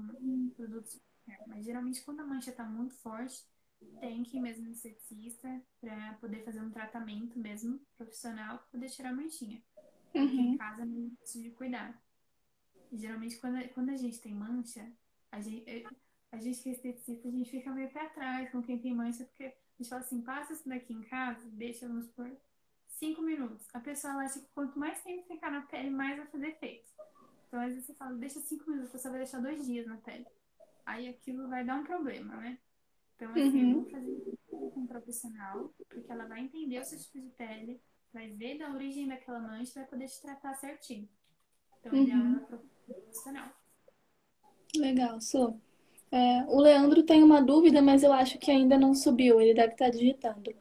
produtos. 0.55 0.99
Mas 1.45 1.65
geralmente 1.65 2.01
quando 2.03 2.19
a 2.21 2.25
mancha 2.25 2.51
tá 2.51 2.63
muito 2.65 2.95
forte, 2.95 3.45
tem 3.99 4.23
que 4.23 4.37
ir 4.37 4.41
mesmo 4.41 4.65
no 4.65 4.71
esteticista 4.71 5.61
para 5.81 6.13
poder 6.15 6.43
fazer 6.43 6.61
um 6.61 6.69
tratamento 6.71 7.39
mesmo 7.39 7.79
profissional 7.97 8.57
para 8.59 8.67
poder 8.67 8.89
tirar 8.89 9.09
a 9.11 9.13
manchinha. 9.15 9.61
Porque 10.17 10.41
em 10.41 10.51
Uhum. 10.51 10.57
casa 10.57 10.85
não 10.85 11.09
preciso 11.15 11.43
de 11.43 11.51
cuidar. 11.51 12.01
E, 12.91 12.97
geralmente 12.97 13.37
quando, 13.37 13.67
quando 13.69 13.89
a 13.91 13.97
gente 13.97 14.19
tem 14.21 14.33
mancha, 14.33 14.91
a 15.31 15.41
gente, 15.41 15.63
eu- 15.69 15.89
a 16.31 16.37
gente 16.39 16.61
que 16.61 16.69
é 16.69 16.71
esteticista, 16.73 17.27
a 17.27 17.31
gente 17.31 17.49
fica 17.49 17.71
meio 17.71 17.91
pé 17.91 18.01
atrás 18.01 18.51
com 18.51 18.61
quem 18.61 18.79
tem 18.79 18.93
mancha, 18.95 19.25
porque 19.25 19.45
a 19.45 19.53
gente 19.79 19.89
fala 19.89 20.01
assim, 20.01 20.21
passa 20.21 20.53
isso 20.53 20.67
daqui 20.69 20.93
em 20.93 21.03
casa, 21.03 21.47
deixa, 21.51 21.87
vamos 21.87 22.07
por 22.09 22.29
cinco 22.87 23.21
minutos. 23.21 23.67
A 23.73 23.79
pessoa 23.79 24.13
ela 24.13 24.23
acha 24.23 24.39
que 24.39 24.47
quanto 24.53 24.77
mais 24.79 25.01
tempo 25.03 25.27
ficar 25.27 25.51
na 25.51 25.61
pele, 25.63 25.89
mais 25.89 26.17
vai 26.17 26.27
fazer 26.27 26.47
efeito. 26.49 26.89
Então 27.47 27.61
às 27.61 27.69
vezes 27.69 27.85
você 27.85 27.95
fala, 27.95 28.17
deixa 28.17 28.39
cinco 28.41 28.69
minutos, 28.69 28.89
a 28.89 28.93
pessoa 28.93 29.11
vai 29.11 29.21
deixar 29.21 29.41
dois 29.41 29.65
dias 29.65 29.87
na 29.87 29.97
pele. 29.97 30.27
Aí 30.85 31.07
aquilo 31.07 31.49
vai 31.49 31.65
dar 31.65 31.75
um 31.77 31.85
problema, 31.85 32.35
né? 32.37 32.59
Então, 33.15 33.35
assim, 33.35 33.65
Uhum. 33.65 33.69
vamos 33.69 33.91
fazer 33.91 34.11
com 34.73 34.81
um 34.81 34.87
profissional, 34.87 35.73
porque 35.89 36.11
ela 36.11 36.27
vai 36.27 36.41
entender 36.41 36.79
o 36.79 36.85
seu 36.85 36.99
tipo 36.99 37.19
de 37.21 37.29
pele, 37.31 37.81
vai 38.13 38.31
ver 38.31 38.57
da 38.57 38.71
origem 38.73 39.07
daquela 39.07 39.39
mancha 39.39 39.71
e 39.71 39.75
vai 39.81 39.85
poder 39.87 40.07
te 40.07 40.21
tratar 40.21 40.55
certinho. 40.55 41.09
Então, 41.79 41.93
o 41.93 41.97
ideal 41.97 42.25
é 42.25 42.27
Uhum. 42.27 42.31
ela 42.31 42.41
procurar 42.41 42.67
um 42.89 42.93
profissional. 42.93 43.53
Legal, 44.75 45.19
Su. 45.21 45.59
É, 46.11 46.43
o 46.47 46.59
Leandro 46.59 47.03
tem 47.03 47.21
uma 47.21 47.41
dúvida, 47.41 47.81
mas 47.81 48.03
eu 48.03 48.11
acho 48.11 48.39
que 48.39 48.49
ainda 48.49 48.77
não 48.77 48.93
subiu. 48.93 49.39
Ele 49.39 49.53
deve 49.53 49.73
estar 49.73 49.89
digitando. 49.89 50.53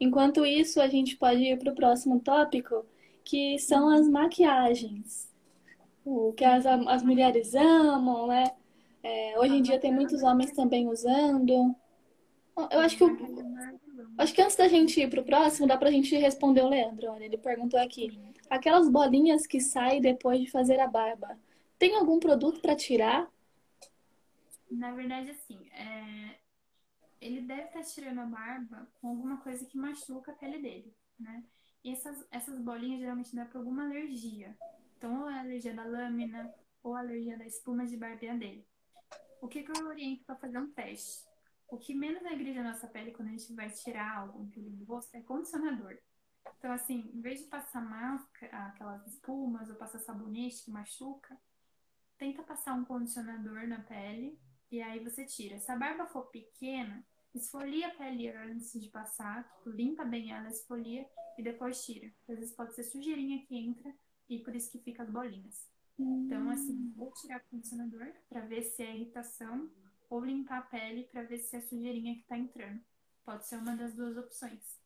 Enquanto 0.00 0.44
isso, 0.44 0.80
a 0.80 0.88
gente 0.88 1.16
pode 1.16 1.42
ir 1.42 1.58
para 1.58 1.72
o 1.72 1.74
próximo 1.74 2.20
tópico, 2.20 2.84
que 3.24 3.58
são 3.58 3.88
as 3.90 4.08
maquiagens. 4.08 5.32
O 6.04 6.32
que 6.32 6.44
as, 6.44 6.66
as 6.66 7.02
mulheres 7.02 7.54
amam, 7.54 8.26
né? 8.26 8.44
É, 9.02 9.38
hoje 9.38 9.56
em 9.56 9.62
dia 9.62 9.78
tem 9.78 9.92
muitos 9.92 10.22
homens 10.22 10.52
também 10.52 10.88
usando. 10.88 11.74
Eu 12.70 12.80
acho 12.80 12.96
que, 12.96 13.04
maravilhosa. 13.04 14.12
acho 14.18 14.34
que 14.34 14.42
antes 14.42 14.56
da 14.56 14.68
gente 14.68 15.00
ir 15.00 15.10
para 15.10 15.20
o 15.20 15.24
próximo, 15.24 15.66
dá 15.66 15.76
para 15.76 15.88
a 15.88 15.92
gente 15.92 16.16
responder 16.16 16.62
o 16.62 16.68
Leandro. 16.68 17.10
Olha, 17.10 17.24
ele 17.24 17.36
perguntou 17.36 17.78
aqui: 17.78 18.18
aquelas 18.48 18.88
bolinhas 18.88 19.46
que 19.46 19.60
saem 19.60 20.00
depois 20.00 20.40
de 20.40 20.50
fazer 20.50 20.80
a 20.80 20.86
barba, 20.86 21.38
tem 21.78 21.96
algum 21.96 22.18
produto 22.18 22.60
para 22.60 22.76
tirar? 22.76 23.28
Na 24.74 24.92
verdade, 24.92 25.30
assim, 25.30 25.68
é, 25.70 26.38
ele 27.20 27.42
deve 27.42 27.64
estar 27.64 27.82
tirando 27.82 28.20
a 28.20 28.26
barba 28.26 28.88
com 29.00 29.08
alguma 29.08 29.40
coisa 29.40 29.64
que 29.64 29.78
machuca 29.78 30.32
a 30.32 30.34
pele 30.34 30.60
dele, 30.60 30.96
né? 31.18 31.44
E 31.82 31.92
essas, 31.92 32.26
essas 32.30 32.58
bolinhas 32.58 33.00
geralmente 33.00 33.34
dá 33.36 33.44
por 33.44 33.58
alguma 33.58 33.84
alergia. 33.84 34.56
Então, 34.96 35.22
ou 35.22 35.30
é 35.30 35.38
alergia 35.38 35.74
da 35.74 35.84
lâmina, 35.84 36.52
ou 36.82 36.96
alergia 36.96 37.38
da 37.38 37.46
espuma 37.46 37.86
de 37.86 37.96
barbear 37.96 38.38
dele. 38.38 38.66
O 39.40 39.48
que, 39.48 39.62
que 39.62 39.70
eu 39.70 39.86
oriento 39.86 40.24
para 40.24 40.36
fazer 40.36 40.58
um 40.58 40.72
teste? 40.72 41.24
O 41.68 41.78
que 41.78 41.94
menos 41.94 42.24
agride 42.24 42.58
a 42.58 42.64
nossa 42.64 42.88
pele 42.88 43.12
quando 43.12 43.28
a 43.28 43.32
gente 43.32 43.54
vai 43.54 43.70
tirar 43.70 44.18
algum 44.18 44.48
pelo 44.48 44.70
do 44.70 44.84
rosto 44.84 45.14
é 45.14 45.20
condicionador. 45.22 45.96
Então, 46.58 46.72
assim, 46.72 47.10
em 47.14 47.20
vez 47.20 47.40
de 47.40 47.46
passar 47.46 47.82
máscara, 47.82 48.66
aquelas 48.66 49.06
espumas, 49.06 49.68
ou 49.68 49.76
passar 49.76 49.98
sabonete 49.98 50.64
que 50.64 50.70
machuca, 50.70 51.38
tenta 52.18 52.42
passar 52.42 52.74
um 52.74 52.84
condicionador 52.84 53.66
na 53.68 53.80
pele 53.80 54.38
e 54.74 54.82
aí 54.82 54.98
você 54.98 55.24
tira. 55.24 55.60
Se 55.60 55.70
a 55.70 55.76
barba 55.76 56.04
for 56.06 56.26
pequena, 56.30 57.06
esfolia 57.32 57.86
a 57.86 57.90
pele 57.90 58.28
antes 58.28 58.72
de 58.72 58.88
passar, 58.88 59.44
tipo, 59.44 59.70
limpa 59.70 60.04
bem 60.04 60.32
ela, 60.32 60.48
esfolia 60.48 61.06
e 61.38 61.42
depois 61.44 61.84
tira. 61.84 62.10
Às 62.28 62.38
vezes 62.38 62.54
pode 62.56 62.74
ser 62.74 62.82
sujeirinha 62.82 63.44
que 63.46 63.56
entra 63.56 63.94
e 64.28 64.40
por 64.40 64.54
isso 64.56 64.72
que 64.72 64.80
fica 64.80 65.04
as 65.04 65.10
bolinhas. 65.10 65.68
Então, 65.96 66.50
assim, 66.50 66.92
ou 66.98 67.12
tirar 67.12 67.38
o 67.38 67.50
condicionador 67.50 68.12
para 68.28 68.40
ver 68.40 68.64
se 68.64 68.82
é 68.82 68.96
irritação, 68.96 69.70
ou 70.10 70.24
limpar 70.24 70.58
a 70.58 70.62
pele 70.62 71.04
para 71.04 71.22
ver 71.22 71.38
se 71.38 71.54
é 71.54 71.60
sujeirinha 71.60 72.16
que 72.16 72.24
tá 72.24 72.36
entrando. 72.36 72.80
Pode 73.24 73.46
ser 73.46 73.58
uma 73.58 73.76
das 73.76 73.94
duas 73.94 74.16
opções. 74.16 74.76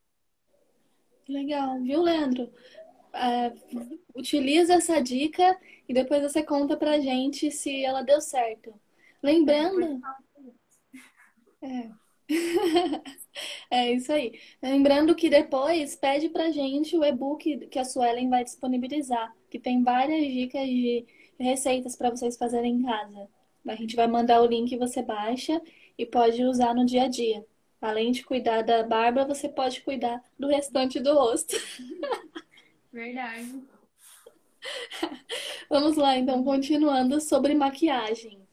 Legal, 1.27 1.81
viu, 1.81 2.03
Leandro? 2.03 2.53
É, 3.11 3.55
utiliza 4.15 4.75
essa 4.75 5.01
dica 5.01 5.59
e 5.89 5.95
depois 5.95 6.23
você 6.23 6.43
conta 6.43 6.77
pra 6.77 7.01
gente 7.01 7.51
se 7.51 7.83
ela 7.83 8.03
deu 8.03 8.21
certo. 8.21 8.79
Lembrando, 9.23 10.01
gente. 11.63 11.95
é 13.71 13.93
isso 13.93 14.13
aí. 14.13 14.39
Lembrando 14.63 15.15
que 15.15 15.31
depois 15.31 15.97
pede 15.97 16.29
pra 16.29 16.51
gente 16.51 16.97
o 16.97 17.05
e-book 17.05 17.67
que 17.69 17.79
a 17.79 17.85
Suelen 17.85 18.29
vai 18.29 18.45
disponibilizar, 18.45 19.35
que 19.51 19.59
tem 19.59 19.83
várias 19.83 20.27
dicas 20.33 20.67
de 20.67 21.07
receitas 21.39 21.97
para 21.97 22.11
vocês 22.11 22.37
fazerem 22.37 22.75
em 22.75 22.83
casa. 22.83 23.29
A 23.67 23.75
gente 23.75 23.97
vai 23.97 24.07
mandar 24.07 24.43
o 24.43 24.47
link 24.47 24.73
e 24.73 24.79
você 24.79 25.03
baixa 25.03 25.61
e 25.97 26.07
pode 26.07 26.43
usar 26.45 26.75
no 26.75 26.85
dia 26.85 27.05
a 27.05 27.09
dia. 27.09 27.45
Além 27.81 28.11
de 28.13 28.25
cuidar 28.25 28.63
da 28.63 28.83
barba, 28.83 29.25
você 29.25 29.49
pode 29.49 29.83
cuidar 29.83 30.23
do 30.39 30.49
restante 30.49 30.99
do 31.01 31.15
rosto. 31.15 31.55
Verdade. 32.93 33.63
Vamos 35.71 35.97
lá, 35.97 36.17
então, 36.17 36.43
continuando 36.43 37.21
sobre 37.21 37.55
maquiagem. 37.55 38.48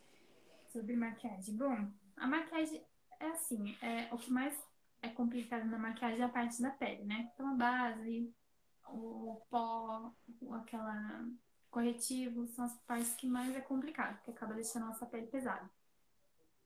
Sobre 0.76 0.98
maquiagem. 0.98 1.56
Bom, 1.56 1.90
a 2.18 2.28
maquiagem 2.28 2.86
é 3.18 3.28
assim, 3.28 3.78
é, 3.82 4.14
o 4.14 4.18
que 4.18 4.30
mais 4.30 4.54
é 5.02 5.08
complicado 5.08 5.64
na 5.68 5.80
maquiagem 5.80 6.20
é 6.20 6.26
a 6.26 6.28
parte 6.28 6.62
da 6.62 6.70
pele, 6.70 7.06
né? 7.06 7.32
Então 7.34 7.48
a 7.48 7.54
base, 7.54 8.30
o 8.90 9.42
pó, 9.50 10.14
aquela 10.52 11.26
corretivo, 11.72 12.46
são 12.48 12.66
as 12.66 12.78
partes 12.80 13.16
que 13.16 13.26
mais 13.26 13.56
é 13.56 13.62
complicado, 13.62 14.22
que 14.24 14.32
acaba 14.32 14.54
deixando 14.54 14.84
a 14.84 14.88
nossa 14.88 15.06
pele 15.06 15.28
pesada. 15.28 15.72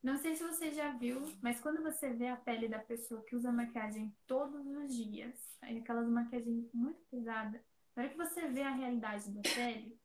Não 0.01 0.17
sei 0.17 0.35
se 0.35 0.43
você 0.43 0.71
já 0.71 0.91
viu, 0.93 1.21
mas 1.39 1.61
quando 1.61 1.83
você 1.83 2.11
vê 2.11 2.29
a 2.29 2.35
pele 2.35 2.67
da 2.67 2.79
pessoa 2.79 3.21
que 3.21 3.35
usa 3.35 3.51
maquiagem 3.51 4.11
todos 4.25 4.65
os 4.65 4.91
dias, 4.91 5.39
aquelas 5.61 6.09
maquiagens 6.09 6.67
muito 6.73 6.99
pesadas, 7.11 7.61
na 7.95 8.01
hora 8.01 8.11
que 8.11 8.17
você 8.17 8.47
vê 8.47 8.63
a 8.63 8.73
realidade 8.73 9.29
da 9.29 9.41
pele, 9.43 9.95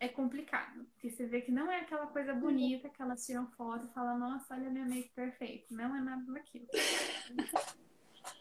é 0.00 0.08
complicado. 0.08 0.84
Porque 0.92 1.10
você 1.10 1.26
vê 1.26 1.42
que 1.42 1.52
não 1.52 1.70
é 1.70 1.80
aquela 1.80 2.06
coisa 2.06 2.34
bonita 2.34 2.88
que 2.88 3.00
elas 3.00 3.24
tiram 3.24 3.46
foto 3.52 3.86
e 3.86 3.92
falam, 3.92 4.18
nossa, 4.18 4.54
olha 4.54 4.70
minha 4.70 4.86
make 4.86 5.10
perfeita. 5.10 5.66
Não 5.70 5.94
é 5.94 6.00
nada 6.00 6.32
daquilo. 6.32 6.66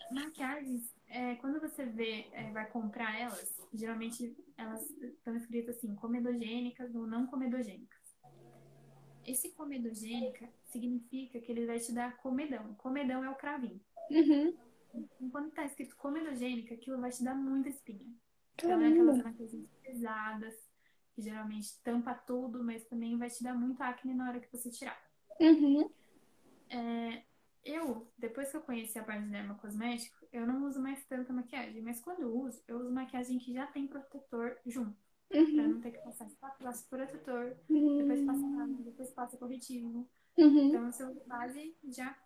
Maquiagens, 0.09 0.91
é, 1.07 1.35
quando 1.35 1.59
você 1.59 1.85
vê, 1.85 2.27
é, 2.31 2.49
vai 2.51 2.67
comprar 2.71 3.19
elas, 3.19 3.55
geralmente 3.71 4.35
elas 4.57 4.89
estão 4.89 5.35
escritas 5.35 5.77
assim, 5.77 5.93
comedogênicas 5.95 6.95
ou 6.95 7.05
não 7.05 7.27
comedogênicas. 7.27 7.99
Esse 9.23 9.51
comedogênica 9.51 10.49
significa 10.65 11.39
que 11.39 11.51
ele 11.51 11.67
vai 11.67 11.79
te 11.79 11.91
dar 11.91 12.17
comedão. 12.17 12.73
Comedão 12.75 13.23
é 13.23 13.29
o 13.29 13.35
cravinho. 13.35 13.79
Uhum. 14.09 14.57
E 15.21 15.29
quando 15.29 15.51
tá 15.51 15.65
escrito 15.65 15.95
comedogênica, 15.97 16.73
aquilo 16.73 16.99
vai 16.99 17.11
te 17.11 17.23
dar 17.23 17.35
muita 17.35 17.69
espinha. 17.69 18.07
Então 18.55 18.81
é 18.81 18.87
aquelas 18.87 19.23
maquiagens 19.23 19.69
pesadas, 19.83 20.68
que 21.19 21.21
geralmente 21.21 21.77
tampa 21.83 22.13
tudo, 22.15 22.63
mas 22.63 22.85
também 22.85 23.17
vai 23.17 23.29
te 23.29 23.43
dar 23.43 23.53
muito 23.53 23.81
acne 23.81 24.13
na 24.13 24.29
hora 24.29 24.39
que 24.39 24.51
você 24.51 24.69
tirar. 24.71 24.97
Uhum. 25.39 25.89
É, 26.69 27.23
eu, 27.65 28.07
depois 28.17 28.49
que 28.49 28.57
eu 28.57 28.61
conheci 28.61 28.97
a 28.97 29.03
parte 29.03 29.25
de 29.25 29.31
dermocosmético, 29.31 30.17
eu 30.31 30.47
não 30.47 30.65
uso 30.65 30.81
mais 30.81 31.05
tanta 31.07 31.33
maquiagem, 31.33 31.81
mas 31.81 31.99
quando 31.99 32.21
eu 32.21 32.33
uso, 32.33 32.61
eu 32.67 32.77
uso 32.79 32.91
maquiagem 32.91 33.37
que 33.37 33.53
já 33.53 33.67
tem 33.67 33.85
protetor 33.87 34.57
junto, 34.65 34.95
pra 35.29 35.39
Uhum. 35.41 35.67
não 35.73 35.81
ter 35.81 35.91
que 35.91 35.97
passar 35.99 36.29
passa 36.39 36.87
protetor, 36.89 37.57
depois 37.67 38.21
passa 38.25 38.39
Uhum. 38.39 38.73
depois 38.83 39.09
passa 39.11 39.37
corretivo. 39.37 40.09
Uhum. 40.37 40.67
Então, 40.67 40.91
seu 40.91 41.13
base 41.25 41.75
já 41.89 42.17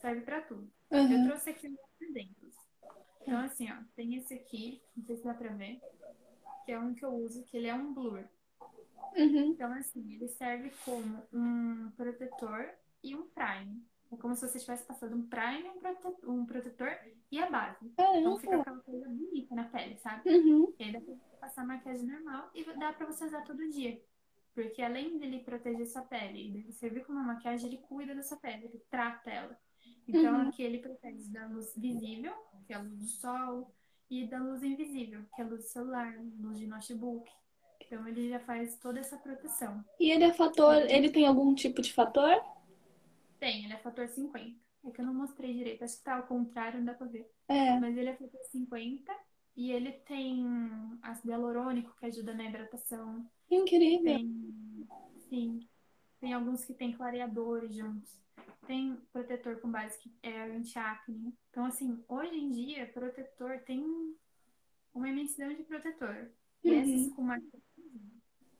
serve 0.00 0.22
pra 0.22 0.40
tudo. 0.42 0.68
Eu 0.90 0.98
Uhum. 0.98 1.24
trouxe 1.24 1.50
aqui 1.50 1.68
uns 1.68 1.78
exemplos. 2.00 2.54
Então, 3.22 3.38
assim, 3.40 3.70
ó, 3.70 3.76
tem 3.94 4.16
esse 4.16 4.34
aqui, 4.34 4.82
não 4.96 5.04
sei 5.04 5.16
se 5.18 5.24
dá 5.24 5.34
pra 5.34 5.52
ver, 5.52 5.80
que 6.68 6.72
é 6.72 6.78
um 6.78 6.92
que 6.92 7.02
eu 7.02 7.14
uso, 7.14 7.44
que 7.44 7.56
ele 7.56 7.66
é 7.66 7.72
um 7.72 7.94
blur. 7.94 8.22
Uhum. 9.16 9.52
Então, 9.52 9.72
assim, 9.72 10.12
ele 10.12 10.28
serve 10.28 10.70
como 10.84 11.22
um 11.32 11.90
protetor 11.96 12.68
e 13.02 13.16
um 13.16 13.26
prime. 13.30 13.82
É 14.12 14.16
como 14.18 14.34
se 14.34 14.46
você 14.46 14.58
estivesse 14.58 14.84
passando 14.84 15.16
um 15.16 15.26
prime, 15.26 15.66
um 15.70 15.78
protetor, 15.78 16.30
um 16.30 16.44
protetor 16.44 16.90
e 17.32 17.40
a 17.40 17.50
base. 17.50 17.90
Então 17.90 18.38
fica 18.38 18.60
aquela 18.60 18.80
coisa 18.80 19.08
bonita 19.08 19.54
na 19.54 19.64
pele, 19.64 19.96
sabe? 19.96 20.28
Uhum. 20.28 20.74
E 20.78 20.84
aí 20.84 20.92
dá 20.92 21.00
pra 21.00 21.14
você 21.14 21.36
passar 21.40 21.64
maquiagem 21.66 22.06
normal 22.06 22.50
e 22.54 22.62
dá 22.76 22.92
pra 22.92 23.06
você 23.06 23.24
usar 23.24 23.40
todo 23.40 23.70
dia. 23.70 23.98
Porque 24.54 24.82
além 24.82 25.18
dele 25.18 25.40
proteger 25.40 25.86
sua 25.86 26.02
pele 26.02 26.48
e 26.48 26.52
dele 26.52 26.72
servir 26.72 27.02
como 27.06 27.18
uma 27.18 27.32
maquiagem, 27.32 27.68
ele 27.68 27.78
cuida 27.78 28.14
da 28.14 28.22
sua 28.22 28.36
pele, 28.36 28.66
ele 28.66 28.82
trata 28.90 29.30
ela. 29.30 29.58
Então 30.06 30.34
Uhum. 30.34 30.48
aqui 30.48 30.62
ele 30.62 30.80
protege 30.80 31.30
da 31.30 31.46
luz 31.46 31.74
visível, 31.76 32.34
que 32.66 32.74
é 32.74 32.76
a 32.76 32.82
luz 32.82 32.98
do 32.98 33.06
sol, 33.06 33.74
e 34.10 34.26
da 34.26 34.38
luz 34.38 34.62
invisível, 34.62 35.22
que 35.34 35.42
é 35.42 35.44
a 35.44 35.48
luz 35.48 35.66
celular, 35.66 36.14
luz 36.40 36.58
de 36.58 36.66
notebook. 36.66 37.30
Então 37.80 38.06
ele 38.06 38.28
já 38.28 38.40
faz 38.40 38.76
toda 38.76 39.00
essa 39.00 39.16
proteção. 39.16 39.84
E 39.98 40.10
ele 40.10 40.24
é 40.24 40.32
fator, 40.32 40.76
ele 40.90 41.10
tem 41.10 41.26
algum 41.26 41.54
tipo 41.54 41.80
de 41.80 41.92
fator? 41.92 42.42
Tem, 43.38 43.64
ele 43.64 43.72
é 43.72 43.78
fator 43.78 44.08
50. 44.08 44.56
É 44.84 44.90
que 44.90 45.00
eu 45.00 45.06
não 45.06 45.14
mostrei 45.14 45.54
direito, 45.54 45.84
acho 45.84 45.98
que 45.98 46.04
tá 46.04 46.16
ao 46.16 46.26
contrário, 46.26 46.78
não 46.78 46.86
dá 46.86 46.94
pra 46.94 47.06
ver. 47.06 47.28
É. 47.48 47.78
Mas 47.78 47.96
ele 47.96 48.10
é 48.10 48.16
fator 48.16 48.40
50 48.50 49.12
e 49.56 49.72
ele 49.72 49.92
tem 49.92 50.44
ácido 51.02 51.30
hialurônico 51.30 51.94
que 51.98 52.06
ajuda 52.06 52.34
na 52.34 52.44
hidratação. 52.44 53.28
Incrível. 53.50 54.04
Tem, 54.04 54.86
sim, 55.28 55.60
tem 56.20 56.32
alguns 56.32 56.64
que 56.64 56.74
tem 56.74 56.92
clareadores 56.92 57.74
juntos. 57.74 58.18
Tem 58.68 58.96
protetor 59.14 59.60
com 59.62 59.70
base 59.70 59.98
que 59.98 60.14
é 60.22 60.42
anti-acne. 60.42 61.34
Então, 61.48 61.64
assim, 61.64 62.04
hoje 62.06 62.36
em 62.36 62.50
dia, 62.50 62.86
protetor 62.92 63.60
tem 63.64 63.82
uma 64.92 65.08
imensidão 65.08 65.48
de 65.54 65.62
protetor. 65.62 66.30
E 66.62 66.70
Uhum. 66.70 66.82
esses 66.82 67.12
com 67.14 67.22
mais 67.22 67.42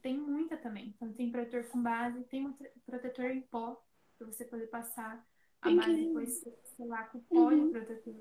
tem 0.01 0.17
muita 0.17 0.57
também. 0.57 0.87
Então, 0.95 1.13
tem 1.13 1.31
protetor 1.31 1.65
com 1.69 1.83
base, 1.83 2.23
tem 2.23 2.47
um 2.47 2.53
protetor 2.87 3.25
em 3.25 3.41
pó 3.41 3.79
para 4.17 4.25
você 4.25 4.45
poder 4.45 4.65
passar 4.67 5.23
a 5.61 5.69
base 5.69 5.93
depois, 6.07 6.39
sei 6.75 6.87
lá, 6.87 7.03
com 7.03 7.19
pó 7.19 7.51
de 7.53 7.69
protetor. 7.69 8.15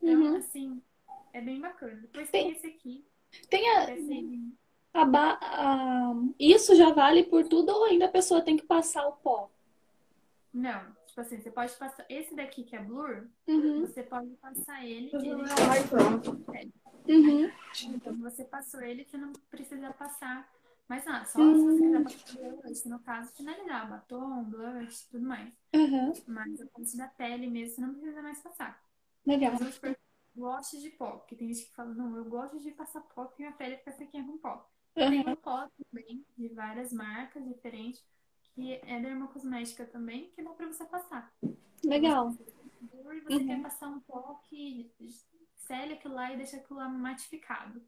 Então, 0.00 0.22
Uhum. 0.22 0.36
assim, 0.36 0.82
é 1.34 1.42
bem 1.42 1.60
bacana. 1.60 1.96
Depois 2.00 2.30
Tem- 2.30 2.44
tem 2.44 2.52
esse 2.56 2.66
aqui, 2.66 3.06
Tem 3.50 3.68
a, 3.76 3.94
esse 3.94 4.56
a, 4.94 5.04
ba- 5.04 5.38
a- 5.42 6.14
Isso 6.38 6.74
já 6.74 6.90
vale 6.94 7.24
por 7.24 7.46
tudo 7.46 7.68
ou 7.72 7.84
ainda 7.84 8.06
a 8.06 8.10
pessoa 8.10 8.40
tem 8.42 8.56
que 8.56 8.64
passar 8.64 9.06
o 9.06 9.12
pó? 9.18 9.50
Não, 10.52 10.96
tipo 11.20 11.34
assim, 11.34 11.40
você 11.40 11.50
pode 11.50 11.72
passar. 11.74 12.06
Esse 12.08 12.34
daqui 12.34 12.64
que 12.64 12.76
é 12.76 12.82
blur, 12.82 13.28
Uhum. 13.46 13.80
você 13.80 14.02
pode 14.02 14.30
passar 14.36 14.84
ele. 14.84 15.10
Ele... 15.14 16.72
Uhum. 17.08 17.50
Então, 17.94 18.16
você 18.18 18.44
passou 18.44 18.80
ele, 18.80 19.04
você 19.04 19.16
não 19.16 19.32
precisa 19.50 19.92
passar 19.92 20.48
mais 20.88 21.04
nada. 21.04 21.24
Só 21.24 21.38
se 21.38 21.60
você 21.60 21.82
quiser 21.82 22.02
passar 22.04 22.62
blush, 22.62 22.88
no 22.88 22.98
caso, 23.00 23.32
finalizar, 23.36 23.88
batom, 23.88 24.44
blush, 24.44 25.08
tudo 25.10 25.26
mais. 25.26 25.52
Uhum. 25.74 26.12
Mas 26.26 26.60
a 26.60 26.66
parte 26.66 26.96
da 26.96 27.08
pele 27.08 27.46
mesmo, 27.46 27.74
você 27.74 27.80
não 27.80 27.94
precisa 27.94 28.22
mais 28.22 28.40
passar. 28.40 28.82
Legal. 29.26 29.52
Mas 29.60 29.80
gosto 30.34 30.80
de 30.80 30.90
pó, 30.90 31.12
porque 31.18 31.36
tem 31.36 31.52
gente 31.52 31.66
que 31.66 31.74
fala, 31.74 31.92
não, 31.94 32.16
eu 32.16 32.24
gosto 32.24 32.58
de 32.60 32.70
passar 32.72 33.00
pó 33.00 33.24
porque 33.24 33.42
minha 33.42 33.54
pele 33.54 33.76
fica 33.78 33.92
sequinha 33.92 34.24
com 34.24 34.38
pó. 34.38 34.68
Tem 34.94 35.20
Uhum. 35.24 35.32
um 35.32 35.36
pó 35.36 35.68
também, 35.92 36.24
de 36.36 36.48
várias 36.48 36.92
marcas 36.92 37.46
diferentes, 37.46 38.04
que 38.54 38.74
é 38.84 39.00
dermocosmética 39.00 39.86
também, 39.86 40.30
que 40.30 40.42
dá 40.42 40.50
pra 40.50 40.66
você 40.66 40.84
passar. 40.84 41.32
Legal. 41.84 42.32
E 42.32 43.20
você 43.20 43.34
Uhum. 43.36 43.46
quer 43.46 43.62
passar 43.62 43.88
um 43.88 44.00
pó 44.00 44.40
que 44.48 44.90
sele 45.56 45.94
aquilo 45.94 46.14
lá 46.14 46.32
e 46.32 46.36
deixa 46.36 46.56
aquilo 46.56 46.78
lá 46.78 46.88
matificado. 46.88 47.82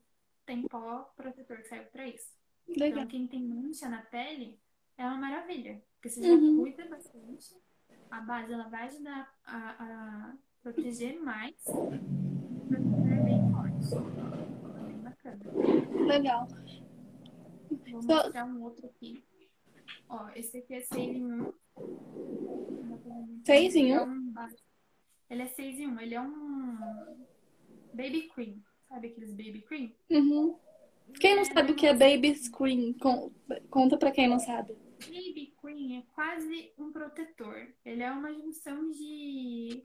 Tem 0.46 0.66
pó 0.68 1.12
protetor 1.16 1.58
que 1.58 1.68
serve 1.68 1.86
pra 1.90 2.06
isso. 2.08 2.32
Legal. 2.68 2.88
Então, 3.00 3.06
quem 3.06 3.26
tem 3.26 3.42
mancha 3.46 3.88
na 3.88 4.02
pele 4.02 4.58
é 4.96 5.04
uma 5.04 5.16
maravilha. 5.18 5.82
Porque 5.94 6.08
você 6.08 6.20
Uhum. 6.20 6.56
já 6.56 6.62
cuida 6.62 6.88
bastante. 6.88 7.56
A 8.10 8.20
base 8.20 8.52
ela 8.52 8.68
vai 8.68 8.86
ajudar 8.88 9.32
a, 9.44 9.70
a 10.30 10.34
proteger 10.62 11.20
mais. 11.22 11.54
E 11.66 12.74
é 12.74 13.22
bem 13.24 13.50
forte. 13.52 13.94
É 13.94 14.82
bem 14.82 14.98
bacana. 15.02 16.06
Legal. 16.06 16.48
Vou 17.90 18.02
mostrar 18.02 18.44
um 18.44 18.62
outro 18.62 18.86
aqui. 18.86 19.24
Ó, 20.14 20.28
esse 20.36 20.58
aqui 20.58 20.74
é 20.74 20.80
6 20.82 21.16
em 21.16 21.24
1. 21.24 21.52
Seis 23.46 23.74
em 23.74 23.92
um? 23.92 23.96
É 23.96 24.02
um 24.04 24.30
ba- 24.32 24.50
Ele 25.30 25.42
é 25.42 25.46
6 25.46 25.80
em 25.80 25.86
1. 25.88 26.00
Ele 26.00 26.14
é 26.14 26.20
um 26.20 26.76
baby 27.94 28.28
cream. 28.34 28.62
Sabe 28.88 29.08
aqueles 29.08 29.30
baby 29.30 29.62
cream? 29.62 29.90
Uhum. 30.10 30.58
Quem 31.18 31.34
não 31.34 31.44
sabe 31.46 31.72
o 31.72 31.74
que 31.74 31.86
é 31.86 31.94
baby? 31.94 32.38
Con- 32.50 33.32
Conta 33.70 33.96
pra 33.96 34.10
quem 34.10 34.28
não 34.28 34.38
sabe. 34.38 34.74
Baby 35.00 35.54
cream 35.60 35.98
é 35.98 36.02
quase 36.14 36.72
um 36.78 36.92
protetor. 36.92 37.66
Ele 37.84 38.02
é 38.02 38.10
uma 38.12 38.32
junção 38.34 38.90
de. 38.90 39.82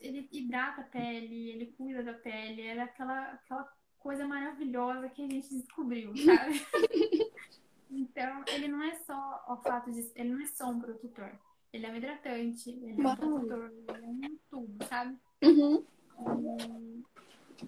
Ele 0.00 0.28
hidrata 0.32 0.82
a 0.82 0.84
pele, 0.84 1.50
ele 1.50 1.66
cuida 1.76 2.02
da 2.02 2.14
pele. 2.14 2.62
Era 2.62 2.84
aquela, 2.84 3.32
aquela 3.32 3.68
coisa 3.98 4.26
maravilhosa 4.26 5.08
que 5.10 5.22
a 5.22 5.28
gente 5.28 5.48
descobriu, 5.52 6.12
sabe? 6.16 6.60
então, 7.90 8.44
ele 8.48 8.68
não 8.68 8.82
é 8.82 8.94
só 8.96 9.44
o 9.48 9.56
fato 9.56 9.90
de. 9.90 10.10
Ele 10.14 10.30
não 10.30 10.40
é 10.40 10.46
só 10.46 10.68
um 10.68 10.78
protetor. 10.78 11.30
Ele 11.72 11.86
é 11.86 11.90
um 11.90 11.96
hidratante, 11.96 12.70
ele 12.70 12.90
é 12.90 12.94
um 12.94 13.16
protetor, 13.16 13.72
ele 13.94 14.06
é 14.06 14.28
um 14.28 14.38
tudo, 14.50 14.84
sabe? 14.86 15.18
Uhum. 15.42 15.84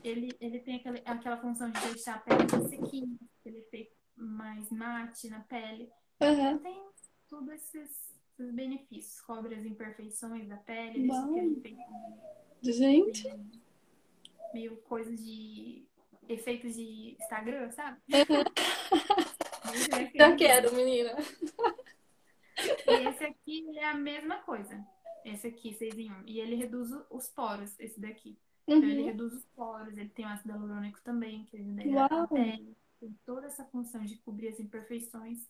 Ele, 0.02 0.32
ele 0.40 0.60
tem 0.60 0.76
aquele, 0.76 1.02
aquela 1.04 1.36
função 1.36 1.70
de 1.70 1.80
deixar 1.80 2.16
a 2.16 2.18
pele 2.18 2.46
mais 2.50 2.70
sequinha, 2.70 3.18
aquele 3.40 3.58
efeito 3.58 3.94
mais 4.16 4.70
mate 4.70 5.28
na 5.28 5.40
pele. 5.40 5.90
Uhum. 6.20 6.58
Tem 6.58 6.82
todos 7.28 7.50
esses, 7.50 8.18
esses 8.32 8.54
benefícios. 8.54 9.20
Cobre 9.20 9.54
as 9.54 9.64
imperfeições 9.64 10.48
da 10.48 10.56
pele, 10.56 11.00
deixa 11.00 11.14
Uau. 11.14 11.30
aquele 11.30 11.58
efeito 11.58 11.80
Gente. 12.62 13.28
meio 14.52 14.76
coisa 14.82 15.14
de 15.16 15.84
efeitos 16.28 16.74
de 16.74 17.16
Instagram, 17.20 17.70
sabe? 17.70 17.98
Esse 18.08 18.26
daqui- 19.88 20.18
Já 20.18 20.36
quero, 20.36 20.74
menina. 20.74 21.16
E 22.86 23.08
esse 23.08 23.24
aqui 23.24 23.68
ele 23.68 23.78
é 23.78 23.88
a 23.88 23.94
mesma 23.94 24.36
coisa. 24.42 24.84
Esse 25.24 25.46
aqui, 25.48 25.72
6 25.74 25.96
em 25.98 26.10
1. 26.10 26.22
E 26.26 26.40
ele 26.40 26.54
reduz 26.56 26.90
os 27.10 27.28
poros, 27.28 27.78
esse 27.78 28.00
daqui. 28.00 28.38
Então 28.66 28.82
ele 28.88 29.00
Uhum. 29.00 29.06
reduz 29.06 29.32
os 29.34 29.44
poros, 29.46 29.96
ele 29.96 30.08
tem 30.10 30.24
o 30.24 30.28
ácido 30.28 30.50
hialurônico 30.50 31.00
também, 31.02 31.44
que 31.46 31.56
a 31.96 32.26
pele. 32.26 32.76
Tem 33.00 33.18
toda 33.24 33.46
essa 33.46 33.64
função 33.64 34.04
de 34.04 34.16
cobrir 34.18 34.48
as 34.48 34.60
imperfeições. 34.60 35.48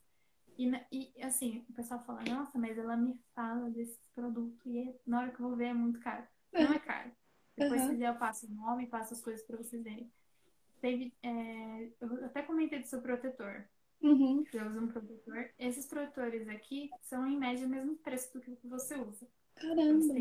E, 0.57 0.71
e, 0.93 1.23
assim, 1.23 1.65
o 1.69 1.73
pessoal 1.73 2.01
fala, 2.05 2.23
nossa, 2.25 2.59
mas 2.59 2.77
ela 2.79 2.97
me 2.97 3.19
fala 3.35 3.69
desse 3.71 3.99
produto 4.15 4.61
e 4.69 4.79
é- 4.89 4.95
na 5.07 5.21
hora 5.21 5.31
que 5.31 5.41
eu 5.41 5.49
vou 5.49 5.57
ver 5.57 5.67
é 5.67 5.75
muito 5.75 5.99
caro. 6.01 6.25
Não 6.53 6.73
é 6.73 6.79
caro. 6.79 7.11
Depois, 7.57 7.83
Uhum. 7.83 8.01
eu 8.01 8.15
passo 8.17 8.47
o 8.47 8.51
nome, 8.55 8.87
passo 8.87 9.15
as 9.15 9.21
coisas 9.21 9.45
pra 9.45 9.57
vocês 9.57 9.83
verem. 9.83 10.11
Teve, 10.81 11.13
é, 11.23 11.89
eu 12.01 12.25
até 12.27 12.43
comentei 12.43 12.79
do 12.79 12.87
seu 12.87 13.01
protetor. 13.03 13.65
Uhum. 14.03 14.45
Você 14.45 14.63
usa 14.63 14.81
um 14.81 14.89
protetor. 14.89 15.51
Esses 15.59 15.87
protetores 15.87 16.49
aqui 16.49 16.91
são, 17.03 17.27
em 17.27 17.37
média, 17.37 17.67
o 17.67 17.71
mesmo 17.71 17.97
preço 17.97 18.33
do 18.33 18.41
que 18.41 18.51
o 18.51 18.57
que 18.57 18.67
você 18.67 18.95
usa. 18.97 19.27
Caramba. 19.55 20.15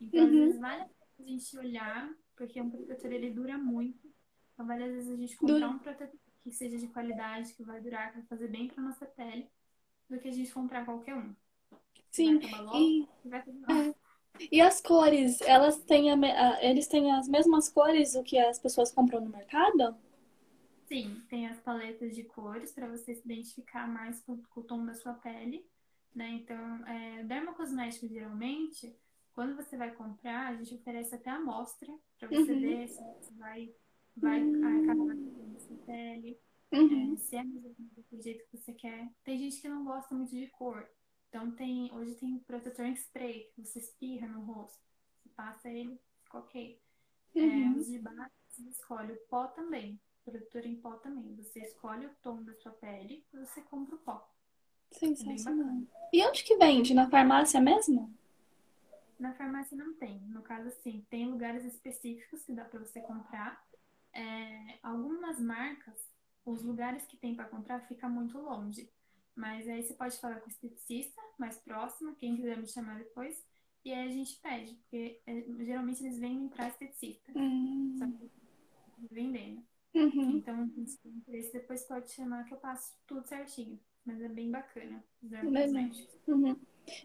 Então, 0.00 0.24
às 0.24 0.30
Uhum. 0.30 0.40
vezes, 0.40 0.60
vale 0.60 0.82
a 0.82 0.84
pena 0.86 0.94
a 1.20 1.22
gente 1.22 1.58
olhar, 1.58 2.14
porque 2.36 2.60
um 2.60 2.70
protetor 2.70 3.12
ele 3.12 3.30
dura 3.30 3.56
muito. 3.58 4.12
Então, 4.52 4.66
vale 4.66 4.84
às 4.84 4.92
vezes 4.92 5.10
a 5.12 5.16
gente 5.16 5.36
comprar 5.36 5.54
Dura. 5.54 5.68
um 5.68 5.78
protetor 5.78 6.18
que 6.42 6.50
seja 6.52 6.78
de 6.78 6.88
qualidade, 6.88 7.54
que 7.54 7.62
vai 7.62 7.80
durar, 7.80 8.10
que 8.12 8.18
vai 8.18 8.26
fazer 8.26 8.48
bem 8.48 8.68
pra 8.68 8.82
nossa 8.82 9.06
pele, 9.06 9.48
do 10.08 10.18
que 10.18 10.28
a 10.28 10.32
gente 10.32 10.52
comprar 10.52 10.84
qualquer 10.84 11.14
um. 11.14 11.34
Sim. 12.10 12.34
Logo 12.34 12.78
E, 12.78 13.08
mal. 13.66 13.94
e 14.50 14.60
as 14.60 14.80
cores, 14.80 15.40
elas 15.42 15.78
têm 15.84 16.10
a- 16.10 16.62
eles 16.62 16.86
têm 16.86 17.12
as 17.12 17.28
mesmas 17.28 17.68
cores 17.68 18.12
do 18.12 18.22
que 18.22 18.38
as 18.38 18.58
pessoas 18.58 18.92
compram 18.92 19.20
no 19.20 19.30
mercado? 19.30 19.96
Sim, 20.86 21.24
tem 21.28 21.46
as 21.46 21.58
paletas 21.60 22.14
de 22.14 22.24
cores 22.24 22.72
para 22.72 22.88
você 22.88 23.14
se 23.14 23.22
identificar 23.24 23.86
mais 23.88 24.20
com, 24.22 24.40
com 24.44 24.60
o 24.60 24.64
tom 24.64 24.84
da 24.84 24.94
sua 24.94 25.14
pele, 25.14 25.66
né? 26.14 26.28
Então, 26.30 26.86
é, 26.86 27.24
dermocosmético 27.24 28.06
geralmente, 28.06 28.94
quando 29.32 29.56
você 29.56 29.76
vai 29.76 29.92
comprar, 29.94 30.48
a 30.48 30.56
gente 30.56 30.74
oferece 30.74 31.14
até 31.14 31.30
amostra 31.30 31.92
para 32.18 32.28
você 32.28 32.54
Uhum. 32.54 32.60
ver 32.60 32.88
se 32.88 33.02
você 33.02 33.34
vai, 33.34 33.74
vai 34.16 34.42
acabar 34.62 35.06
com 35.06 35.56
a 35.56 35.58
sua 35.60 35.76
pele, 35.86 36.38
Uhum. 36.72 37.14
é, 37.14 37.16
se 37.16 37.36
é 37.36 37.44
mesmo 37.44 37.74
do 38.12 38.20
jeito 38.22 38.44
que 38.50 38.56
você 38.58 38.72
quer. 38.74 39.10
Tem 39.24 39.38
gente 39.38 39.60
que 39.60 39.68
não 39.68 39.84
gosta 39.84 40.14
muito 40.14 40.30
de 40.32 40.46
cor, 40.48 40.86
então 41.28 41.50
tem, 41.52 41.90
hoje 41.94 42.14
tem 42.16 42.38
protetor 42.40 42.84
em 42.84 42.92
spray, 42.94 43.50
que 43.54 43.64
você 43.64 43.78
espirra 43.78 44.28
no 44.28 44.42
rosto, 44.42 44.78
você 45.22 45.28
passa 45.30 45.68
ele, 45.70 45.98
fica 46.24 46.38
ok. 46.38 46.78
É, 47.38 47.40
Uhum. 47.40 47.74
os 47.74 47.86
de 47.86 47.98
base, 47.98 48.30
você 48.48 48.62
escolhe 48.68 49.12
o 49.12 49.18
pó 49.28 49.46
também. 49.48 49.98
Protetor 50.24 50.66
em 50.66 50.76
pó 50.76 50.94
também. 50.94 51.34
Você 51.36 51.60
escolhe 51.60 52.06
o 52.06 52.14
tom 52.22 52.42
da 52.42 52.54
sua 52.54 52.72
pele 52.72 53.24
e 53.32 53.38
você 53.38 53.60
compra 53.62 53.94
o 53.94 53.98
pó. 53.98 54.30
Sensacional. 54.90 55.82
E 56.12 56.24
onde 56.24 56.44
que 56.44 56.56
vende? 56.56 56.94
Na 56.94 57.10
farmácia 57.10 57.60
mesmo? 57.60 58.12
Na 59.18 59.32
farmácia 59.34 59.76
não 59.76 59.94
tem. 59.94 60.20
No 60.28 60.42
caso, 60.42 60.70
sim, 60.82 61.04
tem 61.10 61.30
lugares 61.30 61.64
específicos 61.64 62.42
que 62.44 62.52
dá 62.52 62.64
pra 62.64 62.80
você 62.80 63.00
comprar. 63.00 63.62
É, 64.12 64.78
algumas 64.82 65.40
marcas 65.40 65.94
os 66.44 66.62
lugares 66.62 67.06
que 67.06 67.16
tem 67.16 67.34
para 67.34 67.48
comprar 67.48 67.80
fica 67.80 68.08
muito 68.08 68.38
longe. 68.38 68.88
Mas 69.34 69.68
aí 69.68 69.82
você 69.82 69.94
pode 69.94 70.18
falar 70.18 70.36
com 70.40 70.46
o 70.46 70.50
esteticista 70.50 71.20
mais 71.38 71.56
próximo, 71.58 72.14
quem 72.14 72.36
quiser 72.36 72.56
me 72.56 72.68
chamar 72.68 72.98
depois, 72.98 73.44
e 73.84 73.92
aí 73.92 74.08
a 74.08 74.12
gente 74.12 74.36
pede, 74.36 74.74
porque 74.74 75.20
é, 75.26 75.44
geralmente 75.64 76.04
eles 76.04 76.18
vendem 76.18 76.48
para 76.48 76.68
esteticista. 76.68 77.32
Uhum. 77.36 77.96
Só 77.98 78.06
que 78.06 78.30
vendendo. 79.10 79.62
Uhum. 79.94 80.38
Então, 80.38 80.70
depois 81.52 81.84
pode 81.84 82.10
chamar 82.10 82.44
que 82.44 82.54
eu 82.54 82.58
passo 82.58 82.92
tudo 83.06 83.24
certinho. 83.26 83.78
Mas 84.04 84.20
é 84.20 84.28
bem 84.28 84.50
bacana. 84.50 85.02
Uhum. 86.26 86.56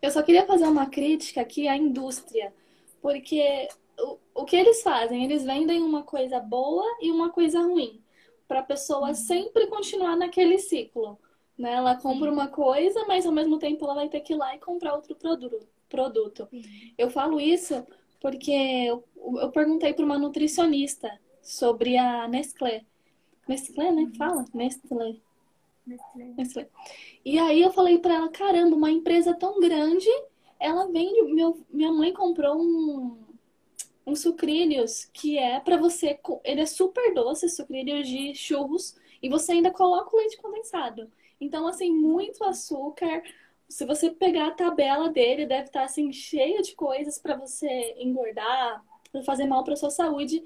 Eu 0.02 0.12
só 0.12 0.22
queria 0.22 0.46
fazer 0.46 0.66
uma 0.66 0.90
crítica 0.90 1.42
aqui 1.42 1.68
à 1.68 1.78
indústria, 1.78 2.54
porque 3.02 3.70
o, 3.98 4.18
o 4.36 4.46
que 4.46 4.58
eles 4.58 4.82
fazem? 4.82 5.24
Eles 5.24 5.46
vendem 5.46 5.82
uma 5.82 6.04
coisa 6.04 6.40
boa 6.40 6.84
e 7.02 7.10
uma 7.10 7.30
coisa 7.30 7.62
ruim, 7.62 8.04
para 8.48 8.60
a 8.60 8.64
pessoa 8.64 9.10
uhum. 9.10 9.16
sempre 9.16 9.68
continuar 9.68 10.18
naquele 10.18 10.58
ciclo. 10.58 11.18
Né? 11.58 11.74
Ela 11.74 11.96
compra 11.96 12.32
uma 12.32 12.50
coisa, 12.50 13.06
mas 13.06 13.26
ao 13.26 13.32
mesmo 13.32 13.58
tempo 13.60 13.86
ela 13.86 13.96
vai 13.96 14.10
ter 14.10 14.20
que 14.22 14.34
ir 14.34 14.38
lá 14.38 14.54
e 14.56 14.60
comprar 14.60 14.94
outro 14.96 15.16
produto. 15.16 15.68
produto. 15.88 16.50
Eu 16.98 17.10
falo 17.10 17.40
isso 17.40 17.86
porque 18.20 18.52
eu, 18.52 19.04
eu 19.42 19.52
perguntei 19.52 19.94
para 19.94 20.04
uma 20.04 20.18
nutricionista 20.18 21.10
sobre 21.50 21.98
a 21.98 22.28
Nestlé. 22.28 22.86
Nestlé, 23.48 23.92
né? 23.92 24.04
Uhum. 24.04 24.16
Fala? 24.16 24.46
Nestlé. 24.54 25.16
Nestlé. 25.86 26.26
Nestlé. 26.38 26.70
E 27.26 27.40
aí 27.40 27.60
eu 27.60 27.72
falei 27.72 27.98
para 27.98 28.14
ela, 28.14 28.30
caramba, 28.30 28.76
uma 28.76 28.92
empresa 28.92 29.34
tão 29.34 29.60
grande, 29.60 30.08
ela 30.60 30.86
vende. 30.86 31.24
Meu, 31.34 31.60
minha 31.72 31.92
mãe 31.92 32.14
comprou 32.14 32.56
um, 32.56 33.18
um 34.06 34.16
sucrilhos 34.16 35.06
que 35.12 35.40
é 35.40 35.60
para 35.60 35.76
você. 35.76 36.20
Ele 36.44 36.62
é 36.62 36.66
super 36.68 37.16
doce, 37.16 37.50
sucrilhos 37.50 38.08
de 38.08 38.36
churros, 38.36 38.96
e 39.22 39.28
você 39.28 39.54
ainda 39.54 39.72
coloca 39.72 40.16
o 40.16 40.20
leite 40.20 40.38
condensado. 40.38 41.12
Então, 41.42 41.68
assim, 41.68 41.92
muito 41.92 42.44
açúcar. 42.44 43.24
Se 43.68 43.86
você 43.86 44.12
pegar 44.12 44.50
a 44.50 44.52
tabela 44.52 45.10
dele, 45.10 45.48
deve 45.48 45.66
estar 45.66 45.84
assim 45.84 46.12
cheia 46.14 46.62
de 46.62 46.76
coisas 46.76 47.18
para 47.18 47.36
você 47.36 47.96
engordar, 47.98 48.86
para 49.12 49.24
fazer 49.24 49.46
mal 49.46 49.64
para 49.64 49.76
sua 49.76 49.90
saúde. 49.90 50.44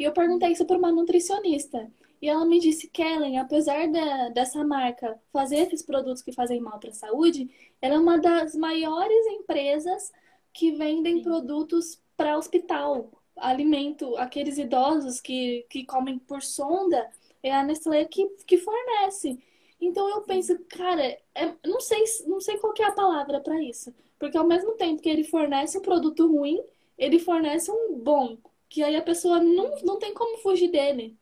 E 0.00 0.04
eu 0.04 0.12
perguntei 0.12 0.50
isso 0.50 0.64
para 0.64 0.78
uma 0.78 0.90
nutricionista. 0.90 1.92
E 2.22 2.28
ela 2.28 2.46
me 2.46 2.58
disse, 2.58 2.88
Kellen, 2.88 3.38
apesar 3.38 3.86
da, 3.86 4.30
dessa 4.30 4.64
marca 4.64 5.20
fazer 5.30 5.56
esses 5.56 5.82
produtos 5.82 6.22
que 6.22 6.32
fazem 6.32 6.58
mal 6.58 6.80
para 6.80 6.88
a 6.88 6.94
saúde, 6.94 7.50
ela 7.82 7.96
é 7.96 7.98
uma 7.98 8.18
das 8.18 8.54
maiores 8.54 9.26
empresas 9.26 10.10
que 10.54 10.72
vendem 10.72 11.18
Sim. 11.18 11.22
produtos 11.22 12.00
para 12.16 12.38
hospital, 12.38 13.10
alimento, 13.36 14.16
aqueles 14.16 14.56
idosos 14.56 15.20
que, 15.20 15.66
que 15.68 15.84
comem 15.84 16.18
por 16.18 16.40
sonda, 16.40 17.06
é 17.42 17.52
a 17.52 17.62
Nestlé 17.62 18.06
que, 18.06 18.26
que 18.46 18.56
fornece. 18.56 19.38
Então 19.78 20.08
eu 20.08 20.22
penso, 20.22 20.58
cara, 20.70 21.04
é, 21.34 21.54
não 21.62 21.78
sei, 21.78 22.04
não 22.26 22.40
sei 22.40 22.56
qual 22.56 22.72
é 22.78 22.84
a 22.84 22.92
palavra 22.92 23.38
para 23.40 23.62
isso, 23.62 23.94
porque 24.18 24.38
ao 24.38 24.46
mesmo 24.46 24.72
tempo 24.72 25.02
que 25.02 25.10
ele 25.10 25.24
fornece 25.24 25.76
um 25.76 25.82
produto 25.82 26.26
ruim, 26.26 26.58
ele 26.96 27.18
fornece 27.18 27.70
um 27.70 27.98
bom, 27.98 28.38
que 28.70 28.82
aí 28.84 28.96
a 28.96 29.02
pessoa 29.02 29.40
não, 29.40 29.76
não 29.82 29.98
tem 29.98 30.14
como 30.14 30.38
fugir 30.38 30.70
dele. 30.70 31.18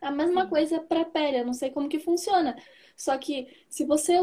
A 0.00 0.10
mesma 0.10 0.46
coisa 0.48 0.78
para 0.78 1.04
pele, 1.04 1.40
eu 1.40 1.44
não 1.44 1.52
sei 1.52 1.70
como 1.70 1.88
que 1.88 1.98
funciona. 1.98 2.56
Só 2.96 3.18
que 3.18 3.48
se 3.68 3.84
você, 3.84 4.18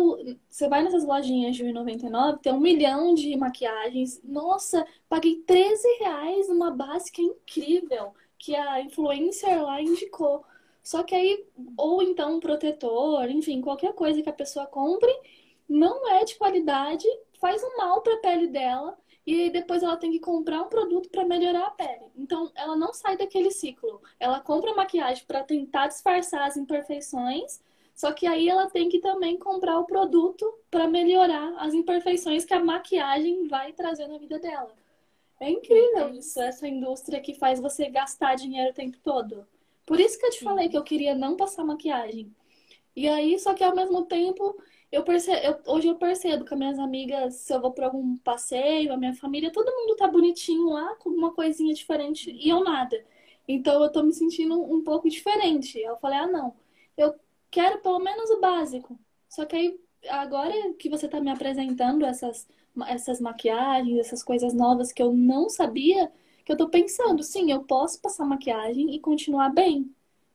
você 0.50 0.68
vai 0.70 0.82
nessas 0.82 1.04
lojinhas 1.04 1.56
de 1.56 1.64
R$1,99, 1.64 2.40
tem 2.42 2.54
um 2.54 2.60
milhão 2.60 3.14
de 3.14 3.36
maquiagens. 3.36 4.22
Nossa, 4.24 4.88
paguei 5.10 5.44
13 5.46 5.88
reais 6.00 6.48
numa 6.48 6.72
básica 6.72 7.22
incrível 7.22 8.14
que 8.40 8.56
a 8.56 8.82
influencer 8.82 9.62
lá 9.62 9.82
indicou. 9.82 10.44
Só 10.82 11.04
que 11.04 11.14
aí, 11.14 11.46
ou 11.78 12.02
então 12.02 12.36
um 12.36 12.40
protetor, 12.40 13.30
enfim, 13.30 13.62
qualquer 13.62 13.94
coisa 13.94 14.22
que 14.22 14.30
a 14.30 14.34
pessoa 14.34 14.66
compre, 14.66 15.12
não 15.68 16.10
é 16.10 16.24
de 16.24 16.36
qualidade, 16.36 17.08
faz 17.40 17.62
um 17.64 17.78
mal 17.78 18.02
para 18.02 18.16
a 18.16 18.20
pele 18.20 18.48
dela 18.48 18.98
e 19.26 19.50
depois 19.50 19.82
ela 19.82 19.98
tem 19.98 20.12
que 20.12 20.20
comprar 20.20 20.62
um 20.62 20.68
produto 20.70 21.10
para 21.10 21.26
melhorar 21.26 21.68
a 21.68 21.72
pele. 21.72 22.12
Então, 22.16 22.52
ela 22.56 22.76
não 22.76 22.94
sai 22.94 23.18
daquele 23.18 23.52
ciclo. 23.52 24.02
Ela 24.20 24.40
compra 24.40 24.74
maquiagem 24.74 25.24
para 25.26 25.44
tentar 25.44 25.88
disfarçar 25.88 26.46
as 26.46 26.58
imperfeições, 26.58 27.62
só 27.96 28.12
que 28.12 28.28
aí 28.28 28.50
ela 28.50 28.70
tem 28.70 28.90
que 28.90 29.00
também 29.00 29.38
comprar 29.38 29.80
o 29.80 29.86
produto 29.86 30.52
para 30.70 30.88
melhorar 30.88 31.56
as 31.58 31.74
imperfeições 31.74 32.44
que 32.44 32.54
a 32.54 32.64
maquiagem 32.64 33.48
vai 33.48 33.72
trazer 33.72 34.08
na 34.08 34.18
vida 34.18 34.40
dela. 34.40 34.72
É 35.40 35.50
incrível 35.50 36.14
isso, 36.14 36.42
essa 36.42 36.68
indústria 36.68 37.22
que 37.22 37.34
faz 37.34 37.60
você 37.60 37.90
gastar 37.90 38.36
dinheiro 38.36 38.72
o 38.72 38.74
tempo 38.74 38.98
todo. 39.04 39.46
Por 39.86 40.00
isso 40.00 40.18
que 40.18 40.26
eu 40.26 40.32
te 40.32 40.40
Sim. 40.40 40.46
falei 40.46 40.70
que 40.70 40.78
eu 40.78 40.84
queria 40.84 41.14
não 41.14 41.36
passar 41.36 41.64
maquiagem. 41.64 42.34
E 42.96 43.08
aí, 43.08 43.38
só 43.40 43.54
que 43.54 43.64
ao 43.64 43.76
mesmo 43.76 44.06
tempo, 44.06 44.56
eu 44.94 45.04
percebo, 45.04 45.38
eu, 45.44 45.74
hoje 45.74 45.88
eu 45.88 45.96
percebo 45.96 46.46
que 46.46 46.54
as 46.54 46.60
minhas 46.60 46.78
amigas, 46.80 47.36
se 47.36 47.52
eu 47.52 47.60
vou 47.60 47.72
para 47.72 47.88
algum 47.88 48.16
passeio, 48.18 48.94
a 48.94 48.98
minha 48.98 49.16
família, 49.16 49.52
todo 49.52 49.72
mundo 49.72 49.96
tá 49.96 50.08
bonitinho 50.08 50.70
lá, 50.70 50.96
com 50.98 51.10
uma 51.10 51.34
coisinha 51.34 51.74
diferente 51.74 52.32
e 52.32 52.50
eu 52.50 52.64
nada. 52.64 53.04
Então 53.48 53.84
eu 53.84 53.92
tô 53.92 54.04
me 54.04 54.14
sentindo 54.14 54.54
um 54.62 54.84
pouco 54.84 55.10
diferente. 55.10 55.80
Eu 55.80 55.98
falei, 55.98 56.20
ah, 56.20 56.28
não, 56.28 56.54
eu 56.96 57.16
quero 57.50 57.80
pelo 57.82 58.00
menos 58.00 58.30
o 58.30 58.40
básico. 58.40 59.00
Só 59.28 59.46
que 59.46 59.56
aí, 59.56 59.80
agora 60.10 60.54
que 60.76 60.90
você 60.90 61.08
tá 61.08 61.20
me 61.20 61.32
apresentando 61.32 62.06
essas, 62.06 62.48
essas 62.88 63.20
maquiagens, 63.20 63.98
essas 64.00 64.24
coisas 64.24 64.54
novas 64.54 64.92
que 64.94 65.02
eu 65.02 65.12
não 65.12 65.50
sabia, 65.50 66.12
que 66.46 66.52
eu 66.52 66.58
tô 66.58 66.70
pensando, 66.70 67.24
sim, 67.24 67.52
eu 67.52 67.64
posso 67.64 68.00
passar 68.00 68.26
maquiagem 68.26 68.94
e 68.94 69.00
continuar 69.00 69.50
bem. 69.50 69.92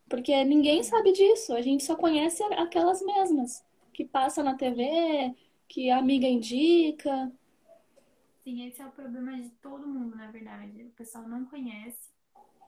Porque 0.09 0.43
ninguém 0.45 0.83
sabe 0.83 1.13
disso, 1.13 1.53
a 1.55 1.63
gente 1.63 1.85
só 1.85 1.95
conhece 1.95 2.43
aquelas 2.55 3.01
mesmas 3.03 3.68
que 3.99 4.05
passa 4.05 4.45
na 4.45 4.55
TV, 4.55 5.35
que 5.67 5.91
a 5.91 5.99
amiga 5.99 6.25
indica. 6.25 7.33
Sim, 8.45 8.65
esse 8.65 8.81
é 8.81 8.87
o 8.87 8.93
problema 8.93 9.33
de 9.33 9.49
todo 9.61 9.89
mundo, 9.89 10.15
na 10.15 10.31
verdade. 10.31 10.85
O 10.85 10.91
pessoal 10.91 11.27
não 11.27 11.45
conhece. 11.47 12.13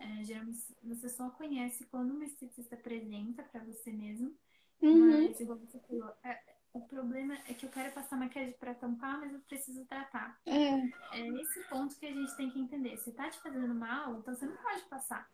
É, 0.01 0.25
geralmente 0.25 0.59
você 0.83 1.09
só 1.09 1.31
conhece 1.31 1.85
quando 1.85 2.15
um 2.15 2.23
esteticista 2.25 2.75
apresenta 2.75 3.45
para 3.45 3.63
você 3.63 3.93
mesmo. 3.93 4.35
Uhum. 4.83 5.29
Mas, 5.29 5.39
igual 5.39 5.57
você 5.57 5.79
falou, 5.79 6.13
é, 6.25 6.37
o 6.73 6.81
problema 6.81 7.39
é 7.47 7.55
que 7.55 7.65
eu 7.65 7.71
quero 7.71 7.93
passar 7.93 8.17
maquiagem 8.17 8.57
para 8.59 8.75
tampar, 8.75 9.21
mas 9.21 9.33
eu 9.33 9.39
preciso 9.39 9.85
tratar. 9.85 10.37
É. 10.47 10.81
é 11.17 11.29
esse 11.43 11.63
ponto 11.69 11.97
que 11.97 12.07
a 12.07 12.13
gente 12.13 12.37
tem 12.37 12.51
que 12.51 12.59
entender. 12.59 12.97
Se 12.97 13.13
tá 13.13 13.31
te 13.31 13.39
fazendo 13.39 13.73
mal, 13.73 14.19
então 14.19 14.35
você 14.35 14.47
não 14.47 14.57
pode 14.57 14.83
passar. 14.87 15.31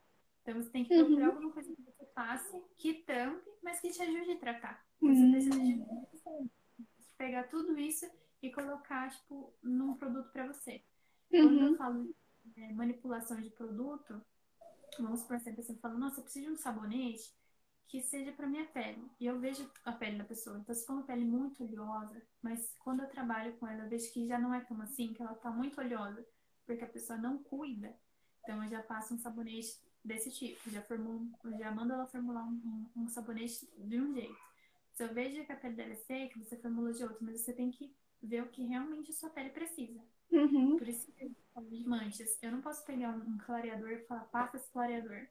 Então 0.47 0.63
você 0.63 0.71
tem 0.71 0.85
que 0.85 0.95
procurar 0.95 1.25
uhum. 1.25 1.33
alguma 1.33 1.53
coisa 1.53 1.75
que 1.75 1.83
você 1.83 2.07
faça, 2.15 2.63
que 2.79 2.95
tampe, 3.03 3.51
mas 3.65 3.81
que 3.81 3.91
te 3.91 4.01
ajude 4.01 4.31
a 4.31 4.39
tratar. 4.39 4.87
Você 5.01 5.21
uhum. 5.21 5.33
precisa 5.33 5.59
de 5.59 5.85
pegar 7.19 7.49
tudo 7.49 7.77
isso 7.77 8.07
e 8.41 8.53
colocar, 8.53 9.11
tipo, 9.11 9.53
num 9.61 9.95
produto 9.95 10.31
para 10.31 10.47
você. 10.47 10.85
Uhum. 11.33 11.43
Quando 11.43 11.61
eu 11.61 11.71
uhum. 11.71 11.77
falo 11.77 12.15
é, 12.57 12.73
manipulação 12.73 13.41
de 13.41 13.51
produto, 13.51 14.25
vamos 15.01 15.29
assim, 15.29 15.51
a 15.51 15.55
pessoa 15.55 15.79
fala, 15.81 15.99
nossa, 15.99 16.21
eu 16.21 16.23
preciso 16.23 16.47
de 16.47 16.53
um 16.53 16.57
sabonete 16.57 17.35
que 17.89 18.01
seja 18.01 18.31
para 18.31 18.47
minha 18.47 18.67
pele. 18.67 19.05
E 19.19 19.27
eu 19.27 19.41
vejo 19.41 19.69
a 19.85 19.91
pele 19.91 20.19
da 20.19 20.25
pessoa. 20.25 20.59
Então, 20.59 20.77
se 20.77 20.87
for 20.87 20.93
uma 20.93 21.03
pele 21.03 21.25
muito 21.25 21.65
oleosa, 21.65 22.23
mas 22.41 22.73
quando 22.79 23.01
eu 23.01 23.09
trabalho 23.09 23.57
com 23.57 23.67
ela, 23.67 23.83
eu 23.83 23.89
vejo 23.89 24.13
que 24.13 24.29
já 24.29 24.39
não 24.39 24.55
é 24.55 24.61
tão 24.61 24.81
assim, 24.81 25.13
que 25.13 25.21
ela 25.21 25.35
tá 25.35 25.51
muito 25.51 25.81
oleosa, 25.81 26.25
porque 26.65 26.85
a 26.85 26.89
pessoa 26.89 27.19
não 27.19 27.43
cuida. 27.43 27.93
Então, 28.45 28.63
eu 28.63 28.71
já 28.71 28.81
passo 28.81 29.13
um 29.13 29.19
sabonete 29.19 29.86
desse 30.07 30.31
tipo. 30.31 30.71
Já, 30.71 30.81
formulo, 30.83 31.29
já 31.59 31.71
mando 31.71 31.93
ela 31.93 32.07
formular 32.07 32.45
um, 32.45 32.89
um, 32.97 33.03
um 33.03 33.09
sabonete 33.09 33.69
de 33.77 34.01
um 34.01 34.15
jeito. 34.15 34.37
Se 34.95 35.05
eu 35.05 35.13
vejo 35.13 35.45
que 35.45 35.53
a 35.53 35.57
pele 35.57 35.75
dela 35.75 35.93
é 35.93 35.97
seca, 35.97 36.39
você 36.39 36.57
formula 36.57 36.93
de 36.93 37.03
outro, 37.03 37.19
mas 37.21 37.41
você 37.41 37.53
tem 37.53 37.71
que 37.71 37.95
ver 38.23 38.43
o 38.43 38.49
que 38.49 38.65
realmente 38.65 39.11
a 39.11 39.15
sua 39.15 39.31
pele 39.31 39.51
precisa. 39.51 40.01
Uhum. 40.31 40.79
Por 40.79 40.89
isso 40.89 41.13
que 41.13 41.25
eu 41.25 41.31
falo 41.53 41.69
de 41.69 41.87
manchas. 41.87 42.39
Eu 42.43 42.53
não 42.53 42.61
posso 42.61 42.85
pegar 42.85 43.11
um 43.11 43.39
clareador 43.39 43.91
e 43.91 44.07
falar, 44.07 44.25
passa 44.25 44.57
esse 44.57 44.71
clareador. 44.71 45.27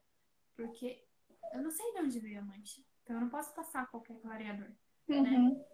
Porque 0.55 1.03
eu 1.53 1.61
não 1.61 1.71
sei 1.71 1.93
de 1.93 1.99
onde 1.99 2.19
veio 2.19 2.39
a 2.39 2.43
mancha. 2.43 2.81
Então 3.03 3.15
eu 3.15 3.21
não 3.21 3.29
posso 3.29 3.53
passar 3.53 3.89
qualquer 3.89 4.19
clareador. 4.19 4.69
Né? 5.07 5.17
Uhum. 5.17 5.49
Né? 5.49 5.65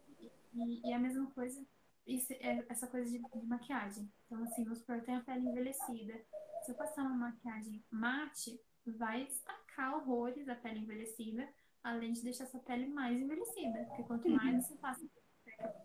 E, 0.54 0.89
e, 0.89 0.93
a 0.93 0.99
mesma 0.99 1.30
coisa, 1.32 1.66
isso, 2.06 2.34
é 2.34 2.66
essa 2.68 2.88
coisa 2.88 3.10
de, 3.10 3.20
de 3.20 3.45
maquiagem. 3.45 4.12
Então, 4.26 4.43
assim, 4.43 4.64
vamos 4.64 4.80
supor, 4.80 4.97
eu 4.97 5.04
tenho 5.04 5.20
a 5.20 5.22
pele 5.22 5.47
envelhecida. 5.47 6.22
Se 6.64 6.72
eu 6.72 6.76
passar 6.76 7.04
uma 7.04 7.30
maquiagem 7.30 7.84
mate, 7.89 8.60
vai 8.86 9.25
destacar 9.25 9.95
horrores 9.95 10.47
a 10.49 10.55
pele 10.55 10.79
envelhecida, 10.79 11.47
além 11.84 12.13
de 12.13 12.23
deixar 12.23 12.45
essa 12.45 12.59
pele 12.59 12.88
mais 12.88 13.19
envelhecida. 13.19 13.86
Porque 13.86 14.03
quanto 14.03 14.27
uhum. 14.27 14.36
mais 14.36 14.65
você 14.65 14.75
passa 14.75 15.05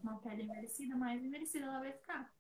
uma 0.03 0.18
pele 0.18 0.44
envelhecida, 0.44 0.97
mais 0.97 1.22
envelhecida 1.22 1.66
ela 1.66 1.80
vai 1.80 1.92
ficar. 1.92 2.32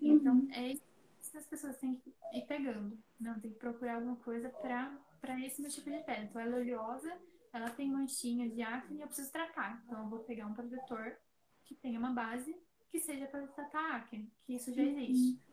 Uhum. 0.00 0.16
Então, 0.16 0.48
é 0.52 0.72
isso 0.72 0.82
que 1.30 1.38
as 1.38 1.46
pessoas 1.46 1.76
têm 1.78 1.96
que 1.96 2.14
ir 2.32 2.46
pegando. 2.46 2.98
Não, 3.20 3.38
tem 3.40 3.52
que 3.52 3.58
procurar 3.58 3.96
alguma 3.96 4.16
coisa 4.16 4.48
para 4.48 5.40
esse 5.44 5.60
meu 5.60 5.70
tipo 5.70 5.90
de 5.90 5.98
pele. 6.00 6.26
Então, 6.26 6.40
ela 6.40 6.56
é 6.56 6.60
oleosa, 6.60 7.20
ela 7.52 7.70
tem 7.70 7.90
manchinha 7.90 8.48
de 8.48 8.62
acne 8.62 8.98
e 8.98 9.00
eu 9.02 9.06
preciso 9.06 9.32
tratar. 9.32 9.82
Então, 9.84 10.02
eu 10.02 10.08
vou 10.08 10.20
pegar 10.20 10.46
um 10.46 10.54
protetor 10.54 11.16
que 11.64 11.74
tenha 11.74 11.98
uma 11.98 12.12
base 12.12 12.56
que 12.90 12.98
seja 13.00 13.26
para 13.26 13.46
tratar 13.48 13.96
acne, 13.96 14.32
que 14.44 14.54
isso 14.54 14.72
já 14.72 14.82
uhum. 14.82 14.98
existe. 14.98 15.47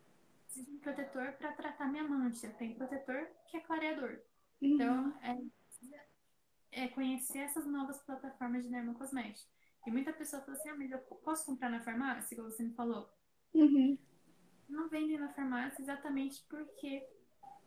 Preciso 0.56 0.72
de 0.72 0.78
um 0.78 0.80
protetor 0.80 1.34
para 1.34 1.52
tratar 1.52 1.92
minha 1.92 2.08
mancha. 2.08 2.48
Tem 2.58 2.74
protetor 2.76 3.28
que 3.50 3.58
é 3.58 3.60
clareador. 3.60 4.22
Uhum. 4.62 4.76
Então, 4.76 5.14
é, 6.72 6.84
é 6.84 6.88
conhecer 6.88 7.40
essas 7.40 7.66
novas 7.66 8.02
plataformas 8.04 8.64
de 8.64 8.70
dermocosméticos. 8.72 9.50
E 9.86 9.92
muita 9.92 10.14
pessoa 10.14 10.42
fala 10.42 10.58
assim, 10.58 10.70
ah, 10.70 10.76
mas 10.78 10.92
eu 10.92 11.00
posso 11.00 11.46
comprar 11.46 11.70
na 11.70 11.82
farmácia, 11.82 12.34
igual 12.36 12.50
você 12.50 12.64
me 12.64 12.74
falou? 12.74 13.10
Uhum. 13.54 13.98
Não 14.70 14.88
vendem 14.90 15.18
na 15.18 15.30
farmácia 15.34 15.82
exatamente 15.82 16.44
porque 16.50 17.06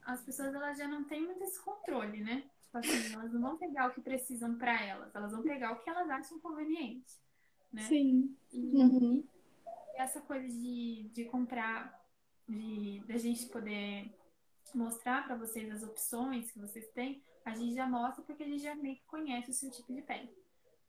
as 0.05 0.23
pessoas 0.23 0.55
elas 0.55 0.79
já 0.79 0.89
não 0.89 1.05
têm 1.05 1.25
muito 1.27 1.43
esse 1.45 1.63
controle, 1.63 2.21
né? 2.23 2.51
Tipo 2.63 2.79
assim, 2.79 3.13
elas 3.13 3.33
não 3.33 3.41
vão 3.41 3.59
pegar 3.59 3.89
o 3.89 3.95
que 3.95 4.01
precisam 4.01 4.57
para 4.59 4.83
elas, 4.83 5.15
elas 5.15 5.33
vão 5.33 5.43
pegar 5.43 5.73
o 5.73 5.81
que 5.81 5.91
elas 5.91 6.09
acham 6.11 6.41
conveniente, 6.41 7.13
né? 7.73 7.83
Sim. 7.83 8.37
E, 8.53 8.59
Uhum. 8.79 9.25
e 9.95 10.01
essa 10.01 10.21
coisa 10.21 10.49
de, 10.49 11.11
de 11.13 11.25
comprar, 11.27 11.99
de 12.49 13.01
da 13.07 13.17
gente 13.17 13.47
poder 13.47 14.13
mostrar 14.75 15.25
para 15.25 15.37
vocês 15.37 15.71
as 15.71 15.83
opções 15.83 16.51
que 16.51 16.59
vocês 16.59 16.89
têm, 16.93 17.23
a 17.45 17.55
gente 17.55 17.75
já 17.75 17.87
mostra 17.87 18.23
porque 18.25 18.43
a 18.43 18.47
gente 18.47 18.63
já 18.63 18.75
meio 18.75 18.97
que 18.97 19.07
conhece 19.07 19.51
o 19.51 19.55
seu 19.55 19.71
tipo 19.71 19.93
de 19.93 20.03
pele. 20.03 20.31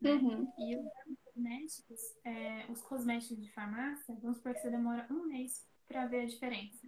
Né? 0.01 0.11
Uhum. 0.11 0.51
E 0.57 0.77
os 0.77 0.89
cosméticos, 1.25 1.99
é, 2.23 2.65
os 2.69 2.81
cosméticos 2.81 3.41
de 3.41 3.51
farmácia, 3.51 4.17
vamos 4.21 4.37
supor 4.37 4.53
que 4.53 4.61
você 4.61 4.69
demora 4.69 5.07
um 5.11 5.25
mês 5.25 5.67
para 5.87 6.05
ver 6.07 6.21
a 6.21 6.25
diferença. 6.25 6.87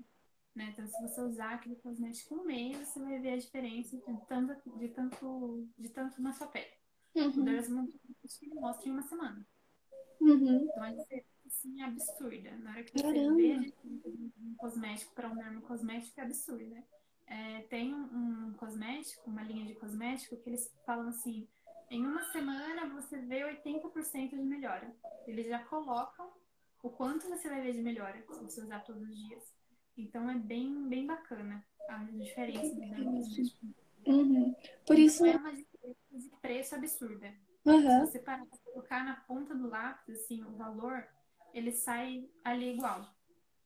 Né? 0.56 0.70
Então, 0.74 0.86
se 0.88 1.02
você 1.02 1.22
usar 1.22 1.54
aquele 1.56 1.76
cosmético 1.78 2.36
um 2.36 2.44
mês, 2.44 2.78
você 2.78 3.00
vai 3.00 3.20
ver 3.20 3.34
a 3.34 3.38
diferença 3.38 3.96
de 3.98 4.04
tanto, 4.28 4.78
de 4.78 4.90
tanto, 4.90 5.68
de 5.78 5.90
tanto 5.90 6.22
na 6.22 6.34
sua 6.34 6.48
pele. 6.48 6.72
O 7.16 7.20
Uhum. 7.20 7.44
dermocosmético 7.44 8.46
ele 8.46 8.56
mostra 8.56 8.88
em 8.90 8.92
uma 8.92 9.02
semana. 9.04 9.46
Uhum. 10.20 10.66
Então, 10.66 10.84
a 10.84 10.92
diferença 10.92 11.31
assim, 11.52 11.82
é 11.82 11.86
absurda. 11.86 12.52
Na 12.58 12.72
hora 12.72 12.84
que 12.84 12.92
você 12.92 13.04
Caramba. 13.04 13.36
vê 13.36 13.54
a 13.54 13.60
um 14.40 14.56
cosmético 14.58 15.14
para 15.14 15.30
um 15.30 15.36
dermocosmético, 15.36 16.20
é 16.20 16.24
absurda. 16.24 16.84
É, 17.28 17.62
tem 17.70 17.94
um, 17.94 18.48
um 18.48 18.54
cosmético, 18.54 19.30
uma 19.30 19.44
linha 19.44 19.66
de 19.66 19.76
cosmético, 19.76 20.38
que 20.38 20.50
eles 20.50 20.74
falam 20.86 21.10
assim: 21.10 21.48
em 21.90 22.06
uma 22.06 22.24
semana 22.32 22.90
você 22.90 23.18
vê 23.18 23.42
80% 23.64 24.30
de 24.30 24.36
melhora. 24.38 24.94
Eles 25.28 25.48
já 25.48 25.60
colocam 25.60 26.32
o 26.84 26.90
quanto 26.90 27.28
você 27.28 27.48
vai 27.48 27.62
ver 27.62 27.74
de 27.74 27.82
melhora 27.82 28.22
se 28.32 28.44
você 28.44 28.62
usar 28.62 28.80
todos 28.82 29.02
os 29.04 29.16
dias. 29.16 29.44
Então 29.98 30.30
é 30.30 30.36
bem, 30.36 30.88
bem 30.88 31.06
bacana 31.06 31.64
a 31.90 32.04
diferença 32.04 32.74
do 32.74 32.82
dermocosmético. 32.82 33.66
Uhum. 34.08 34.56
Por 34.86 34.98
isso. 34.98 35.24
Não 35.24 35.32
é 35.32 35.38
uma 35.38 35.54
diferença 35.54 36.00
de 36.12 36.30
preço 36.42 36.76
absurda. 36.76 37.34
Aham. 37.66 38.06
Se 38.06 38.14
você 38.14 38.20
parar 38.20 38.46
pra 38.46 38.58
colocar 38.58 39.06
na 39.06 39.16
ponta 39.16 39.54
do 39.54 39.70
lápis, 39.70 40.16
assim, 40.16 40.44
o 40.44 40.52
valor, 40.58 41.08
ele 41.54 41.72
sai 41.72 42.26
ali 42.44 42.74
igual. 42.74 43.06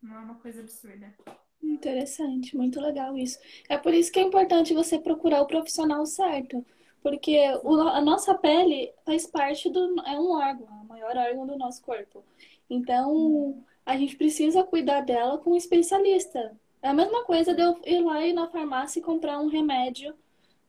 Não 0.01 0.15
é 0.15 0.19
uma 0.19 0.35
coisa 0.35 0.61
absurda. 0.61 1.13
Interessante, 1.61 2.55
muito 2.55 2.79
legal 2.79 3.17
isso. 3.17 3.39
É 3.69 3.77
por 3.77 3.93
isso 3.93 4.11
que 4.11 4.19
é 4.19 4.23
importante 4.23 4.73
você 4.73 4.99
procurar 4.99 5.41
o 5.41 5.47
profissional 5.47 6.05
certo, 6.05 6.63
porque 7.01 7.37
o- 7.63 7.81
a 7.81 8.01
nossa 8.01 8.35
pele 8.35 8.93
faz 9.05 9.25
parte 9.25 9.69
do, 9.69 9.99
é 10.05 10.19
um 10.19 10.31
órgão, 10.31 10.67
é 10.67 10.81
o 10.83 10.87
maior 10.87 11.15
órgão 11.17 11.47
do 11.47 11.57
nosso 11.57 11.81
corpo. 11.81 12.23
Então, 12.69 13.63
a 13.85 13.97
gente 13.97 14.15
precisa 14.15 14.63
cuidar 14.63 15.01
dela 15.01 15.37
com 15.37 15.51
um 15.51 15.55
especialista. 15.55 16.55
É 16.81 16.89
a 16.89 16.93
mesma 16.93 17.23
coisa 17.25 17.53
de 17.53 17.61
eu 17.61 17.79
ir 17.85 17.99
lá 18.03 18.23
e 18.25 18.29
ir 18.29 18.33
na 18.33 18.47
farmácia 18.47 18.99
e 18.99 19.03
comprar 19.03 19.39
um 19.39 19.47
remédio. 19.47 20.15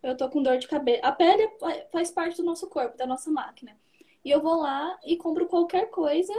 Eu 0.03 0.17
tô 0.17 0.29
com 0.29 0.43
dor 0.43 0.59
de 0.59 0.69
cabeça. 0.69 1.01
A 1.07 1.13
pele 1.13 1.51
faz 1.91 2.11
parte 2.11 2.37
do 2.39 2.45
nosso 2.45 2.69
corpo, 2.69 2.97
da 2.97 3.07
nossa 3.07 3.31
máquina. 3.31 3.77
E 4.25 4.31
eu 4.31 4.41
vou 4.41 4.57
lá 4.57 4.99
e 5.05 5.17
compro 5.17 5.47
qualquer 5.47 5.91
coisa 5.91 6.33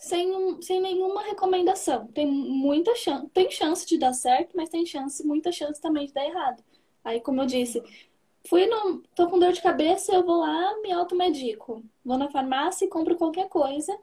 sem, 0.00 0.34
um- 0.34 0.62
sem 0.62 0.80
nenhuma 0.80 1.22
recomendação. 1.22 2.06
Tem 2.08 2.26
muita 2.26 2.94
chance, 2.96 3.28
tem 3.28 3.50
chance 3.50 3.86
de 3.86 3.98
dar 3.98 4.14
certo, 4.14 4.56
mas 4.56 4.70
tem 4.70 4.84
chance, 4.86 5.24
muita 5.26 5.52
chance 5.52 5.80
também 5.80 6.06
de 6.06 6.14
dar 6.14 6.24
errado. 6.24 6.64
Aí, 7.04 7.20
como 7.20 7.42
eu 7.42 7.46
disse, 7.46 7.82
fui 8.48 8.66
no, 8.66 9.02
tô 9.14 9.28
com 9.28 9.38
dor 9.38 9.52
de 9.52 9.60
cabeça, 9.62 10.12
eu 10.14 10.24
vou 10.24 10.38
lá, 10.40 10.80
me 10.82 10.90
automedico. 10.90 11.84
Vou 12.04 12.16
na 12.16 12.30
farmácia 12.30 12.86
e 12.86 12.88
compro 12.88 13.16
qualquer 13.16 13.48
coisa. 13.48 13.96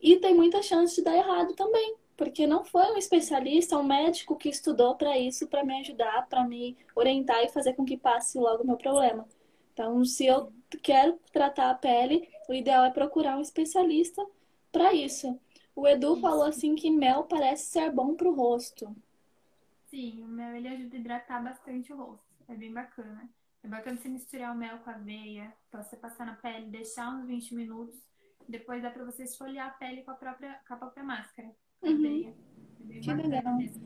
E 0.00 0.16
tem 0.16 0.34
muita 0.34 0.62
chance 0.62 0.96
de 0.96 1.02
dar 1.02 1.16
errado 1.16 1.54
também, 1.54 1.96
porque 2.16 2.46
não 2.46 2.64
foi 2.64 2.84
um 2.92 2.96
especialista, 2.96 3.78
um 3.78 3.82
médico 3.82 4.36
que 4.36 4.48
estudou 4.48 4.94
para 4.96 5.18
isso, 5.18 5.48
para 5.48 5.64
me 5.64 5.78
ajudar, 5.80 6.26
para 6.28 6.44
me 6.44 6.76
orientar 6.94 7.44
e 7.44 7.48
fazer 7.50 7.74
com 7.74 7.84
que 7.84 7.96
passe 7.98 8.38
logo 8.38 8.62
o 8.62 8.66
meu 8.66 8.76
problema. 8.78 9.26
Então, 9.74 10.02
se 10.04 10.26
eu 10.26 10.50
quero 10.82 11.18
tratar 11.32 11.70
a 11.70 11.74
pele, 11.74 12.26
o 12.48 12.54
ideal 12.54 12.84
é 12.86 12.90
procurar 12.90 13.36
um 13.36 13.42
especialista 13.42 14.26
para 14.76 14.92
isso. 14.92 15.40
O 15.74 15.88
Edu 15.88 16.12
Isso. 16.12 16.20
falou 16.20 16.44
assim 16.44 16.74
que 16.74 16.90
mel 16.90 17.24
parece 17.24 17.66
ser 17.66 17.90
bom 17.90 18.14
pro 18.14 18.34
rosto. 18.34 18.94
Sim, 19.86 20.22
o 20.22 20.28
mel 20.28 20.54
ele 20.54 20.68
ajuda 20.68 20.96
a 20.96 20.98
hidratar 21.00 21.42
bastante 21.42 21.92
o 21.92 21.96
rosto. 21.96 22.24
É 22.48 22.54
bem 22.54 22.72
bacana. 22.72 23.28
É 23.64 23.68
bacana 23.68 23.96
você 23.96 24.08
misturar 24.08 24.54
o 24.54 24.58
mel 24.58 24.78
com 24.78 24.90
a 24.90 24.94
aveia, 24.94 25.52
pra 25.70 25.82
você 25.82 25.96
passar 25.96 26.26
na 26.26 26.34
pele, 26.34 26.66
deixar 26.66 27.08
uns 27.10 27.26
20 27.26 27.54
minutos. 27.54 27.96
Depois 28.48 28.82
dá 28.82 28.90
pra 28.90 29.04
você 29.04 29.24
esfoliar 29.24 29.68
a 29.68 29.70
pele 29.70 30.02
com 30.02 30.10
a 30.10 30.14
própria, 30.14 30.60
com 30.68 30.74
a 30.74 30.76
própria 30.76 31.02
máscara. 31.04 31.50
Com 31.80 31.88
Uhum. 31.88 32.34
É 32.90 33.00
Que 33.00 33.12
legal. 33.12 33.56
mesmo. 33.56 33.82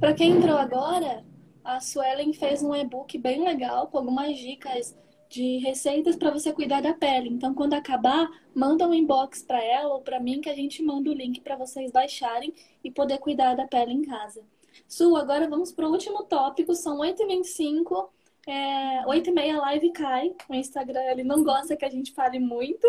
Para 0.00 0.12
quem 0.14 0.32
entrou 0.36 0.56
agora, 0.58 1.24
a 1.62 1.80
Suelen 1.80 2.32
fez 2.32 2.62
um 2.62 2.74
e-book 2.74 3.16
bem 3.16 3.42
legal 3.44 3.86
com 3.88 3.98
algumas 3.98 4.36
dicas 4.36 4.96
de 5.34 5.58
receitas 5.58 6.14
para 6.14 6.30
você 6.30 6.52
cuidar 6.52 6.80
da 6.80 6.94
pele. 6.94 7.28
Então, 7.28 7.52
quando 7.52 7.74
acabar, 7.74 8.30
manda 8.54 8.86
um 8.86 8.94
inbox 8.94 9.42
para 9.42 9.62
ela 9.62 9.94
ou 9.94 10.00
para 10.00 10.20
mim 10.20 10.40
que 10.40 10.48
a 10.48 10.54
gente 10.54 10.80
manda 10.80 11.10
o 11.10 11.12
link 11.12 11.40
para 11.40 11.56
vocês 11.56 11.90
baixarem 11.90 12.54
e 12.84 12.90
poder 12.90 13.18
cuidar 13.18 13.54
da 13.54 13.66
pele 13.66 13.92
em 13.92 14.02
casa. 14.02 14.44
Su, 14.86 15.16
agora 15.16 15.48
vamos 15.48 15.72
para 15.72 15.88
o 15.88 15.90
último 15.90 16.22
tópico, 16.22 16.72
são 16.74 16.98
8h25, 16.98 18.08
é, 18.46 19.04
8h30 19.06 19.54
a 19.54 19.60
live 19.60 19.92
cai. 19.92 20.34
O 20.48 20.54
Instagram 20.54 21.02
ele 21.02 21.24
não 21.24 21.42
gosta 21.42 21.76
que 21.76 21.84
a 21.84 21.90
gente 21.90 22.12
fale 22.12 22.38
muito, 22.38 22.86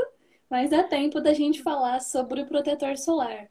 mas 0.48 0.70
dá 0.70 0.84
tempo 0.84 1.20
da 1.20 1.34
gente 1.34 1.64
falar 1.64 2.00
sobre 2.00 2.42
o 2.42 2.46
protetor 2.46 2.96
solar. 2.96 3.50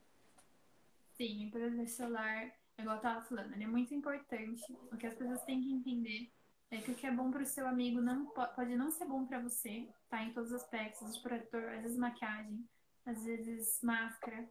Sim, 1.17 1.49
o 1.49 1.51
protetor 1.51 1.89
solar, 1.89 2.53
igual 2.79 2.97
eu 2.97 3.03
tava 3.03 3.23
falando, 3.23 3.53
ele 3.55 3.65
é 3.65 3.69
muito 3.69 3.93
importante. 3.93 4.65
O 4.93 4.97
que 4.97 5.07
as 5.07 5.15
pessoas 5.15 5.43
têm 5.43 5.61
que 5.61 5.73
entender 5.73 6.31
é 6.71 6.81
que 6.81 6.91
o 6.91 6.95
que 6.95 7.07
é 7.07 7.11
bom 7.11 7.31
pro 7.31 7.45
seu 7.45 7.67
amigo 7.67 8.01
não 8.01 8.27
po- 8.27 8.49
pode 8.55 8.77
não 8.77 8.91
ser 8.91 9.07
bom 9.07 9.27
pra 9.27 9.41
você, 9.41 9.89
tá? 10.09 10.23
Em 10.23 10.33
todos 10.33 10.51
os 10.51 10.63
aspectos, 10.63 11.15
de 11.15 11.23
protetor, 11.23 11.69
às 11.75 11.83
vezes 11.83 11.99
maquiagem, 11.99 12.69
às 13.07 13.25
vezes 13.25 13.81
máscara. 13.83 14.49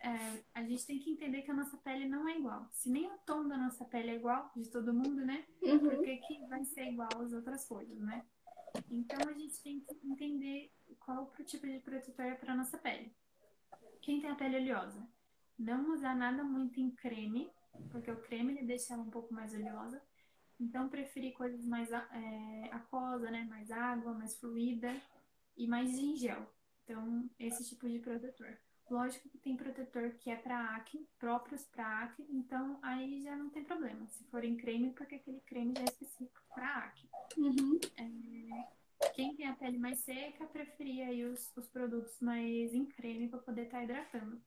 É, 0.00 0.44
a 0.54 0.62
gente 0.62 0.86
tem 0.86 0.98
que 0.98 1.10
entender 1.10 1.42
que 1.42 1.50
a 1.50 1.54
nossa 1.54 1.76
pele 1.78 2.08
não 2.08 2.28
é 2.28 2.38
igual. 2.38 2.68
Se 2.70 2.88
nem 2.88 3.06
o 3.06 3.18
tom 3.26 3.46
da 3.48 3.58
nossa 3.58 3.84
pele 3.84 4.10
é 4.10 4.14
igual, 4.14 4.50
de 4.56 4.70
todo 4.70 4.94
mundo, 4.94 5.24
né? 5.26 5.44
Uhum. 5.60 5.78
Por 5.80 6.02
que, 6.02 6.16
que 6.18 6.46
vai 6.46 6.64
ser 6.64 6.84
igual 6.92 7.08
às 7.20 7.32
outras 7.32 7.66
coisas, 7.66 7.98
né? 7.98 8.24
Então 8.90 9.18
a 9.28 9.32
gente 9.32 9.60
tem 9.62 9.80
que 9.80 9.98
entender 10.06 10.70
qual 11.00 11.32
o 11.38 11.44
tipo 11.44 11.66
de 11.66 11.80
protetor 11.80 12.26
é 12.26 12.34
para 12.34 12.54
nossa 12.54 12.78
pele. 12.78 13.12
Quem 14.00 14.20
tem 14.20 14.30
a 14.30 14.36
pele 14.36 14.56
oleosa, 14.56 15.06
não 15.58 15.92
usar 15.92 16.14
nada 16.14 16.44
muito 16.44 16.78
em 16.80 16.90
creme, 16.92 17.50
porque 17.90 18.10
o 18.10 18.20
creme 18.22 18.52
ele 18.56 18.66
deixa 18.66 18.94
ela 18.94 19.02
um 19.02 19.10
pouco 19.10 19.34
mais 19.34 19.52
oleosa. 19.52 20.00
Então 20.60 20.88
preferir 20.88 21.34
coisas 21.34 21.64
mais 21.64 21.90
é, 21.90 22.68
aquosa, 22.72 23.30
né? 23.30 23.44
Mais 23.44 23.70
água, 23.70 24.12
mais 24.14 24.36
fluida 24.38 24.94
e 25.56 25.66
mais 25.66 25.90
em 25.98 26.16
gel. 26.16 26.46
Então 26.84 27.28
esse 27.38 27.68
tipo 27.68 27.88
de 27.88 27.98
protetor. 27.98 28.56
Lógico 28.90 29.28
que 29.28 29.38
tem 29.38 29.54
protetor 29.54 30.12
que 30.12 30.30
é 30.30 30.36
para 30.36 30.74
acne, 30.76 31.06
próprios 31.18 31.66
para 31.66 32.04
acne, 32.04 32.26
então 32.30 32.78
aí 32.82 33.20
já 33.20 33.36
não 33.36 33.50
tem 33.50 33.62
problema. 33.62 34.06
Se 34.08 34.24
for 34.24 34.42
em 34.42 34.56
creme, 34.56 34.92
porque 34.94 35.16
aquele 35.16 35.40
creme 35.40 35.74
já 35.76 35.82
é 35.82 35.84
específico 35.84 36.40
para 36.54 36.74
acne. 36.78 37.10
Uhum. 37.36 37.78
Quem 39.14 39.36
tem 39.36 39.46
a 39.46 39.54
pele 39.54 39.78
mais 39.78 39.98
seca, 40.00 40.46
preferia 40.46 41.08
aí 41.08 41.24
os, 41.24 41.52
os 41.56 41.68
produtos 41.68 42.18
mais 42.20 42.72
em 42.72 42.86
creme 42.86 43.28
para 43.28 43.40
poder 43.40 43.64
estar 43.64 43.84
hidratando. 43.84 44.40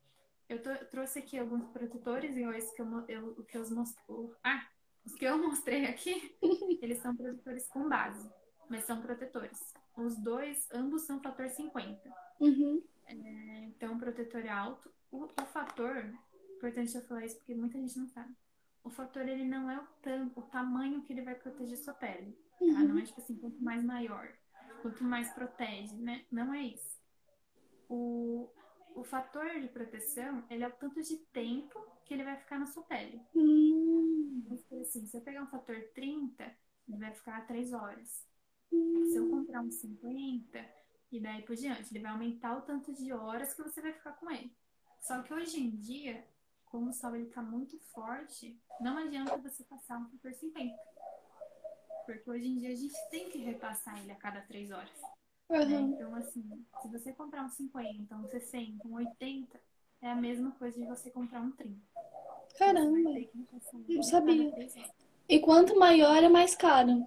Eu 0.50 0.62
tô- 0.62 0.86
trouxe 0.86 1.20
aqui 1.20 1.38
alguns 1.38 1.66
protetores, 1.68 2.36
igual 2.36 2.54
esse 2.54 2.76
que 2.76 2.82
eu, 2.82 3.06
eu, 3.08 3.28
o 3.38 3.44
que 3.44 3.58
eu 3.58 3.70
mostrei. 3.70 4.32
Ah, 4.44 4.68
os 5.06 5.16
que 5.16 5.26
eu 5.26 5.38
mostrei 5.38 5.86
aqui, 5.86 6.36
eles 6.82 7.00
são 7.00 7.16
protetores 7.16 7.68
com 7.68 7.88
base, 7.88 8.30
mas 8.70 8.86
são 8.86 9.02
protetores. 9.02 9.74
Os 9.96 10.18
dois, 10.18 10.68
ambos 10.72 11.04
são 11.04 11.22
fator 11.22 11.50
50. 11.50 12.14
Uhum. 12.40 12.84
Então, 13.08 13.96
o 13.96 14.00
protetor 14.00 14.46
é 14.46 14.50
alto. 14.50 14.92
O, 15.12 15.26
o 15.26 15.46
fator, 15.52 16.06
importante 16.56 16.96
eu 16.96 17.02
falar 17.02 17.26
isso 17.26 17.38
porque 17.38 17.54
muita 17.54 17.78
gente 17.78 17.98
não 17.98 18.08
sabe. 18.08 18.34
O 18.84 18.90
fator, 18.90 19.28
ele 19.28 19.46
não 19.46 19.70
é 19.70 19.78
o, 19.78 19.88
tam, 20.02 20.32
o 20.36 20.42
tamanho 20.44 21.02
que 21.04 21.14
ele 21.14 21.22
vai 21.22 21.36
proteger 21.36 21.78
sua 21.78 21.94
pele. 21.94 22.38
Tá? 22.58 22.66
Não 22.66 22.98
é 22.98 23.04
tipo 23.04 23.20
assim, 23.20 23.36
quanto 23.36 23.62
mais 23.64 23.84
maior, 23.84 24.32
quanto 24.82 25.04
mais 25.04 25.30
protege, 25.34 25.96
né? 25.96 26.26
Não 26.32 26.54
é 26.54 26.64
isso. 26.64 27.00
O, 27.90 28.50
o 28.96 29.04
fator 29.04 29.60
de 29.60 29.68
proteção, 29.68 30.44
ele 30.50 30.64
é 30.64 30.68
o 30.68 30.72
tanto 30.72 31.02
de 31.02 31.18
tempo 31.18 31.80
que 32.06 32.14
ele 32.14 32.24
vai 32.24 32.38
ficar 32.38 32.60
na 32.60 32.66
sua 32.66 32.84
pele. 32.84 33.22
Hum. 33.36 34.44
Dizer 34.50 34.82
assim, 34.82 35.06
se 35.06 35.18
eu 35.18 35.22
pegar 35.22 35.44
um 35.44 35.48
fator 35.48 35.76
30, 35.94 36.44
ele 36.88 36.98
vai 36.98 37.12
ficar 37.14 37.46
3 37.48 37.74
horas. 37.74 38.26
Se 38.70 39.16
eu 39.18 39.30
comprar 39.30 39.62
um 39.62 39.72
50, 39.72 40.66
e 41.12 41.20
daí 41.20 41.42
por 41.44 41.56
diante, 41.56 41.92
ele 41.92 42.04
vai 42.04 42.12
aumentar 42.12 42.58
o 42.58 42.62
tanto 42.62 42.94
de 42.94 43.12
horas 43.12 43.54
que 43.54 43.62
você 43.62 43.82
vai 43.82 43.92
ficar 43.94 44.14
com 44.14 44.32
ele. 44.32 44.56
Só 45.02 45.22
que 45.22 45.34
hoje 45.34 45.60
em 45.60 45.70
dia, 45.72 46.26
como 46.66 46.90
o 46.90 46.94
sol 46.94 47.16
ele 47.16 47.30
tá 47.30 47.42
muito 47.42 47.78
forte, 47.94 48.58
não 48.80 48.98
adianta 48.98 49.38
você 49.38 49.64
passar 49.66 50.00
um 50.00 50.10
fator 50.10 50.34
50. 50.34 50.74
porque 52.06 52.30
hoje 52.30 52.48
em 52.48 52.58
dia 52.58 52.72
a 52.72 52.76
gente 52.76 52.96
tem 53.10 53.30
que 53.30 53.40
repassar 53.40 54.02
ele 54.02 54.12
a 54.12 54.16
cada 54.16 54.42
três 54.42 54.72
horas. 54.72 55.02
Né? 55.52 55.78
Uhum. 55.78 55.94
Então, 55.94 56.16
assim, 56.16 56.66
se 56.82 56.88
você 56.88 57.12
comprar 57.12 57.44
um 57.44 57.50
50, 57.50 58.16
um 58.16 58.28
60, 58.28 58.88
um 58.88 58.94
80, 58.94 59.60
é 60.02 60.10
a 60.10 60.16
mesma 60.16 60.52
coisa 60.52 60.80
de 60.80 60.86
você 60.86 61.12
comprar 61.12 61.42
um 61.42 61.52
30. 61.52 61.78
Você 62.50 62.58
vai 62.60 62.74
Caramba, 62.74 63.00
não 63.90 64.04
sabia. 64.04 64.72
E 65.28 65.40
quanto 65.40 65.78
maior 65.78 66.24
é 66.24 66.30
mais 66.30 66.56
caro. 66.56 67.06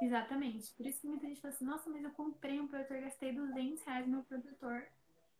Exatamente. 0.00 0.72
Por 0.74 0.86
isso 0.86 1.00
que 1.00 1.06
muita 1.06 1.26
gente 1.26 1.40
fala 1.40 1.54
assim, 1.54 1.64
nossa, 1.64 1.88
mas 1.88 2.04
eu 2.04 2.10
comprei 2.10 2.60
um 2.60 2.68
protetor, 2.68 3.00
gastei 3.00 3.32
200 3.32 3.82
reais 3.82 4.06
no 4.06 4.12
meu 4.12 4.22
protetor 4.22 4.86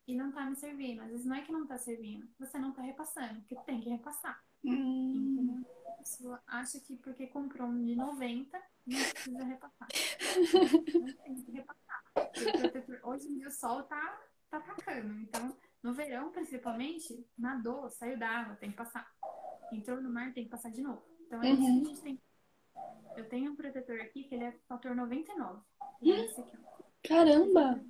e 0.07 0.15
não 0.15 0.33
tá 0.33 0.47
me 0.47 0.57
servindo. 0.57 1.03
Às 1.03 1.09
vezes 1.09 1.27
não 1.27 1.37
é 1.37 1.43
que 1.43 1.53
não 1.53 1.67
tá 1.67 1.77
servindo, 1.77 2.27
você 2.39 2.59
não 2.59 2.73
tá 2.73 2.81
repassando, 2.81 3.41
porque 3.41 3.57
tem 3.67 3.81
que 3.81 3.91
repassar. 3.91 4.43
Hum. 4.65 5.63
Então, 5.65 5.65
a 5.89 5.93
pessoa 5.99 6.43
acha 6.47 6.81
que 6.81 6.97
porque 6.97 7.27
comprou 7.29 7.69
um 7.69 7.85
de 7.85 7.95
90, 7.97 8.59
não 8.87 8.99
precisa 9.11 9.45
repassar. 9.45 9.89
Não 10.95 11.13
tem 11.25 11.35
que 11.43 11.51
repassar. 11.53 12.05
Protetor- 12.15 13.01
hoje 13.05 13.29
em 13.29 13.39
dia 13.39 13.49
o 13.49 13.51
sol 13.51 13.83
tá, 13.85 14.21
tá 14.51 14.59
atacando. 14.59 15.13
Então, 15.21 15.57
no 15.83 15.95
verão, 15.95 16.31
principalmente, 16.33 17.27
nadou, 17.39 17.89
saiu 17.91 18.19
da 18.19 18.29
água, 18.29 18.57
tem 18.57 18.71
que 18.71 18.77
passar. 18.77 19.11
Entrou 19.73 20.01
no 20.01 20.11
mar, 20.11 20.33
tem 20.33 20.45
que 20.45 20.51
passar 20.51 20.71
de 20.71 20.81
novo. 20.83 21.03
Então, 21.27 21.43
é 21.43 21.51
isso 21.51 21.63
Uhum. 21.63 21.81
que 21.83 21.87
a 21.87 21.89
gente 21.91 22.03
tem. 22.03 22.23
Eu 23.17 23.29
tenho 23.29 23.53
um 23.53 23.57
protetor 23.57 24.01
aqui 24.01 24.25
que 24.25 24.35
ele 24.35 24.45
é 24.45 24.53
fator 24.69 24.95
99. 24.95 25.61
E 26.03 26.13
é 26.13 26.25
esse 26.27 26.41
aqui, 26.41 26.57
ó. 26.63 26.83
Caramba. 27.07 27.83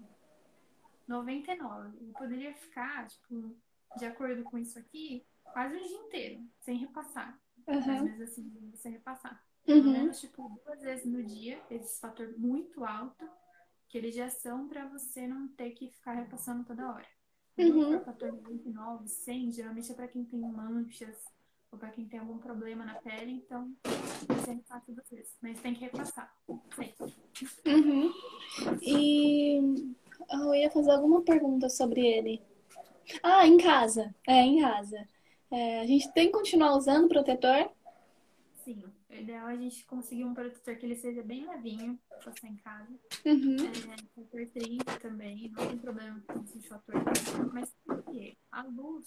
99. 1.07 1.99
Eu 2.07 2.13
poderia 2.15 2.55
ficar, 2.55 3.07
tipo, 3.09 3.57
de 3.99 4.05
acordo 4.07 4.43
com 4.45 4.59
isso 4.59 4.79
aqui, 4.79 5.25
quase 5.53 5.77
o 5.77 5.81
dia 5.83 5.97
inteiro, 5.99 6.45
sem 6.61 6.79
repassar. 6.79 7.39
Mas 7.67 7.87
Uhum. 7.87 8.05
mesmo 8.05 8.23
assim, 8.25 8.71
você 8.73 8.89
repassar. 8.89 9.43
Pelo 9.65 9.83
Uhum. 9.83 9.93
menos, 9.93 10.21
tipo, 10.21 10.61
duas 10.65 10.81
vezes 10.81 11.07
no 11.07 11.23
dia, 11.25 11.61
esse 11.71 12.01
fator 12.01 12.33
muito 12.39 12.85
alto, 12.85 13.29
que 13.89 13.99
eles 13.99 14.15
já 14.15 14.29
são 14.29 14.69
pra 14.69 14.87
você 14.89 15.27
não 15.27 15.49
ter 15.49 15.71
que 15.71 15.91
ficar 15.91 16.13
repassando 16.13 16.65
toda 16.65 16.89
hora. 16.89 17.07
Quando 17.57 17.73
Uhum. 17.73 17.99
for 17.99 18.05
fator 18.05 18.33
99, 18.33 19.09
100, 19.09 19.51
geralmente 19.51 19.91
é 19.91 19.95
pra 19.95 20.09
quem 20.09 20.25
tem 20.25 20.41
manchas 20.41 21.17
ou 21.73 21.79
pra 21.79 21.91
quem 21.91 22.07
tem 22.07 22.21
algum 22.21 22.39
problema 22.39 22.85
na 22.85 22.95
pele, 22.97 23.33
então 23.33 23.75
você 24.29 24.53
repassa 24.53 24.93
duas 24.93 25.09
vezes. 25.11 25.37
Mas 25.41 25.61
tem 25.61 25.75
que 25.75 25.81
repassar. 25.81 26.33
Uhum. 27.67 28.13
E 28.83 29.61
ah, 30.31 30.37
eu 30.37 30.55
ia 30.55 30.71
fazer 30.71 30.91
alguma 30.93 31.23
pergunta 31.23 31.69
sobre 31.69 32.07
ele. 32.07 32.43
Ah, 33.23 33.47
em 33.47 33.57
casa. 33.59 34.15
É, 34.27 34.41
em 34.43 34.61
casa. 34.61 35.09
É, 35.51 35.81
a 35.81 35.87
gente 35.87 36.13
tem 36.13 36.27
que 36.27 36.33
continuar 36.33 36.77
usando 36.77 37.09
protetor? 37.09 37.71
Sim, 38.65 38.83
o 39.09 39.15
ideal 39.15 39.49
é 39.49 39.53
a 39.53 39.57
gente 39.57 39.85
conseguir 39.87 40.25
um 40.25 40.35
protetor 40.35 40.77
que 40.77 40.85
ele 40.87 40.97
seja 40.97 41.23
bem 41.23 41.49
levinho, 41.49 41.99
pra 42.09 42.19
passar 42.33 42.49
em 42.49 42.57
casa. 42.57 42.93
Uhum. 43.25 43.57
É, 43.59 43.97
fator 44.15 44.47
30 44.53 44.99
também, 45.01 45.51
não 45.51 45.69
tem 45.69 45.79
problema 45.79 46.21
com 46.27 46.41
esse 46.41 46.61
fator. 46.63 46.95
Mas 47.53 47.73
por 47.85 48.03
quê? 48.05 48.37
A 48.51 48.63
luz, 48.63 49.07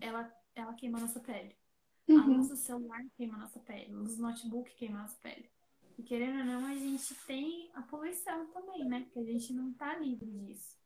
ela, 0.00 0.32
ela 0.54 0.74
queima 0.74 0.98
a 0.98 1.02
nossa 1.02 1.20
pele. 1.20 1.56
A 2.14 2.24
Uhum. 2.24 2.38
luz 2.38 2.48
do 2.48 2.56
celular 2.56 3.04
queima 3.16 3.36
a 3.36 3.40
nossa 3.40 3.60
pele. 3.60 3.92
A 3.94 3.96
luz 3.98 4.16
do 4.16 4.22
notebook 4.22 4.74
queima 4.76 4.98
a 5.00 5.02
nossa 5.02 5.18
pele. 5.22 5.50
E 5.98 6.02
querendo 6.02 6.38
ou 6.40 6.44
não, 6.44 6.66
a 6.66 6.74
gente 6.74 7.14
tem 7.26 7.70
a 7.74 7.82
poluição 7.82 8.46
também, 8.52 8.84
né? 8.86 9.02
Porque 9.02 9.20
a 9.20 9.24
gente 9.24 9.52
não 9.52 9.72
tá 9.74 9.96
livre 9.98 10.30
disso. 10.30 10.78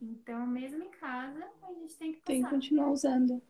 Então, 0.00 0.46
mesmo 0.46 0.82
em 0.82 0.90
casa, 0.90 1.48
a 1.62 1.72
gente 1.74 1.96
tem 1.96 2.12
que 2.12 2.20
Tem 2.24 2.36
que 2.42 2.42
passar. 2.42 2.56
continuar 2.56 2.90
usando. 2.90 3.40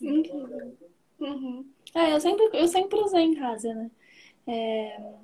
Incrível. 0.00 0.76
Uhum. 1.18 1.70
É, 1.94 2.12
eu 2.14 2.20
sempre, 2.20 2.48
eu 2.52 2.68
sempre 2.68 2.98
usei 3.00 3.22
em 3.22 3.34
casa, 3.34 3.74
né? 3.74 3.90
É, 4.46 5.14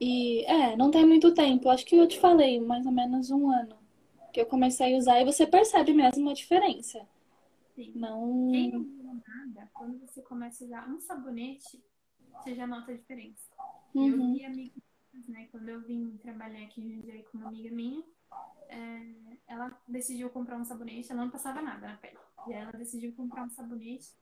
e, 0.00 0.44
é, 0.46 0.76
não 0.76 0.90
tem 0.90 1.06
muito 1.06 1.32
tempo. 1.34 1.68
Acho 1.68 1.84
que 1.86 1.96
eu 1.96 2.08
te 2.08 2.18
falei, 2.18 2.60
mais 2.60 2.84
ou 2.86 2.92
menos 2.92 3.30
um 3.30 3.50
ano 3.50 3.76
que 4.32 4.40
eu 4.40 4.46
comecei 4.46 4.94
a 4.94 4.98
usar 4.98 5.20
e 5.20 5.24
você 5.24 5.46
percebe 5.46 5.92
mesmo 5.92 6.30
a 6.30 6.34
diferença. 6.34 7.06
Sim. 7.74 7.92
Não. 7.94 8.48
Quem 8.50 8.70
não 8.72 9.22
nada, 9.26 9.70
quando 9.74 9.98
você 10.00 10.22
começa 10.22 10.64
a 10.64 10.66
usar 10.66 10.88
um 10.88 11.00
sabonete, 11.00 11.82
você 12.42 12.54
já 12.54 12.66
nota 12.66 12.92
a 12.92 12.96
diferença. 12.96 13.50
Eu 13.94 14.02
Uhum. 14.02 14.32
vi 14.32 14.44
amigas, 14.44 15.28
né? 15.28 15.48
Quando 15.50 15.68
eu 15.68 15.82
vim 15.82 16.16
trabalhar 16.22 16.64
aqui 16.64 16.80
em 16.80 16.94
Jundiaí 16.94 17.22
com 17.24 17.38
uma 17.38 17.48
amiga 17.48 17.70
minha, 17.70 18.02
é, 18.68 19.38
ela 19.46 19.80
decidiu 19.86 20.30
comprar 20.30 20.56
um 20.56 20.64
sabonete, 20.64 21.12
ela 21.12 21.24
não 21.24 21.30
passava 21.30 21.60
nada 21.60 21.88
na 21.88 21.96
pele. 21.96 22.18
E 22.46 22.54
aí 22.54 22.60
ela 22.60 22.72
decidiu 22.72 23.14
comprar 23.14 23.44
um 23.44 23.50
sabonete. 23.50 24.16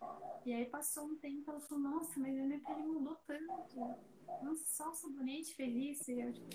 E 0.44 0.52
aí 0.52 0.66
passou 0.66 1.06
um 1.06 1.16
tempo, 1.16 1.50
ela 1.50 1.60
falou, 1.60 1.84
nossa, 1.84 2.18
mas 2.18 2.38
a 2.38 2.42
minha 2.42 2.60
pele 2.60 2.82
mudou 2.82 3.16
tanto. 3.26 3.76
Nossa, 4.42 4.64
só 4.66 4.90
o 4.90 4.94
sabonete 4.94 5.62
isso. 5.62 6.10
E 6.10 6.20
eu, 6.20 6.32
tipo, 6.32 6.50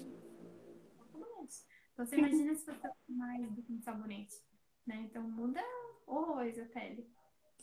sabonete. 0.97 1.63
Então 1.93 2.05
você 2.05 2.17
imagina 2.17 2.55
se 2.55 2.65
você 2.65 2.71
usa 2.71 2.93
mais 3.07 3.51
do 3.51 3.61
que 3.61 3.73
um 3.73 3.81
sabonete. 3.81 4.35
Né? 4.85 5.07
Então 5.09 5.23
muda 5.23 5.61
horrores 6.05 6.59
a 6.59 6.65
pele. 6.65 7.09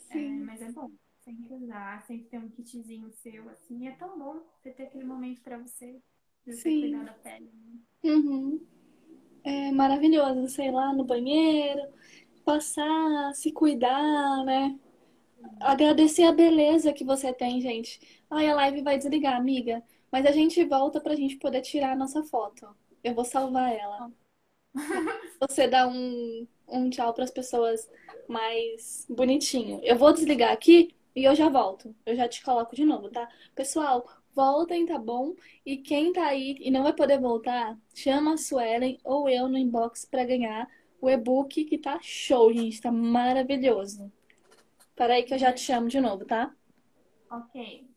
É, 0.09 0.29
mas 0.39 0.61
é 0.61 0.71
bom. 0.71 0.91
Sempre 1.23 1.53
usar, 1.53 2.01
sempre 2.05 2.25
ter 2.27 2.37
um 2.37 2.49
kitzinho 2.49 3.09
seu, 3.11 3.49
assim. 3.49 3.83
E 3.83 3.87
é 3.87 3.95
tão 3.95 4.19
bom 4.19 4.43
você 4.57 4.71
ter 4.71 4.83
aquele 4.83 5.05
momento 5.05 5.41
pra 5.41 5.57
você, 5.57 6.01
de 6.45 6.53
você 6.53 6.69
Sim. 6.69 6.81
cuidar 6.81 7.05
da 7.05 7.13
pele. 7.13 7.51
né? 7.53 7.79
Uhum. 8.03 8.67
É 9.43 9.71
maravilhoso, 9.71 10.47
sei 10.47 10.71
lá, 10.71 10.93
no 10.93 11.03
banheiro, 11.03 11.81
passar, 12.45 13.33
se 13.35 13.51
cuidar, 13.51 14.43
né? 14.45 14.79
Agradecer 15.59 16.23
a 16.25 16.31
beleza 16.33 16.93
que 16.93 17.03
você 17.05 17.33
tem, 17.33 17.61
gente. 17.61 17.99
Ai, 18.29 18.49
a 18.49 18.55
live 18.55 18.81
vai 18.83 18.97
desligar, 18.97 19.35
amiga. 19.37 19.83
Mas 20.11 20.25
a 20.25 20.31
gente 20.31 20.63
volta 20.65 21.01
pra 21.01 21.15
gente 21.15 21.37
poder 21.37 21.61
tirar 21.61 21.93
a 21.93 21.95
nossa 21.95 22.23
foto. 22.23 22.67
Eu 23.03 23.15
vou 23.15 23.25
salvar 23.25 23.73
ela. 23.73 24.11
Você 25.39 25.67
dá 25.67 25.87
um, 25.87 26.47
um 26.67 26.89
tchau 26.89 27.13
pras 27.13 27.31
pessoas 27.31 27.89
mais 28.27 29.05
bonitinho. 29.09 29.79
Eu 29.83 29.97
vou 29.97 30.13
desligar 30.13 30.51
aqui 30.51 30.95
e 31.15 31.23
eu 31.25 31.35
já 31.35 31.49
volto. 31.49 31.95
Eu 32.05 32.15
já 32.15 32.27
te 32.27 32.43
coloco 32.43 32.75
de 32.75 32.85
novo, 32.85 33.09
tá? 33.09 33.27
Pessoal, 33.55 34.05
voltem, 34.35 34.85
tá 34.85 34.97
bom? 34.97 35.35
E 35.65 35.77
quem 35.77 36.13
tá 36.13 36.25
aí 36.27 36.57
e 36.59 36.71
não 36.71 36.83
vai 36.83 36.93
poder 36.93 37.19
voltar, 37.19 37.77
chama 37.93 38.33
a 38.33 38.37
Suelen 38.37 38.99
ou 39.03 39.29
eu 39.29 39.47
no 39.47 39.57
inbox 39.57 40.05
pra 40.05 40.25
ganhar 40.25 40.67
o 41.01 41.09
e-book 41.09 41.65
que 41.65 41.77
tá 41.77 41.99
show, 42.01 42.51
gente. 42.53 42.81
Tá 42.81 42.91
maravilhoso. 42.91 44.11
Peraí 44.95 45.23
que 45.23 45.33
eu 45.33 45.37
já 45.37 45.51
te 45.51 45.61
chamo 45.61 45.87
de 45.87 45.99
novo, 45.99 46.25
tá? 46.25 46.53
Ok. 47.29 47.92